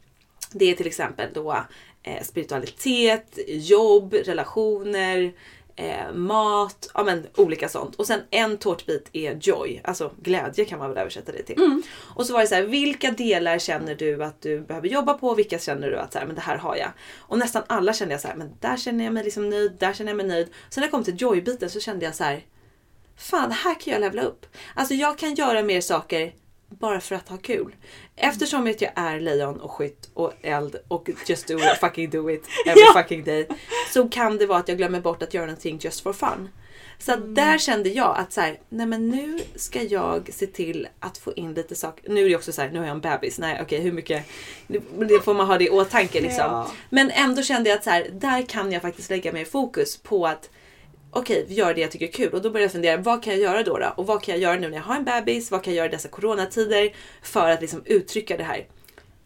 Det 0.53 0.71
är 0.71 0.75
till 0.75 0.87
exempel 0.87 1.29
då 1.35 1.57
eh, 2.03 2.23
spiritualitet, 2.23 3.39
jobb, 3.49 4.15
relationer, 4.15 5.33
eh, 5.79 6.13
mat, 6.13 6.91
ja 6.95 7.05
men 7.05 7.27
olika 7.37 7.69
sånt. 7.69 7.95
Och 7.95 8.07
sen 8.07 8.21
en 8.31 8.59
tårtbit 8.59 9.09
är 9.13 9.39
joy, 9.41 9.81
alltså 9.85 10.13
glädje 10.23 10.65
kan 10.65 10.79
man 10.79 10.89
väl 10.89 10.99
översätta 10.99 11.33
det 11.33 11.43
till. 11.43 11.57
Och 12.15 12.27
så 12.27 12.33
var 12.33 12.41
det 12.41 12.47
så 12.47 12.55
här, 12.55 12.63
vilka 12.63 13.11
delar 13.11 13.59
känner 13.59 13.95
du 13.95 14.25
att 14.25 14.41
du 14.41 14.61
behöver 14.61 14.89
jobba 14.89 15.15
på? 15.15 15.35
Vilka 15.35 15.59
känner 15.59 15.91
du 15.91 15.97
att 15.97 16.13
så 16.13 16.19
här, 16.19 16.27
men 16.27 16.35
det 16.35 16.41
här 16.41 16.57
har 16.57 16.77
jag? 16.77 16.91
Och 17.19 17.39
nästan 17.39 17.63
alla 17.67 17.93
kände 17.93 18.15
jag 18.15 18.21
så 18.21 18.29
här, 18.29 18.37
men 18.37 18.53
där 18.61 18.77
känner 18.77 19.05
jag 19.05 19.15
mig 19.15 19.25
liksom 19.25 19.51
nöjd, 19.51 19.73
där 19.79 19.93
känner 19.93 20.11
jag 20.11 20.17
mig 20.17 20.27
nöjd. 20.27 20.49
Sen 20.71 20.81
när 20.81 20.87
jag 20.87 20.91
kom 20.91 21.05
till 21.05 21.17
joy-biten 21.17 21.69
så 21.69 21.81
kände 21.81 22.05
jag 22.05 22.15
så 22.15 22.25
här, 22.25 22.45
fan 23.17 23.53
här 23.53 23.81
kan 23.81 23.93
jag 23.93 24.01
levla 24.01 24.23
upp. 24.23 24.47
Alltså 24.75 24.95
jag 24.95 25.19
kan 25.19 25.35
göra 25.35 25.63
mer 25.63 25.81
saker 25.81 26.33
bara 26.69 27.01
för 27.01 27.15
att 27.15 27.29
ha 27.29 27.37
kul. 27.37 27.75
Eftersom 28.17 28.67
att 28.67 28.81
jag 28.81 28.91
är 28.95 29.21
lejon 29.21 29.61
och 29.61 29.71
skytt 29.71 30.11
och 30.15 30.33
eld 30.43 30.77
och 30.89 31.11
just 31.27 31.49
do 31.49 31.55
it, 31.59 31.79
fucking 31.81 32.11
do 32.11 32.31
it 32.31 32.45
every 32.67 32.83
Ja. 32.95 33.03
fucking 33.03 33.25
day. 33.25 33.49
Så 33.93 34.09
kan 34.09 34.39
det 34.39 34.47
vara 34.47 34.59
att 34.59 34.69
jag 34.69 34.79
glömmer 34.79 35.01
bort 35.01 35.23
att 35.23 35.35
göra 35.35 35.47
någonting 35.47 35.79
just 35.83 36.01
for 36.01 36.13
fun. 36.13 36.49
Så 37.01 37.13
att 37.13 37.35
där 37.35 37.59
kände 37.59 37.89
jag 37.89 38.17
att 38.19 38.33
så 38.33 38.41
här, 38.41 38.59
nej 38.69 38.87
men 38.87 39.09
nu 39.09 39.39
ska 39.55 39.83
jag 39.83 40.31
se 40.33 40.47
till 40.47 40.89
att 41.01 41.19
få 41.19 41.33
in 41.33 41.55
lite 41.55 41.75
saker. 41.75 42.11
Nu 42.11 42.25
är 42.25 42.29
det 42.29 42.37
också 42.37 42.53
så 42.53 42.63
här, 42.63 42.71
nu 42.71 42.79
har 42.79 42.87
jag 42.87 42.95
en 42.95 43.01
bebis. 43.01 43.39
Nej 43.39 43.59
okej 43.63 43.81
hur 43.81 43.93
mycket, 43.93 44.25
det 45.09 45.25
får 45.25 45.35
man 45.35 45.47
ha 45.47 45.59
det 45.59 45.65
i 45.65 45.71
åtanke 45.71 46.21
liksom. 46.21 46.45
Ja. 46.45 46.71
Men 46.91 47.11
ändå 47.11 47.43
kände 47.43 47.71
jag 47.71 47.77
att 47.79 47.85
så 47.85 47.91
här, 47.91 48.09
där 48.13 48.43
kan 48.43 48.73
jag 48.73 48.83
faktiskt 48.83 49.11
lägga 49.11 49.33
mer 49.33 49.45
fokus 49.45 49.97
på 49.97 50.27
att 50.27 50.51
okej, 51.11 51.47
gör 51.49 51.75
det 51.75 51.81
jag 51.81 51.91
tycker 51.91 52.07
är 52.07 52.13
kul. 52.13 52.33
Och 52.33 52.43
då 52.43 52.51
började 52.51 52.65
jag 52.65 52.73
fundera, 52.73 52.97
vad 52.97 53.23
kan 53.23 53.33
jag 53.33 53.43
göra 53.43 53.63
då, 53.63 53.79
då? 53.79 53.93
Och 53.97 54.07
vad 54.07 54.23
kan 54.23 54.35
jag 54.35 54.43
göra 54.43 54.61
nu 54.61 54.69
när 54.69 54.77
jag 54.77 54.85
har 54.85 54.97
en 54.97 55.05
bebis? 55.05 55.51
Vad 55.51 55.63
kan 55.63 55.73
jag 55.73 55.77
göra 55.77 55.87
i 55.87 55.91
dessa 55.97 56.09
coronatider 56.09 56.93
för 57.23 57.51
att 57.51 57.61
liksom 57.61 57.83
uttrycka 57.85 58.37
det 58.37 58.45
här? 58.45 58.67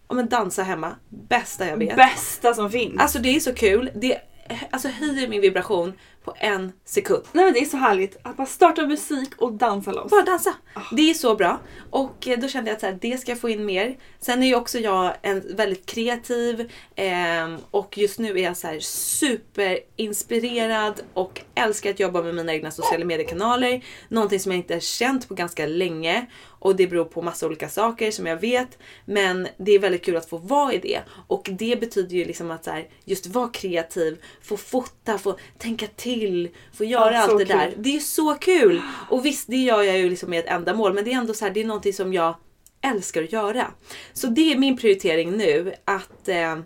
Ja 0.08 0.14
men 0.14 0.28
dansa 0.28 0.62
hemma, 0.62 0.96
bästa 1.08 1.66
jag 1.66 1.76
vet. 1.76 1.96
Bästa 1.96 2.54
som 2.54 2.70
finns. 2.70 3.00
Alltså 3.00 3.18
det 3.18 3.36
är 3.36 3.40
så 3.40 3.54
kul. 3.54 3.90
Det 3.94 4.18
alltså, 4.70 4.88
höjer 4.88 5.28
min 5.28 5.40
vibration 5.40 5.92
på 6.24 6.34
en 6.38 6.72
sekund. 6.84 7.22
Nej 7.32 7.44
men 7.44 7.54
det 7.54 7.60
är 7.60 7.64
så 7.64 7.76
härligt 7.76 8.16
att 8.22 8.36
bara 8.36 8.46
starta 8.46 8.86
musik 8.86 9.28
och 9.38 9.52
dansa 9.52 9.92
loss. 9.92 10.10
Bara 10.10 10.22
dansa. 10.22 10.54
Det 10.92 11.10
är 11.10 11.14
så 11.14 11.34
bra. 11.34 11.60
Och 11.90 12.28
eh, 12.28 12.38
då 12.38 12.48
kände 12.48 12.70
jag 12.70 12.74
att 12.74 12.80
så 12.80 12.86
här, 12.86 12.98
det 13.00 13.20
ska 13.20 13.30
jag 13.30 13.40
få 13.40 13.48
in 13.48 13.64
mer. 13.64 13.96
Sen 14.20 14.42
är 14.42 14.46
ju 14.46 14.54
också 14.54 14.78
jag 14.78 15.14
en 15.22 15.56
väldigt 15.56 15.86
kreativ 15.86 16.72
ehm, 16.96 17.58
och 17.70 17.98
just 17.98 18.18
nu 18.18 18.38
är 18.38 18.42
jag 18.42 18.56
så 18.56 18.66
här 18.66 18.80
superinspirerad 18.80 21.00
och 21.14 21.40
älskar 21.54 21.90
att 21.90 22.00
jobba 22.00 22.22
med 22.22 22.34
mina 22.34 22.52
egna 22.52 22.70
sociala 22.70 23.04
mediekanaler. 23.04 23.84
Någonting 24.08 24.40
som 24.40 24.52
jag 24.52 24.58
inte 24.58 24.74
har 24.74 24.80
känt 24.80 25.28
på 25.28 25.34
ganska 25.34 25.66
länge 25.66 26.26
och 26.62 26.76
det 26.76 26.86
beror 26.86 27.04
på 27.04 27.22
massa 27.22 27.46
olika 27.46 27.68
saker 27.68 28.10
som 28.10 28.26
jag 28.26 28.36
vet. 28.36 28.78
Men 29.04 29.48
det 29.56 29.72
är 29.72 29.78
väldigt 29.78 30.04
kul 30.04 30.16
att 30.16 30.28
få 30.28 30.38
vara 30.38 30.72
i 30.72 30.78
det 30.78 31.00
och 31.26 31.48
det 31.52 31.80
betyder 31.80 32.16
ju 32.16 32.24
liksom 32.24 32.50
att 32.50 32.64
så 32.64 32.70
här, 32.70 32.88
just 33.04 33.26
vara 33.26 33.48
kreativ, 33.48 34.18
få 34.42 34.56
fota, 34.56 35.18
få 35.18 35.38
tänka 35.58 35.86
till, 35.86 36.11
få 36.72 36.84
göra 36.84 37.12
Ja, 37.12 37.18
allt 37.22 37.38
det 37.38 37.44
kul. 37.44 37.56
där. 37.56 37.72
Det 37.76 37.96
är 37.96 38.00
så 38.00 38.34
kul! 38.34 38.82
Och 39.10 39.26
visst, 39.26 39.48
det 39.48 39.56
gör 39.56 39.82
jag 39.82 39.98
ju 39.98 40.10
liksom 40.10 40.30
med 40.30 40.38
ett 40.38 40.46
ändamål, 40.50 40.94
men 40.94 41.04
det 41.04 41.12
är 41.12 41.16
ändå 41.18 41.34
så 41.34 41.44
här, 41.44 41.52
det 41.52 41.60
är 41.60 41.64
någonting 41.64 41.92
som 41.92 42.12
jag 42.12 42.36
älskar 42.80 43.22
att 43.22 43.32
göra. 43.32 43.66
Så 44.12 44.26
det 44.26 44.52
är 44.52 44.58
min 44.58 44.76
prioritering 44.76 45.30
nu, 45.36 45.74
att 45.84 46.28
eh, 46.28 46.58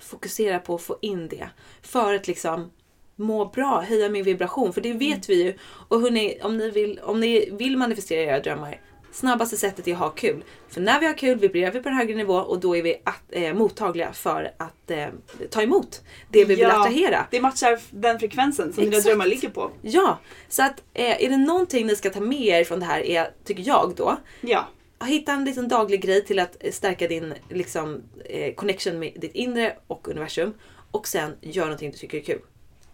fokusera 0.00 0.58
på 0.58 0.74
att 0.74 0.82
få 0.82 0.98
in 1.02 1.28
det. 1.28 1.48
För 1.82 2.14
att 2.14 2.26
liksom 2.26 2.70
må 3.16 3.44
bra, 3.44 3.80
höja 3.88 4.08
min 4.08 4.24
vibration. 4.24 4.72
För 4.72 4.80
det 4.80 4.92
vet 4.92 5.30
vi 5.30 5.42
ju. 5.44 5.54
Och 5.88 6.00
hörni, 6.00 6.38
om 6.42 6.56
ni 6.58 6.70
vill, 6.70 7.00
om 7.02 7.20
ni 7.20 7.50
vill 7.52 7.76
manifestera 7.76 8.20
era 8.20 8.40
drömmar, 8.40 8.80
snabbaste 9.12 9.56
sättet 9.56 9.88
är 9.88 9.92
att 9.92 9.98
ha 9.98 10.10
kul. 10.10 10.44
För 10.68 10.80
när 10.80 11.00
vi 11.00 11.06
har 11.06 11.14
kul 11.14 11.38
vibrerar 11.38 11.72
vi 11.72 11.80
på 11.82 11.88
en 11.88 11.94
högre 11.94 12.14
nivå 12.16 12.34
och 12.34 12.60
då 12.60 12.76
är 12.76 12.82
vi 12.82 13.02
att, 13.04 13.22
eh, 13.30 13.54
mottagliga 13.54 14.12
för 14.12 14.52
att 14.56 14.90
eh, 14.90 15.06
ta 15.50 15.62
emot 15.62 16.02
det 16.30 16.38
vi 16.38 16.54
vill 16.54 16.58
Ja, 16.58 16.80
attrahera. 16.80 17.26
Det 17.30 17.40
matchar 17.40 17.78
den 17.90 18.18
frekvensen 18.18 18.72
som 18.72 18.84
dina 18.84 18.96
Exakt. 18.96 19.06
drömmar 19.06 19.26
ligger 19.26 19.48
på. 19.50 19.70
Ja, 19.82 20.18
så 20.48 20.62
att 20.62 20.82
eh, 20.94 21.24
är 21.24 21.28
det 21.30 21.36
någonting 21.36 21.86
ni 21.86 21.96
ska 21.96 22.10
ta 22.10 22.20
med 22.20 22.40
er 22.40 22.64
från 22.64 22.80
det 22.80 22.86
här 22.86 23.00
är, 23.00 23.30
tycker 23.44 23.62
jag 23.66 23.92
då, 23.96 24.16
Ja. 24.40 24.68
hitta 25.04 25.32
en 25.32 25.44
liten 25.44 25.68
daglig 25.68 26.02
grej 26.02 26.24
till 26.24 26.38
att 26.38 26.56
eh, 26.60 26.72
stärka 26.72 27.08
din 27.08 27.34
liksom, 27.48 28.02
eh, 28.24 28.54
connection 28.54 28.98
med 28.98 29.12
ditt 29.16 29.34
inre 29.34 29.76
och 29.86 30.08
universum. 30.08 30.54
Och 30.90 31.06
sen 31.08 31.32
gör 31.40 31.64
någonting 31.64 31.90
du 31.90 31.96
tycker 31.96 32.18
är 32.18 32.22
kul. 32.22 32.40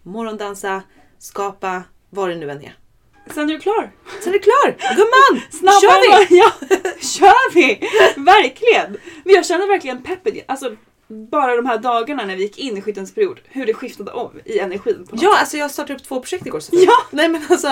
Morgondansa, 0.03 0.81
skapa, 1.19 1.83
vad 2.09 2.29
det 2.29 2.35
nu 2.35 2.51
än 2.51 2.61
är. 2.61 2.77
Sen 3.33 3.49
är 3.49 3.53
du 3.53 3.59
klar. 3.59 3.91
Sen 4.23 4.33
är 4.33 4.37
det 4.39 4.43
klar! 4.43 4.95
Gumman! 4.95 5.43
Snabbare 5.51 5.81
kör 5.81 6.29
vi! 6.29 6.37
Ja, 6.37 6.51
kör 7.01 7.53
vi! 7.53 7.79
Verkligen! 8.17 8.97
Men 9.23 9.35
jag 9.35 9.45
känner 9.45 9.67
verkligen 9.67 10.03
peppet. 10.03 10.33
Alltså, 10.47 10.75
bara 11.31 11.55
de 11.55 11.65
här 11.65 11.77
dagarna 11.77 12.25
när 12.25 12.35
vi 12.35 12.41
gick 12.43 12.57
in 12.57 12.77
i 12.77 12.81
skyttens 12.81 13.13
period, 13.15 13.39
hur 13.45 13.65
det 13.65 13.73
skiftade 13.73 14.11
om 14.11 14.31
i 14.45 14.59
energin. 14.59 15.05
På 15.09 15.15
något 15.15 15.23
Ja, 15.23 15.31
sätt. 15.31 15.39
alltså 15.39 15.57
jag 15.57 15.71
startade 15.71 15.93
upp 15.99 16.03
två 16.07 16.19
projekt 16.19 16.45
igår 16.45 16.59
Sofia. 16.59 16.81
Ja. 16.85 16.93
Nej 17.11 17.29
men 17.29 17.41
alltså, 17.49 17.67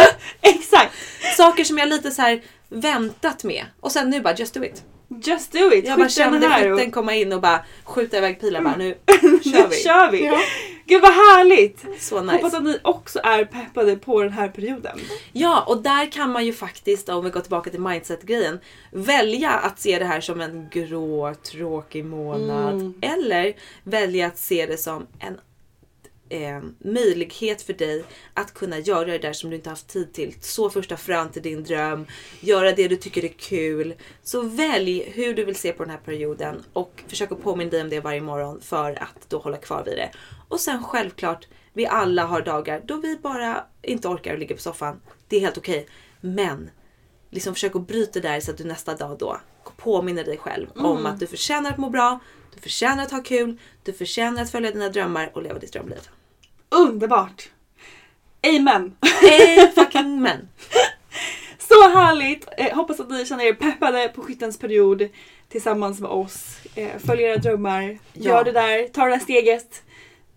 Exakt! 0.40 0.92
saker 1.36 1.64
som 1.64 1.78
jag 1.78 1.88
lite 1.88 2.10
så 2.10 2.22
här 2.22 2.42
väntat 2.68 3.44
med. 3.44 3.64
Och 3.80 3.92
sen 3.92 4.10
nu 4.10 4.20
bara 4.20 4.34
just 4.34 4.54
do 4.54 4.64
it. 4.64 4.82
Just 5.24 5.52
do 5.52 5.72
it! 5.72 5.86
Jag 5.86 5.98
bara 5.98 6.08
Skytten 6.08 6.30
kände 6.32 6.48
här 6.48 6.72
och- 6.72 6.78
skytten 6.78 6.92
komma 6.92 7.14
in 7.14 7.32
och 7.32 7.40
bara 7.40 7.64
skjuta 7.84 8.18
iväg 8.18 8.40
pilar 8.40 8.62
bara 8.62 8.76
nu 8.76 8.94
kör 9.44 9.68
vi. 9.68 9.76
kör 9.76 10.10
vi! 10.10 10.30
Gud 10.86 11.02
vad 11.02 11.10
härligt! 11.12 11.84
Så 11.98 12.20
nice. 12.22 12.34
Hoppas 12.36 12.54
att 12.54 12.62
ni 12.62 12.78
också 12.82 13.20
är 13.24 13.44
peppade 13.44 13.96
på 13.96 14.22
den 14.22 14.32
här 14.32 14.48
perioden. 14.48 14.98
Ja, 15.32 15.64
och 15.66 15.82
där 15.82 16.12
kan 16.12 16.32
man 16.32 16.46
ju 16.46 16.52
faktiskt, 16.52 17.08
om 17.08 17.24
vi 17.24 17.30
går 17.30 17.40
tillbaka 17.40 17.70
till 17.70 17.80
mindset-grejen, 17.80 18.60
välja 18.92 19.50
att 19.50 19.80
se 19.80 19.98
det 19.98 20.04
här 20.04 20.20
som 20.20 20.40
en 20.40 20.68
grå, 20.72 21.34
tråkig 21.34 22.04
månad. 22.04 22.74
Mm. 22.74 22.94
Eller 23.02 23.52
välja 23.84 24.26
att 24.26 24.38
se 24.38 24.66
det 24.66 24.76
som 24.76 25.06
en 25.18 25.40
eh, 26.30 26.60
möjlighet 26.78 27.62
för 27.62 27.72
dig 27.72 28.04
att 28.34 28.54
kunna 28.54 28.78
göra 28.78 29.04
det 29.04 29.18
där 29.18 29.32
som 29.32 29.50
du 29.50 29.56
inte 29.56 29.70
haft 29.70 29.88
tid 29.88 30.12
till. 30.12 30.34
Så 30.40 30.70
första 30.70 30.96
frön 30.96 31.30
till 31.30 31.42
din 31.42 31.64
dröm, 31.64 32.06
göra 32.40 32.72
det 32.72 32.88
du 32.88 32.96
tycker 32.96 33.24
är 33.24 33.28
kul. 33.28 33.94
Så 34.22 34.42
välj 34.42 35.10
hur 35.14 35.34
du 35.34 35.44
vill 35.44 35.56
se 35.56 35.72
på 35.72 35.82
den 35.82 35.90
här 35.90 35.98
perioden 35.98 36.64
och 36.72 37.02
försök 37.08 37.32
att 37.32 37.42
påminna 37.42 37.70
dig 37.70 37.82
om 37.82 37.90
det 37.90 38.00
varje 38.00 38.20
morgon 38.20 38.60
för 38.60 39.02
att 39.02 39.28
då 39.28 39.38
hålla 39.38 39.56
kvar 39.56 39.84
vid 39.84 39.96
det. 39.96 40.10
Och 40.48 40.60
sen 40.60 40.84
självklart, 40.84 41.48
vi 41.72 41.86
alla 41.86 42.24
har 42.24 42.40
dagar 42.40 42.82
då 42.84 42.96
vi 42.96 43.16
bara 43.16 43.64
inte 43.82 44.08
orkar 44.08 44.36
ligga 44.36 44.56
på 44.56 44.62
soffan. 44.62 45.00
Det 45.28 45.36
är 45.36 45.40
helt 45.40 45.58
okej. 45.58 45.86
Men 46.20 46.70
liksom 47.30 47.54
försök 47.54 47.76
att 47.76 47.86
bryta 47.86 48.20
där 48.20 48.40
så 48.40 48.50
att 48.50 48.58
du 48.58 48.64
nästa 48.64 48.94
dag 48.94 49.18
då 49.18 49.40
påminner 49.76 50.24
dig 50.24 50.38
själv 50.38 50.66
om 50.74 51.06
att 51.06 51.20
du 51.20 51.26
förtjänar 51.26 51.70
att 51.70 51.78
må 51.78 51.90
bra, 51.90 52.20
du 52.54 52.60
förtjänar 52.60 53.02
att 53.02 53.10
ha 53.10 53.22
kul, 53.22 53.58
du 53.82 53.92
förtjänar 53.92 54.42
att 54.42 54.50
följa 54.50 54.70
dina 54.70 54.88
drömmar 54.88 55.30
och 55.34 55.42
leva 55.42 55.58
ditt 55.58 55.72
drömliv. 55.72 56.08
Underbart! 56.70 57.48
Amen! 58.56 58.96
Eh, 59.02 59.70
fucking 59.74 60.22
men. 60.22 60.48
Så 61.58 61.88
härligt! 61.88 62.48
Eh, 62.56 62.76
hoppas 62.76 63.00
att 63.00 63.10
ni 63.10 63.26
känner 63.26 63.44
er 63.44 63.52
peppade 63.54 64.08
på 64.08 64.22
skyttens 64.22 64.58
period 64.58 65.08
tillsammans 65.48 66.00
med 66.00 66.10
oss. 66.10 66.56
Eh, 66.74 66.88
följ 67.06 67.22
era 67.22 67.36
drömmar, 67.36 67.98
Ja. 68.12 68.30
gör 68.30 68.44
det 68.44 68.52
där, 68.52 68.88
ta 68.88 69.04
det 69.04 69.10
där 69.10 69.18
steget. 69.18 69.82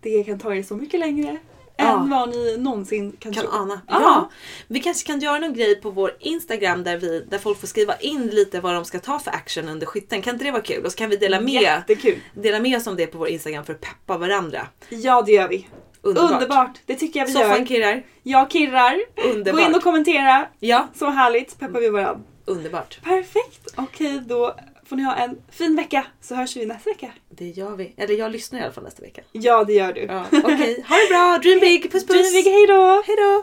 Det 0.00 0.24
kan 0.24 0.38
ta 0.38 0.54
er 0.54 0.62
så 0.62 0.74
mycket 0.76 1.00
längre 1.00 1.36
Ja. 1.76 1.84
än 2.02 2.10
vad 2.10 2.28
ni 2.30 2.56
någonsin 2.58 3.16
kan, 3.18 3.32
Kan 3.32 3.42
tro. 3.44 3.52
ana. 3.52 3.80
Ja. 3.88 4.00
Ja. 4.00 4.30
Vi 4.68 4.80
kanske 4.80 5.06
kan 5.06 5.20
göra 5.20 5.38
någon 5.38 5.54
grej 5.54 5.80
på 5.80 5.90
vår 5.90 6.16
Instagram 6.20 6.84
där, 6.84 6.96
vi, 6.96 7.20
där 7.20 7.38
folk 7.38 7.60
får 7.60 7.66
skriva 7.66 7.96
in 7.96 8.26
lite 8.26 8.60
vad 8.60 8.74
de 8.74 8.84
ska 8.84 8.98
ta 8.98 9.18
för 9.18 9.30
action 9.30 9.68
under 9.68 9.86
skytten. 9.86 10.22
Kan 10.22 10.34
inte 10.34 10.44
det 10.44 10.50
vara 10.50 10.62
kul? 10.62 10.84
Och 10.84 10.92
så 10.92 10.98
kan 10.98 11.10
vi 11.10 11.16
dela 11.16 11.40
med, 11.40 11.62
Jättekul! 11.62 12.18
dela 12.34 12.58
med 12.60 12.76
oss 12.76 12.86
om 12.86 12.96
det 12.96 13.06
på 13.06 13.18
vår 13.18 13.28
Instagram 13.28 13.64
för 13.64 13.72
att 13.72 13.80
peppa 13.80 14.18
varandra. 14.18 14.66
Ja 14.88 15.22
det 15.26 15.32
gör 15.32 15.48
vi. 15.48 15.68
Underbart. 16.04 16.32
Underbart! 16.32 16.80
Det 16.86 16.94
tycker 16.94 17.20
jag 17.20 17.26
vi 17.26 17.32
Soffan 17.32 17.58
gör. 17.58 17.66
kirrar. 17.66 18.02
Jag 18.22 18.50
kirrar. 18.50 19.00
Underbart. 19.24 19.60
Gå 19.60 19.68
in 19.68 19.74
och 19.74 19.82
kommentera. 19.82 20.46
Ja, 20.60 20.88
Så 20.94 21.10
härligt, 21.10 21.58
peppar 21.58 21.80
vi 21.80 21.88
varandra. 21.88 22.20
underbart. 22.44 23.00
Perfekt! 23.04 23.74
Okej 23.76 24.20
då 24.26 24.54
får 24.88 24.96
ni 24.96 25.02
ha 25.02 25.14
en 25.14 25.36
fin 25.52 25.76
vecka 25.76 26.06
så 26.20 26.34
hörs 26.34 26.56
vi 26.56 26.66
nästa 26.66 26.90
vecka. 26.90 27.10
Det 27.30 27.48
gör 27.48 27.76
vi. 27.76 27.94
Eller 27.96 28.14
jag 28.14 28.32
lyssnar 28.32 28.60
i 28.60 28.62
alla 28.62 28.72
fall 28.72 28.84
nästa 28.84 29.02
vecka. 29.02 29.22
Ja 29.32 29.64
det 29.64 29.72
gör 29.72 29.92
du. 29.92 30.00
Ja, 30.00 30.24
Okej, 30.32 30.84
ha 30.88 30.96
det 30.96 31.08
bra. 31.08 31.38
Dream 31.42 31.60
big. 31.60 31.82
Puss 31.92 32.06
puss. 32.06 32.16
Dream 32.32 32.32
big, 32.44 32.52
hejdå! 32.52 33.02
Hej 33.06 33.16
då. 33.16 33.42